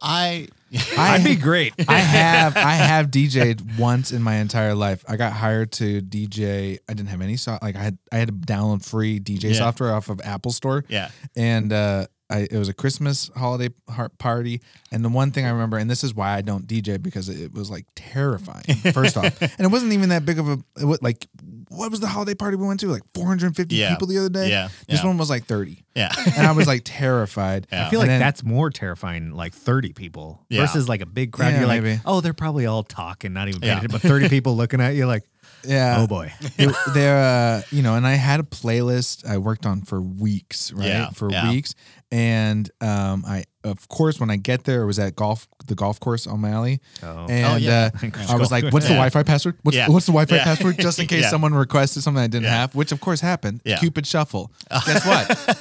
[0.00, 0.48] I
[0.98, 1.72] I'd be great.
[1.88, 5.04] I have I have DJed once in my entire life.
[5.08, 6.78] I got hired to DJ.
[6.88, 9.52] I didn't have any so like I had I had to download free DJ Yeah.
[9.54, 13.70] software off of Apple Store, yeah and uh, I, it was a Christmas holiday
[14.18, 14.60] party.
[14.92, 17.52] And the one thing I remember, and this is why I don't DJ because it
[17.54, 18.64] was like terrifying.
[18.92, 21.26] First off, and it wasn't even that big of a it wa- like.
[21.70, 22.86] What was the holiday party we went to?
[22.88, 23.90] Like 450 Yeah.
[23.90, 24.48] people the other day.
[24.48, 25.06] Yeah, This yeah.
[25.06, 26.10] one was like 30, yeah.
[26.34, 27.66] and I was like terrified.
[27.72, 27.86] Yeah.
[27.86, 30.62] I feel like then- that's more terrifying, like 30 people Yeah.
[30.62, 31.52] versus like a big crowd.
[31.52, 32.00] Yeah, You're like, maybe.
[32.06, 33.78] oh, they're probably all talking, not even paying Yeah.
[33.80, 35.24] attention, but 30 people looking at you like,
[35.64, 35.96] Yeah.
[35.98, 36.32] oh boy.
[36.58, 40.72] it, they're uh, you know, and I had a playlist I worked on for weeks,
[40.72, 40.86] right?
[40.86, 41.50] Yeah, for yeah.
[41.50, 41.74] weeks,
[42.10, 46.00] and um, I of course when I get there, it was at golf the golf
[46.00, 47.26] course on O'Malley, Oh.
[47.28, 47.90] and yeah.
[48.02, 49.58] uh, I was like, "What's the Wi-Fi password?
[49.62, 52.92] What's, what's the Wi-Fi password?" Just in case someone requested something I didn't have, which
[52.92, 53.60] of course happened.
[53.64, 53.78] Yeah.
[53.78, 54.50] Cupid Shuffle.
[54.70, 55.58] Guess what?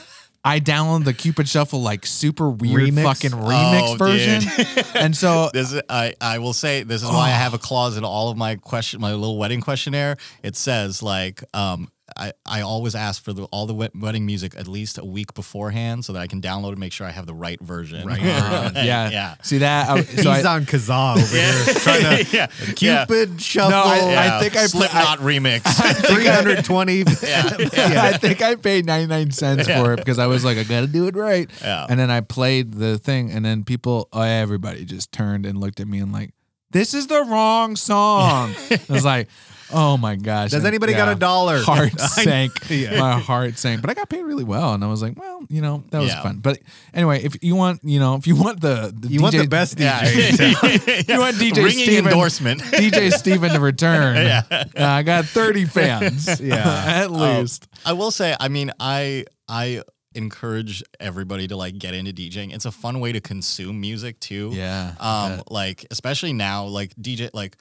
[0.48, 3.03] I downloaded the Cupid Shuffle like super weird Remix?
[3.03, 7.28] fucking remix Oh, version, and so This is, I, I will say this is why
[7.28, 10.18] I have a clause in all of my question my little wedding questionnaire.
[10.44, 14.68] It says like um I, I always ask for the, all the wedding music at
[14.68, 17.34] least a week beforehand so that I can download and make sure I have the
[17.34, 18.08] right version.
[18.08, 18.20] Right.
[18.24, 19.36] uh, yeah, yeah.
[19.44, 19.90] See that?
[19.90, 22.48] I, so He's I, on Kazaa over here trying to yeah.
[22.76, 23.72] Cupid shuffle.
[23.72, 24.38] No, I- Yeah.
[24.38, 25.62] I think I put- Slipknot remix.
[25.64, 26.98] 320.
[27.28, 28.04] yeah.
[28.04, 30.88] I think I paid 99 cents for it because I was like, I got to
[30.88, 31.50] do it right.
[31.62, 31.86] Yeah.
[31.90, 35.80] And then I played the thing, and then people, oh, everybody just turned and looked
[35.80, 36.34] at me and like,
[36.72, 38.54] this is the wrong song.
[38.70, 39.28] I was like,
[39.72, 40.52] oh my gosh.
[40.52, 41.60] Does And, anybody got a dollar?
[41.60, 42.52] Heart sank.
[42.69, 42.99] Yeah.
[42.99, 43.81] My heart sank.
[43.81, 44.73] But I got paid really well.
[44.73, 46.22] And I was like, well, you know, that was Yeah.
[46.23, 46.39] fun.
[46.39, 46.60] But
[46.94, 49.48] anyway, if you want, you know, if you want the, the You DJ, want the
[49.48, 49.99] best Yeah.
[50.02, 51.07] DJ.
[51.10, 52.61] you want DJ Ringing Steven, endorsement.
[52.61, 54.15] DJ Steven to return.
[54.18, 54.44] Yeah.
[54.52, 56.39] Uh, I got 30 fans.
[56.39, 56.56] Yeah.
[56.57, 57.68] At Oh, least.
[57.85, 59.81] I will say, I mean, I I
[60.15, 62.53] encourage everybody to like get into DJing.
[62.53, 64.49] It's a fun way to consume music too.
[64.53, 64.94] Yeah.
[64.99, 67.56] I Um, like especially now, like DJ, like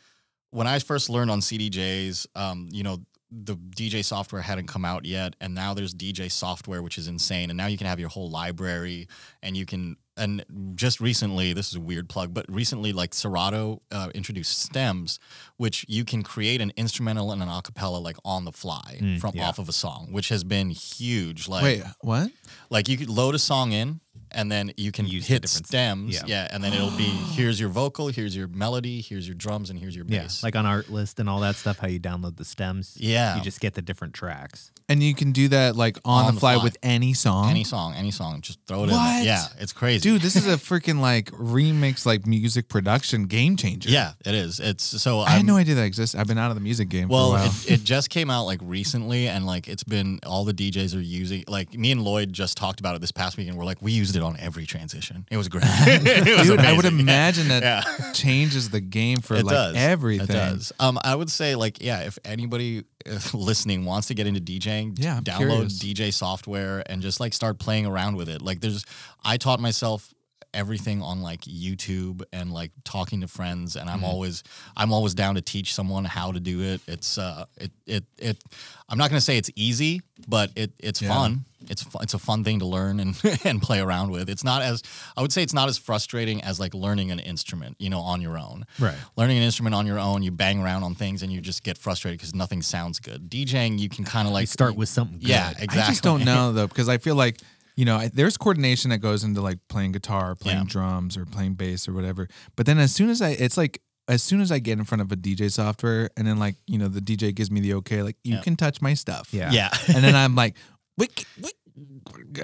[0.50, 2.98] when I first learned on CDJs, um, you know,
[3.30, 7.50] the DJ software hadn't come out yet, and now there's DJ software, which is insane.
[7.50, 9.08] And now you can have your whole library,
[9.42, 9.96] and you can.
[10.18, 10.42] And
[10.76, 15.18] just recently, this is a weird plug, but recently, like Serato uh, introduced stems,
[15.58, 19.32] which you can create an instrumental and an acapella like on the fly Mm, from
[19.34, 19.46] yeah.
[19.46, 21.48] off of a song, which has been huge.
[21.48, 22.30] Like, Wait, what?
[22.70, 24.00] like you could load a song in
[24.36, 26.22] and then you can Use hit different- stems yeah.
[26.26, 26.48] yeah.
[26.52, 27.04] and then it'll be
[27.34, 30.54] here's your vocal here's your melody here's your drums and here's your Yeah, bass like
[30.54, 32.96] on Artlist and all that stuff, how you download the stems.
[33.00, 33.36] Yeah.
[33.36, 34.70] You just get the different tracks.
[34.88, 37.50] And you can do that like on, the, fly, with any song.
[37.50, 39.14] any song any song just throw it in What?
[39.16, 39.24] there.
[39.24, 43.90] yeah it's crazy Dude, this is a freaking like remix, like music production game changer.
[43.90, 46.14] yeah it is it's so I had I'm- no idea that exists.
[46.14, 47.50] I've been out of the music game well for a while.
[47.66, 51.00] it, it just came out like recently and like it's been all the djs are
[51.00, 53.80] using like me and lloyd just talked about it this past week and we're like
[53.82, 57.48] we used it on every transition it was great it was Dude, I would imagine
[57.48, 58.12] that Yeah.
[58.12, 59.76] changes the game for it like does.
[59.76, 60.24] everything.
[60.36, 60.72] It does.
[60.78, 64.98] Um, I would say like yeah, if anybody uh, listening wants to get into DJing,
[64.98, 65.78] Yeah, I'm download curious.
[65.82, 68.42] DJ software and just like start playing around with it.
[68.42, 68.84] Like there's,
[69.24, 70.12] I taught myself
[70.56, 74.04] everything on like YouTube and like talking to friends, and I'm Mm-hmm.
[74.06, 74.42] always
[74.76, 76.80] I'm always down to teach someone how to do it.
[76.88, 78.42] It's uh it it it
[78.88, 81.08] I'm not gonna say it's easy, but it it's Yeah.
[81.08, 81.44] fun.
[81.68, 84.28] It's fu- it's a fun thing to learn and and play around with.
[84.30, 84.82] It's not as
[85.16, 88.20] I would say it's not as frustrating as like learning an instrument, you know, on
[88.20, 88.66] your own.
[88.78, 88.94] Right.
[89.16, 91.76] Learning an instrument on your own, you bang around on things and you just get
[91.78, 93.28] frustrated because nothing sounds good.
[93.30, 95.28] DJing, you can kind of like you start with something good.
[95.28, 95.80] yeah, exactly.
[95.80, 97.38] I just don't know though because I feel like
[97.76, 100.64] you know I, there's coordination that goes into like playing guitar, playing Yeah.
[100.66, 102.28] drums, or playing bass or whatever.
[102.56, 105.02] But then as soon as I, it's like as soon as I get in front
[105.02, 108.02] of a DJ software and then like you know the DJ gives me the okay,
[108.02, 108.40] like you Yeah.
[108.42, 109.28] can touch my stuff.
[109.32, 109.50] Yeah.
[109.50, 109.70] Yeah.
[109.94, 110.56] and then I'm like,
[110.96, 111.52] wait, wait.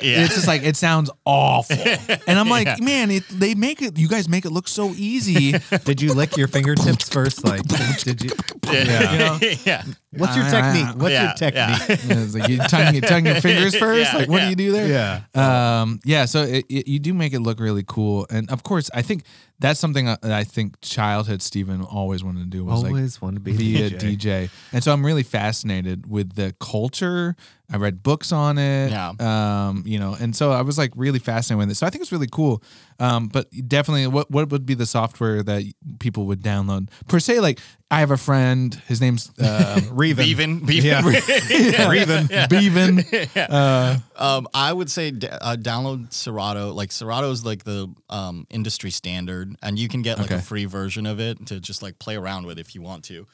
[0.01, 0.25] Yeah.
[0.25, 1.77] It's just like it sounds awful,
[2.27, 2.77] and I'm like, Yeah.
[2.81, 3.99] man, it, they make it.
[3.99, 5.53] You guys make it look so easy.
[5.85, 7.45] Did you lick your fingertips first?
[7.45, 7.63] Like,
[8.03, 8.31] did you?
[8.73, 9.13] yeah.
[9.13, 9.39] You know?
[9.65, 9.85] yeah.
[10.13, 10.97] What's your Uh, technique?
[10.97, 11.89] What's yeah, your technique?
[12.09, 14.13] Yeah, it's like you tongue, you tongue your fingers first.
[14.13, 14.51] Yeah, like, what do yeah.
[14.51, 15.23] you do there?
[15.35, 15.81] Yeah.
[15.83, 16.25] Um, yeah.
[16.27, 19.25] So it, it, you do make it look really cool, and of course, I think
[19.59, 23.37] that's something that I think childhood Steven always wanted to do was like Always want
[23.37, 24.17] to be, be a a DJ.
[24.17, 24.51] DJ.
[24.73, 27.37] And so I'm really fascinated with the culture.
[27.73, 28.91] I read books on it.
[28.91, 29.13] Yeah.
[29.19, 31.75] Um, you know, and so I was like really fascinated with it.
[31.77, 32.63] So I think it's really cool.
[33.01, 35.63] Um, but definitely what what would be the software that
[35.99, 36.89] people would download?
[37.09, 37.59] Per se, like
[37.91, 40.17] I have a friend, his name's uh Reven.
[40.35, 40.61] Beaven.
[40.61, 40.83] Beaven.
[40.85, 41.01] Yeah.
[41.89, 42.29] Reven.
[42.49, 43.29] Beaven.
[43.51, 46.73] Uh Um, I would say d- uh, download Serato.
[46.73, 50.37] Like Serato's like the um, industry standard, and you can get like Okay.
[50.37, 53.27] a free version of it to just like play around with if you want to.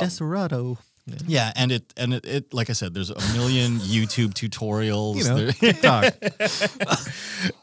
[0.00, 0.78] Desperado.
[1.26, 5.16] Yeah, and it and it, it like I said, there's a million YouTube tutorials.
[5.16, 6.14] You know, TikTok.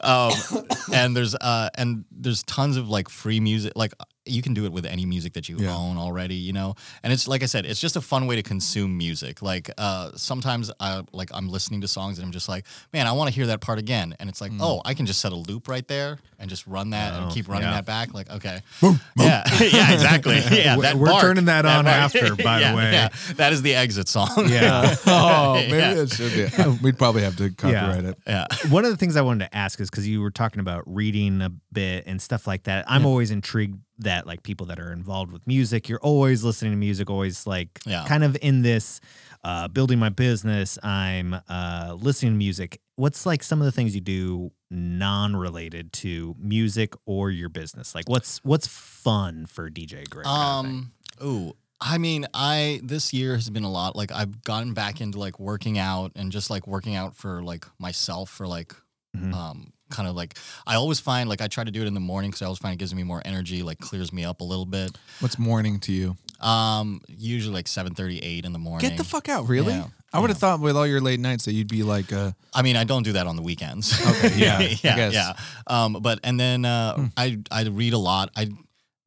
[0.00, 0.32] um,
[0.92, 3.94] and there's uh and there's tons of like free music like
[4.26, 5.74] you can do it with any music that you Yeah.
[5.74, 8.42] own already you know and it's like i said it's just a fun way to
[8.42, 12.66] consume music like uh sometimes i like i'm listening to songs and i'm just like
[12.92, 15.20] man i want to hear that part again and it's like oh i can just
[15.20, 17.74] set a loop right there and just run that Oh, and keep running yeah.
[17.74, 21.84] that back like okay yeah yeah exactly yeah We're- that we're bark, turning that on
[21.86, 21.96] bark.
[21.96, 22.92] after, by the way.
[22.92, 23.08] yeah.
[23.36, 24.94] that is the exit song Yeah.
[25.06, 25.94] oh, maybe Yeah.
[25.94, 26.78] that should be.
[26.82, 28.18] We'd probably have to copyright it.
[28.26, 30.82] yeah One of the things I wanted to ask is because you were talking about
[30.86, 32.84] reading a bit and stuff like that.
[32.88, 36.78] I'm always intrigued that like people that are involved with music, you're always listening to
[36.78, 38.04] music, always like Yeah.
[38.06, 39.00] kind of in this
[39.44, 40.78] uh, building my business.
[40.82, 42.80] I'm uh, listening to music.
[42.96, 47.94] What's like some of the things you do non-related to music or your business?
[47.94, 50.24] Like what's what's fun for DJ Greg?
[50.26, 50.90] kind of thing?
[51.20, 51.26] Um.
[51.26, 51.52] Ooh.
[51.80, 53.94] I mean, I this year has been a lot.
[53.94, 57.66] Like I've gotten back into like working out and just like working out for like
[57.78, 58.74] myself for like
[59.16, 59.32] Mhm.
[59.32, 60.36] um kind of like
[60.66, 62.58] I always find like I try to do it in the morning because I always
[62.58, 64.96] find it gives me more energy, like clears me up a little bit.
[65.20, 66.16] What's morning to you?
[66.40, 68.88] Um, usually like seven thirty eight in the morning.
[68.88, 69.74] Get the fuck out, really?
[69.74, 72.32] Yeah, I would have thought with all your late nights that you'd be like uh
[72.54, 73.92] I mean, I don't do that on the weekends.
[74.06, 75.32] Okay, yeah, yeah, yeah.
[75.66, 78.30] Um, but and then uh, I I read a lot.
[78.36, 78.48] I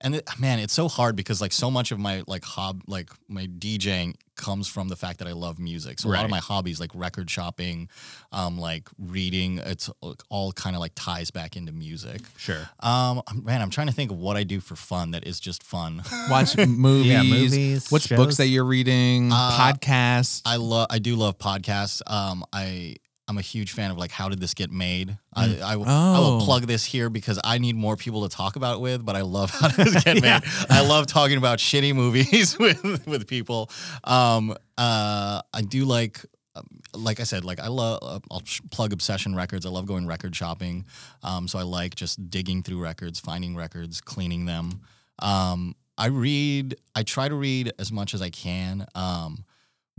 [0.01, 3.09] and it, man, it's so hard because like so much of my like hob like
[3.27, 5.99] my DJing comes from the fact that I love music.
[5.99, 7.89] So a lot of my hobbies like record shopping,
[8.31, 9.89] um, like reading, it's
[10.29, 12.21] all kind of like ties back into music.
[12.37, 12.67] Sure.
[12.79, 15.61] Um, man, I'm trying to think of what I do for fun that is just
[15.63, 16.01] fun.
[16.29, 17.05] watch movies.
[17.11, 18.17] yeah, movies, What's shows?
[18.17, 19.31] books that you're reading?
[19.31, 20.41] Uh, podcasts.
[20.45, 22.01] I love I do love podcasts.
[22.07, 22.95] Um, I
[23.31, 25.17] I'm a huge fan of like how did this get made.
[25.33, 26.45] I I, will- I will Oh.
[26.45, 29.05] plug this here because I need more people to talk about it with.
[29.05, 30.41] But I love how did this get made.
[30.69, 33.69] I love talking about shitty movies with with people.
[34.03, 36.19] Um, uh, I do like.
[36.55, 39.65] um, Like I said, like I love, uh, I'll sh- plug Obsession Records.
[39.65, 40.85] I love going record shopping.
[41.23, 44.81] Um, so I like just digging through records, finding records, cleaning them.
[45.19, 46.75] Um, I read.
[46.95, 48.85] I try to read as much as I can.
[48.95, 49.45] Um,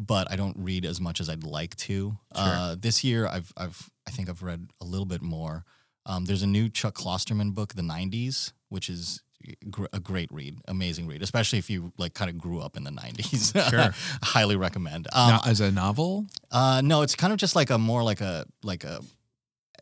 [0.07, 2.16] but I don't read as much as I'd like to.
[2.35, 5.65] Uh, this year, I've, I've, I think I've read a little bit more.
[6.07, 9.23] Um, there's a new Chuck Klosterman book, The '90s, which is
[9.70, 12.85] gr- a great read, amazing read, especially if you like kind of grew up in
[12.85, 13.53] the '90s.
[13.70, 13.95] Sure.
[14.23, 15.07] highly recommend.
[15.12, 16.27] Um, Now, as a novel?
[16.51, 19.01] uh, no, it's kind of just like a more like a like a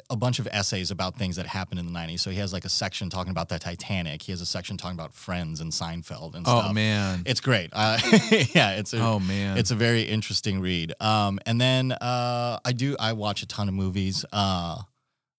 [0.08, 2.20] a bunch of essays about things that happened in the '90s.
[2.20, 4.22] So he has like a section talking about the Titanic.
[4.22, 6.74] He has a section talking about Friends and Seinfeld and Oh stuff.
[6.74, 7.22] man.
[7.26, 7.70] It's great.
[7.72, 7.98] Uh,
[8.54, 9.58] yeah, it's a, oh man.
[9.58, 10.94] it's a very interesting read.
[11.00, 14.24] Um, and then uh, I do I watch a ton of movies.
[14.32, 14.78] Uh,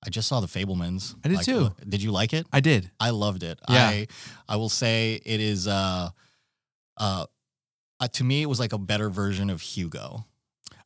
[0.05, 1.15] I just saw The Fabelmans.
[1.23, 1.69] I did Like, too.
[1.87, 2.47] Did you like it?
[2.51, 2.89] I did.
[2.99, 3.59] I loved it.
[3.69, 3.87] Yeah.
[3.87, 4.07] I
[4.49, 6.09] I will say it is uh,
[6.97, 7.25] uh,
[7.99, 10.25] uh, to me it was like a better version of Hugo.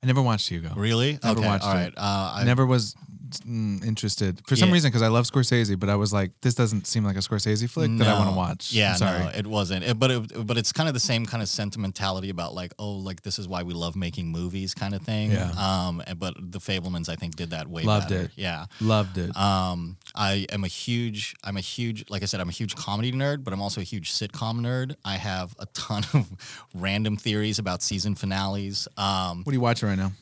[0.03, 0.73] I never watched Hugo.
[0.75, 1.17] Really?
[1.23, 1.47] Never okay.
[1.47, 1.75] watched all it.
[1.75, 1.93] right.
[1.97, 2.95] Uh, I never was
[3.41, 4.73] mm, interested for some Yeah.
[4.73, 7.69] reason because I love Scorsese, but I was like, this doesn't seem like a Scorsese
[7.69, 8.37] flick that I want to No.
[8.37, 8.71] watch.
[8.73, 9.19] Yeah, I'm sorry.
[9.19, 9.83] no, it wasn't.
[9.85, 12.91] It- but it, but it's kind of the same kind of sentimentality about like, oh,
[12.91, 15.31] like this is why we love making movies, kind of thing.
[15.31, 15.51] Yeah.
[15.57, 16.01] Um.
[16.07, 18.21] and- But the Fabelmans, I think, did that way Loved better.
[18.25, 18.31] it.
[18.35, 18.65] Yeah.
[18.79, 19.35] Loved it.
[19.35, 23.11] Um, I am a huge, I'm a huge, like I said, I'm a huge comedy
[23.11, 24.95] nerd, but I'm also a huge sitcom nerd.
[25.03, 26.29] I have a ton of
[26.73, 28.87] random theories about season finales.
[28.97, 30.13] Um, what are you watching right now?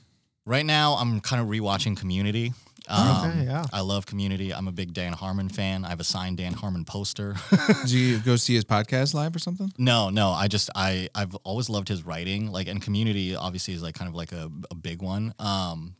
[0.45, 2.53] right now, I'm kind of rewatching Community.
[2.89, 3.63] Um, Okay, yeah.
[3.71, 4.53] I love Community.
[4.53, 5.85] I'm a big Dan Harmon fan.
[5.85, 7.35] I have a signed Dan Harmon poster.
[7.81, 9.71] Did you go see his podcast live or something?
[9.77, 10.29] No, no.
[10.31, 12.51] I just I I've always loved his writing.
[12.51, 15.33] Like and Community obviously is like kind of like a, a big one.
[15.39, 15.95] Um,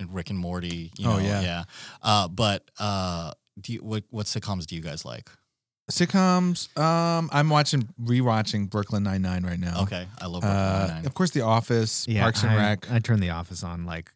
[0.00, 0.90] and Rick and Morty.
[0.98, 1.40] You Oh, know, yeah.
[1.40, 1.64] yeah.
[2.02, 5.30] Uh, but uh, do you, what what sitcoms do you guys like?
[5.90, 6.76] Sitcoms.
[6.78, 9.82] Um, I'm watching rewatching Brooklyn Nine Nine right now.
[9.82, 11.06] Okay, I love Brooklyn Uh, Nine-Nine.
[11.06, 12.90] of course, The Office, Yeah, Parks and I, Rec.
[12.90, 14.10] I turn the office on like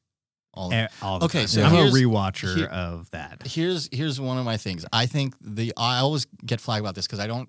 [0.59, 3.47] All- eh, all Okay, so I'm a rewatcher here- of that.
[3.47, 4.85] here's here's one of my things.
[4.93, 7.49] I think the I always get flagged about this because I don't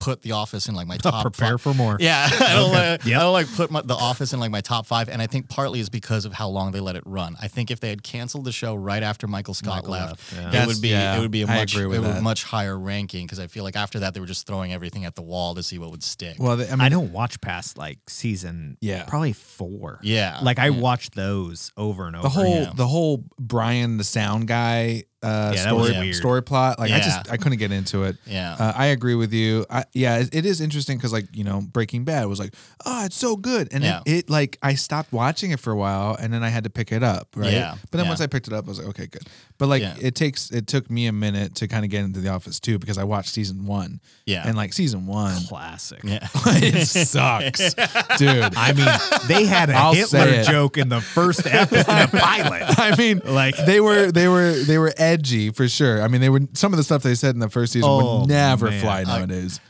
[0.00, 1.22] put The Office in like my top.
[1.22, 1.60] Prepare five.
[1.60, 1.96] for more.
[2.00, 2.90] Yeah, I don't, Okay.
[2.92, 3.16] like, Yep.
[3.16, 5.48] I don't like put my, The Office in like my top five, and I think
[5.48, 7.36] partly is because of how long they let it run.
[7.40, 10.54] I think if they had canceled the show right after Michael Scott Michael left, left,
[10.54, 10.62] yeah.
[10.62, 12.44] it would be yeah, it would be a I much agree with it would much
[12.44, 15.22] higher ranking because I feel like after that they were just throwing everything at the
[15.22, 16.36] wall to see what would stick.
[16.38, 19.04] well, the- I I, don't watch past like season Yeah.
[19.04, 20.00] probably four.
[20.02, 20.80] yeah, Like I yeah.
[20.80, 22.22] watch those over and over.
[22.24, 22.72] the whole yeah.
[22.74, 26.14] the whole Brian the sound guy uh, Yeah, that was story weird.
[26.16, 26.78] story plot.
[26.78, 28.16] Like I just I couldn't get into it.
[28.26, 28.56] yeah.
[28.58, 29.66] Uh, I agree with you.
[29.70, 32.54] I, yeah, it, it is interesting because like you know Breaking Bad was like
[32.86, 34.00] oh it's so good and Yeah.
[34.06, 36.70] it, it like I stopped watching it for a while and then I had to
[36.70, 37.52] pick it up right.
[37.52, 38.10] Yeah, But then yeah.
[38.10, 39.22] once I picked it up I was like okay good.
[39.58, 39.94] But like Yeah.
[40.00, 42.78] it takes it took me a minute to kind of get into The Office too
[42.78, 46.00] because I watched season one yeah, and like season one classic.
[46.04, 46.26] yeah.
[46.46, 47.74] it sucks,
[48.16, 48.54] dude.
[48.56, 48.86] I mean,
[49.28, 52.62] they had a I'll Hitler joke in the first episode, the pilot.
[52.78, 56.02] I mean, Like- they were they were they were edgy for sure.
[56.02, 58.20] I mean, they were some of the stuff they said in the first season Oh,
[58.20, 58.80] would never man.
[58.80, 59.60] fly nowadays.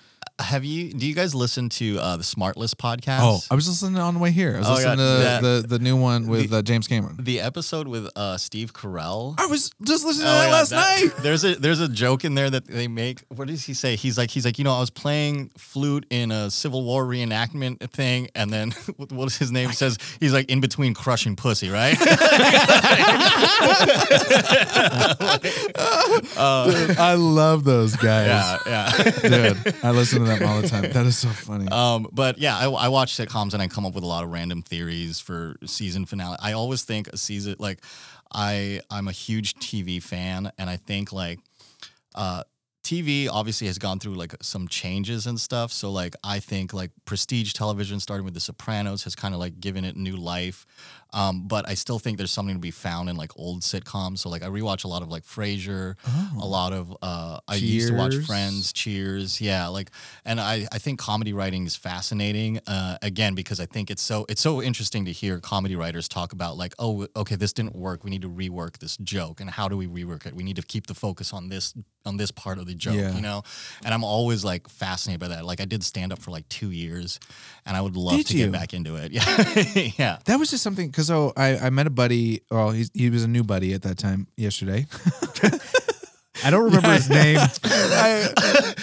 [0.40, 0.92] Have you?
[0.92, 3.20] Do you guys listen to uh, the SmartLess podcast?
[3.22, 4.56] Oh, I was listening on the way here.
[4.56, 7.16] I was Oh, listening yeah, to that- the the new one with uh, James Cameron.
[7.20, 9.34] the episode with uh, Steve Carell.
[9.38, 11.12] I was just listening to Oh, that yeah, last that- night.
[11.22, 13.20] There's a there's a joke in there that they make.
[13.28, 13.96] What does he say?
[13.96, 17.78] He's like he's like you know I was playing flute in a Civil War reenactment
[17.90, 21.96] thing, and then what is his name says he's like in between crushing pussy, right?
[25.82, 28.26] I love those guys.
[28.26, 29.10] yeah, yeah.
[29.28, 30.90] Dude, I listen to all the time.
[30.92, 31.68] That is so funny.
[31.80, 34.30] Um, but yeah, I, I watch sitcoms and I come up with a lot of
[34.30, 36.36] random theories for season finale.
[36.40, 37.80] I always think a season like
[38.32, 41.38] I I'm a huge TV fan, and I think like
[42.14, 42.42] uh,
[42.82, 45.72] TV obviously has gone through like some changes and stuff.
[45.72, 49.60] So like I think like prestige television, starting with The Sopranos, has kind of like
[49.60, 50.66] given it new life.
[51.12, 54.18] Um, but I still think there's something to be found in like old sitcoms.
[54.18, 55.96] So like I rewatch a lot of like Frasier,
[56.40, 59.90] a lot of uh, I used to watch Friends, Cheers, yeah, like,
[60.24, 62.60] and I I think comedy writing is fascinating.
[62.66, 66.32] Uh, again, because I think it's so it's so interesting to hear comedy writers talk
[66.32, 68.04] about like, oh, okay, this didn't work.
[68.04, 70.34] We need to rework this joke, and how do we rework it?
[70.34, 71.74] We need to keep the focus on this
[72.06, 73.14] on this part of the joke, Yeah.
[73.14, 73.42] you know.
[73.84, 75.44] And I'm always like fascinated by that.
[75.44, 77.20] Like I did stand up for like two years,
[77.66, 78.44] and I would love Did to you?
[78.46, 79.12] get back into it.
[79.20, 80.18] Yeah, yeah.
[80.24, 82.42] that was just something because oh, I, I met a buddy.
[82.50, 84.86] Well, he's, he was a new buddy at that time yesterday.
[86.44, 87.36] I don't remember his name.
[87.64, 88.28] I,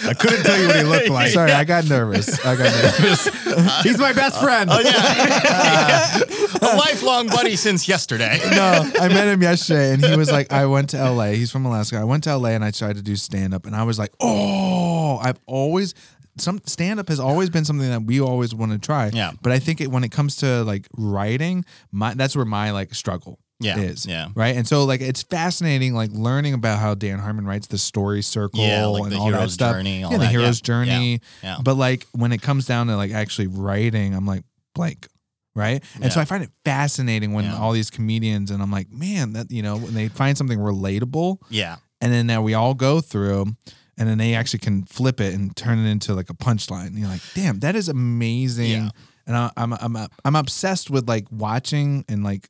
[0.07, 1.31] I couldn't tell you what he looked like.
[1.31, 2.43] sorry, I got nervous.
[2.45, 3.25] I got nervous.
[3.83, 4.69] He's my best friend.
[4.71, 6.19] Oh yeah,
[6.61, 8.39] a lifelong buddy since yesterday.
[8.51, 11.29] no, I met him yesterday, and he was like, "I went to LA.
[11.29, 11.97] He's from Alaska.
[11.97, 14.13] I went to LA, and I tried to do stand up, and I was like,
[14.19, 15.95] oh, I've always."
[16.39, 19.09] Some stand up has always been something that we always want to try.
[19.13, 19.31] Yeah.
[19.41, 22.93] But I think it when it comes to like writing, my that's where my like
[22.93, 24.05] struggle Yeah, is.
[24.05, 24.29] yeah.
[24.35, 24.55] Right.
[24.55, 28.59] And so like it's fascinating like learning about how Dan Harmon writes the story circle
[28.61, 29.75] Yeah, like and the all that stuff.
[29.75, 31.21] journey, all yeah, the that, hero's yeah, journey.
[31.43, 31.57] yeah.
[31.63, 34.43] But like when it comes down to like actually writing, I'm like
[34.75, 35.07] blank.
[35.55, 35.83] Right.
[36.03, 37.57] And so I find it fascinating when Yeah.
[37.57, 41.37] all these comedians and I'm like, man, that you know, when they find something relatable
[41.49, 43.55] Yeah, and then now we all go through
[43.97, 46.87] and then they actually can flip it and turn it into like a punchline.
[46.87, 48.69] And you're like, damn, that is amazing.
[48.71, 48.89] Yeah.
[49.25, 52.49] And I, I'm I'm I'm obsessed with like watching and like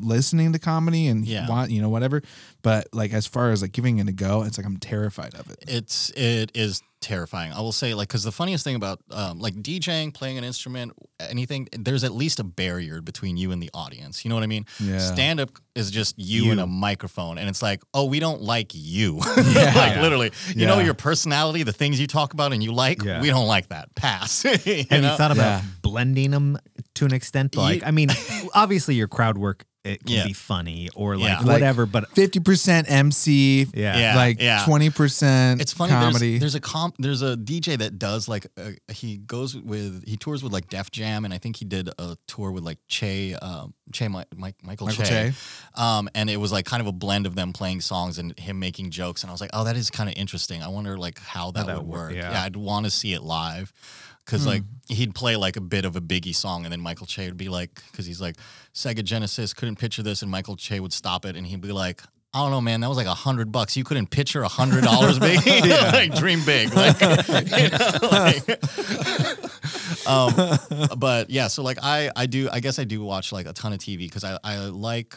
[0.00, 1.48] listening to comedy and Yeah.
[1.48, 2.22] wa- you know whatever.
[2.62, 5.50] But like as far as like giving it a go, it's like I'm terrified of
[5.50, 5.64] it.
[5.68, 7.52] it's it is terrifying.
[7.52, 10.92] I will say, like, because the funniest thing about um, like DJing, playing an instrument,
[11.20, 14.24] anything, there's at least a barrier between you and the audience.
[14.24, 14.66] You know what I mean?
[14.80, 14.98] Yeah.
[14.98, 16.50] Stand up is just you, You.
[16.52, 19.20] and a microphone, and it's like, oh, we don't like you.
[19.36, 19.72] Yeah.
[19.74, 23.02] like literally, you know your personality, the things you talk about and you like.
[23.02, 23.20] Yeah.
[23.20, 23.94] We don't like that.
[23.94, 24.44] Pass.
[24.66, 25.10] you Have know?
[25.12, 25.62] you thought about Yeah.
[25.82, 26.58] blending them
[26.94, 27.56] to an extent?
[27.56, 28.08] Like, You- I mean,
[28.54, 30.26] obviously your crowd work it can Yeah.
[30.26, 31.38] be funny or like Yeah.
[31.38, 33.98] Like, whatever, but Fifty percent MC, yeah.
[33.98, 34.16] Yeah.
[34.16, 35.90] like twenty percent It's funny.
[35.92, 36.30] comedy.
[36.38, 36.96] There's, there's a comp.
[36.98, 40.90] There's a DJ that does like uh, he goes with he tours with like Def
[40.90, 44.56] Jam, and I think he did a tour with like Che, um, Che, Mi- Mike,
[44.62, 45.32] Michael, Michael che.
[45.32, 45.32] Che.
[45.74, 48.58] Um, and it was like kind of a blend of them playing songs and him
[48.58, 50.62] making jokes, and I was like, oh, that is kind of interesting.
[50.62, 52.16] I wonder like how that, that would would work, work.
[52.16, 52.42] yeah.
[52.42, 53.72] I'd want to see it live.
[54.28, 57.26] Cause like he'd play like a bit of a Biggie song, and then Michael Che
[57.26, 58.36] would be like, because he's like
[58.74, 62.02] Sega Genesis couldn't picture this, and Michael Che would stop it, and he'd be like,
[62.34, 63.74] I don't know, man, that was like a hundred bucks.
[63.74, 65.40] You couldn't picture a hundred dollars, big,
[65.70, 70.34] like dream big, like, you know, like- um,
[70.98, 73.72] but yeah, so like I, I do, I guess I do watch like a ton
[73.72, 75.16] of TV because I, I like.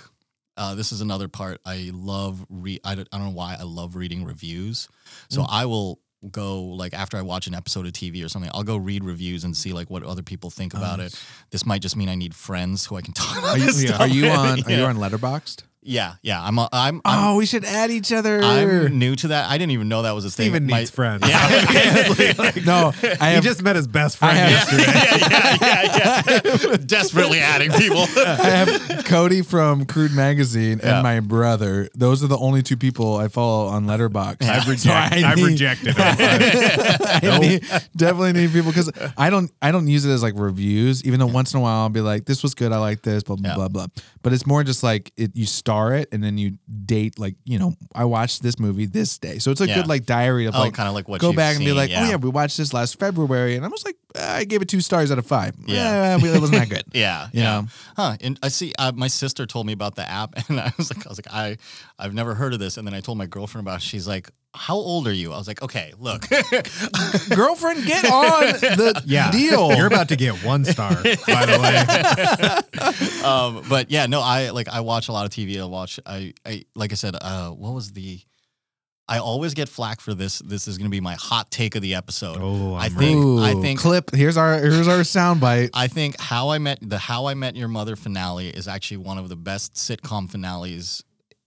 [0.57, 1.59] Uh, this is another part.
[1.65, 2.79] I love re.
[2.83, 4.89] I don't, I don't know why I love reading reviews.
[5.29, 5.99] So I will
[6.30, 8.52] go like after I watch an episode of TV or something.
[8.53, 11.19] I'll go read reviews and see like what other people think about it.
[11.49, 13.56] This might just mean I need friends who I can talk about.
[13.56, 14.64] Are you, this stuff are you on?
[14.64, 15.64] Are you on Letterboxd?
[15.84, 16.40] Yeah, yeah.
[16.44, 16.60] I'm.
[16.60, 17.02] a- I'm.
[17.06, 18.40] I'm Oh, we should add each other.
[18.44, 19.49] I'm new to that.
[19.49, 20.45] I didn't even know that was a thing.
[20.52, 21.28] Steven My- needs friends.
[21.28, 21.48] Yeah,
[22.66, 23.44] no, I he have.
[23.44, 24.84] just met his best friend have- yesterday.
[25.66, 26.78] yeah, yeah, yeah.
[26.86, 28.02] Desperately adding people.
[28.16, 31.02] I have Cody from Crude Magazine and Yeah.
[31.02, 31.90] my brother.
[31.95, 34.44] Those are the only two people I follow on Letterboxd.
[34.44, 36.03] I've, So reject, I I've need- rejected him.
[36.06, 37.62] I need,
[37.95, 41.03] definitely need people because I don't I don't use it as like reviews.
[41.06, 42.72] Even though once in a while I'll be like, "This was good.
[42.72, 43.56] I like this." Blah blah Yeah.
[43.56, 43.88] blah blah.
[44.22, 45.32] But it's more just like it.
[45.36, 49.18] You star it and then you date like you know I watched this movie this
[49.18, 49.76] day, so it's a Yeah.
[49.76, 51.72] good like diary of Oh, like kind of like what go you've back and be
[51.72, 52.03] seen, like, yeah.
[52.06, 54.68] "Oh yeah, we watched this last February," and I was like, "Ah, I gave it
[54.68, 55.56] two stars out of five.
[55.65, 56.18] Yeah.
[56.18, 56.84] Yeah, it wasn't that good.
[56.93, 57.61] Yeah, You yeah.
[57.61, 57.68] know?
[57.95, 58.18] Huh.
[58.22, 58.73] And I see.
[58.77, 61.34] Uh, my sister told me about the app, and I was like, I was like,
[61.34, 61.57] I,
[61.98, 62.77] I've never heard of this.
[62.77, 63.77] And then I told my girlfriend about.
[63.77, 63.84] it.
[63.84, 65.32] She's like, How old are you?
[65.34, 66.23] I was like, Okay, look.
[67.30, 69.32] Girlfriend, get on the Yeah.
[69.32, 69.73] deal.
[69.76, 72.64] You're about to get one star, by the
[73.22, 73.23] way.
[73.26, 75.60] um, but yeah, no, I like I watch a lot of TV.
[75.61, 75.99] I watch.
[76.06, 77.15] I, I like I said.
[77.22, 78.19] Uh, what was the?
[79.07, 80.40] I always get flack for this.
[80.40, 82.38] This is going to be my hot take of the episode.
[82.40, 83.40] Oh, I I'm think.
[83.41, 83.80] I think.
[83.80, 84.11] clip.
[84.14, 85.72] Here's our here's our soundbite.
[85.73, 89.18] I think how I met the How I Met Your Mother finale is actually one
[89.18, 91.03] of the best sitcom finales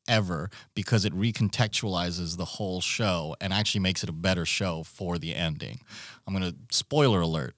[0.08, 5.18] ever because it recontextualizes the whole show and actually makes it a better show for
[5.18, 5.80] the ending.
[6.26, 7.54] I'm gonna spoiler alert.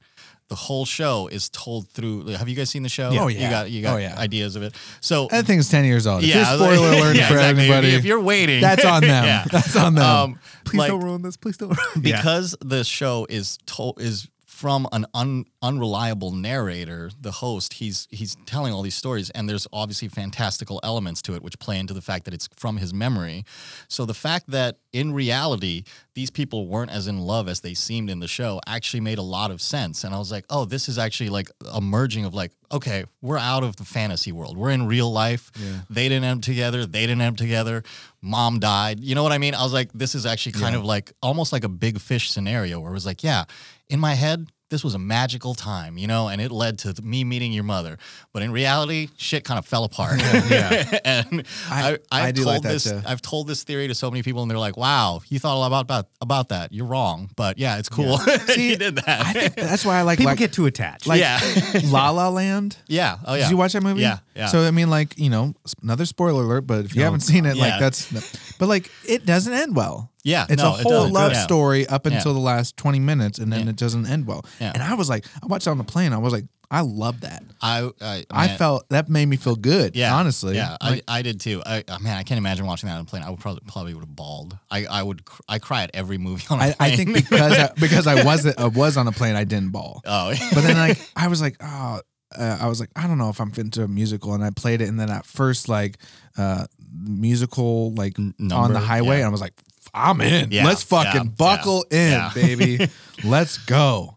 [0.49, 2.27] The whole show is told through.
[2.29, 3.11] Have you guys seen the show?
[3.11, 3.23] Yeah.
[3.25, 4.17] Oh, You got you got Oh, yeah.
[4.17, 4.77] ideas of it.
[5.01, 6.23] So That thing's ten years old.
[6.23, 7.65] If yeah, spoiler alert yeah, for exactly.
[7.65, 7.89] Anybody.
[7.89, 9.25] If, you're waiting, that's on them.
[9.25, 9.45] yeah.
[9.51, 10.05] That's on them.
[10.05, 11.37] Um, Please like, don't ruin this.
[11.37, 12.19] Please don't ruin Yeah.
[12.19, 18.37] because the show is told is from an un, unreliable narrator the host he's he's
[18.47, 22.01] telling all these stories and there's obviously fantastical elements to it which play into the
[22.01, 23.45] fact that it's from his memory.
[23.89, 25.83] So the fact that in reality
[26.15, 29.23] these people weren't as in love as they seemed in the show actually made a
[29.23, 30.05] lot of sense.
[30.05, 33.39] And i was like oh this is actually like a merging of like okay we're
[33.39, 34.57] out of the fantasy world.
[34.57, 35.51] We're in real life.
[35.91, 36.87] They didn't end up together.
[36.87, 37.83] They didn't end up together.
[38.23, 39.01] Mom died.
[39.01, 39.55] You know what i mean?
[39.55, 42.79] I was like this is actually kind of like almost like a big fish scenario
[42.79, 43.45] where it was like yeah
[43.89, 47.23] in my head this was a magical time, you know, and it led to me
[47.23, 47.99] meeting your mother.
[48.33, 50.19] But in reality, shit kind of fell apart.
[50.51, 50.99] Yeah.
[51.05, 53.01] and I- I, I I've do told like that this, too.
[53.07, 55.59] I've told this theory to so many people, and they're like, "Wow, you thought a
[55.59, 56.73] lot about about, about that.
[56.73, 58.19] You're wrong, but yeah, it's cool.
[58.47, 59.27] See, you did that.
[59.27, 61.07] I think that's why I like People like, get too attached.
[61.07, 61.39] like yeah,
[61.85, 62.77] La La Land.
[62.89, 63.19] yeah.
[63.25, 63.43] Oh yeah.
[63.45, 64.01] Did you watch that movie?
[64.01, 64.47] Yeah, yeah.
[64.47, 66.67] So I mean, like you know, another spoiler alert.
[66.67, 67.63] But if you Oh, haven't seen it, Yeah.
[67.63, 68.57] like that's.
[68.59, 70.11] But like, it doesn't end well.
[70.27, 71.13] Yeah, It's no, a whole doesn't.
[71.13, 71.43] love Yeah.
[71.45, 72.15] story up Yeah.
[72.17, 73.71] until the last twenty minutes, and then Yeah.
[73.71, 74.45] it doesn't end well.
[74.61, 74.73] Yeah.
[74.75, 76.13] And I was like, I watched it on the plane.
[76.13, 77.45] I was like, I love that.
[77.63, 79.95] I, I, I man, felt that made me feel good.
[79.95, 80.57] Yeah, honestly.
[80.57, 81.63] Yeah, Like, I, I did too.
[81.65, 83.23] I, man, I can't imagine watching that on a plane.
[83.23, 84.59] I would probably probably would have bawled.
[84.69, 86.93] I, I would cr- I cry at every movie on a I, plane.
[86.93, 90.03] I think because I, because I wasn't I was on a plane, I didn't bawl.
[90.05, 92.01] oh, But then like I was like, oh,
[92.37, 94.51] uh, I was like, I don't know if I'm fit into a musical, and I
[94.51, 95.99] played it, and then at first like
[96.37, 96.67] uh
[97.11, 99.15] musical like N- on the highway, yeah.
[99.19, 99.55] and I was like,
[99.95, 100.51] I'm in.
[100.53, 102.31] Yeah, Let's fucking yeah, buckle in, yeah.
[102.35, 102.89] baby.
[103.25, 104.17] Let's go.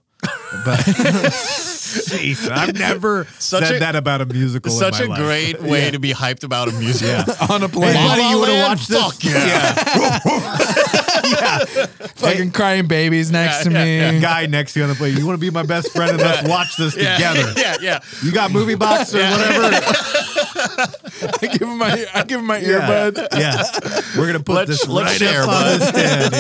[0.65, 4.71] But Jeez, I've never Such said a- that about a musical.
[4.71, 5.19] such in a life.
[5.19, 7.33] great way to be hyped about a musical.
[7.53, 8.67] on a plane, La Buddy, La you would've Land?
[8.69, 9.01] watched this?
[9.01, 11.05] Fuck yeah.
[12.15, 14.19] fucking crying babies next Yeah, to yeah, me.
[14.19, 15.18] Guy next to you on the plane.
[15.18, 17.53] You want to be my best friend and let's watch this Yeah, together.
[17.60, 17.99] yeah, yeah.
[18.23, 19.69] You got movie box or whatever.
[21.41, 23.11] I give him my I give him my Yeah.
[23.11, 23.27] earbud.
[23.38, 23.64] Yeah,
[24.18, 25.80] we're gonna put Let's- this let's right share, up on bud.
[25.80, 26.34] the stand.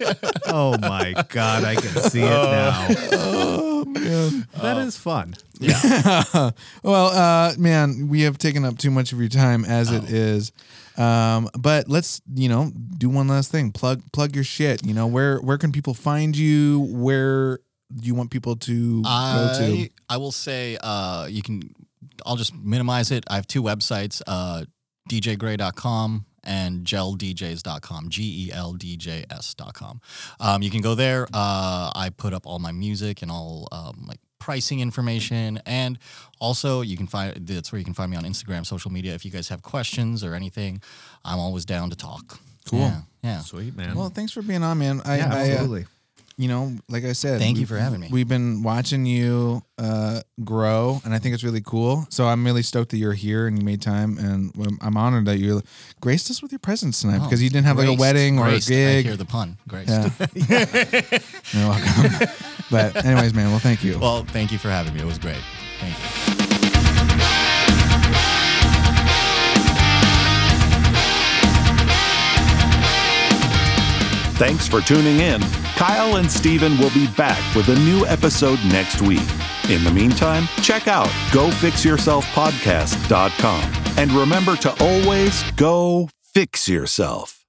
[0.00, 0.30] Yeah.
[0.46, 2.86] Oh my god, I can see it now.
[3.12, 4.46] Oh man.
[4.60, 5.34] That is fun.
[5.58, 6.50] Yeah.
[6.82, 10.52] well, uh, man, we have taken up too much of your time as it is.
[11.00, 13.72] Um, but let's, you know, do one last thing.
[13.72, 14.84] Plug plug your shit.
[14.86, 16.80] You know, where where can people find you?
[16.90, 17.58] Where
[17.94, 19.08] do you want people to go to?
[19.08, 21.74] I, I will say uh, you can
[22.26, 23.24] I'll just minimize it.
[23.28, 24.64] I have two websites, uh,
[25.10, 30.00] djgray.com and geldjs.com, G E L D J S.com.
[30.38, 31.26] Um, you can go there.
[31.32, 35.60] Uh, I put up all my music and all um, like pricing information.
[35.64, 35.98] And
[36.40, 39.14] also, you can find that's where you can find me on Instagram, social media.
[39.14, 40.82] If you guys have questions or anything,
[41.24, 42.40] I'm always down to talk.
[42.68, 42.80] Cool.
[42.80, 43.00] Yeah.
[43.22, 43.38] yeah.
[43.40, 43.94] Sweet man.
[43.94, 45.00] Well, thanks for being on, man.
[45.04, 45.86] I, yeah, I, uh, absolutely.
[46.40, 48.08] You know, like I said, Thank you for having me.
[48.10, 52.06] We've been watching you uh, grow, and I think it's really cool.
[52.08, 55.26] So I'm really stoked that you're here and you made time, and I'm- I'm honored
[55.26, 55.60] that you
[56.00, 58.46] graced us with your presence tonight Oh, because you didn't have like a wedding or
[58.46, 58.68] a graced.
[58.70, 59.04] I gig.
[59.06, 59.58] hear the pun.
[59.68, 59.88] Grace.
[59.88, 60.08] Yeah.
[61.52, 62.28] You're welcome.
[62.70, 63.50] but anyways, man.
[63.50, 63.98] Well, thank you.
[63.98, 65.00] Well, thank you for having me.
[65.00, 65.36] It was great.
[65.80, 66.40] Thank you.
[74.40, 75.42] Thanks for tuning in.
[75.80, 79.26] Kyle and Steven will be back with a new episode next week.
[79.70, 83.62] In the meantime, check out gofixyourselfpodcast.com
[83.96, 87.39] and remember to always go fix yourself.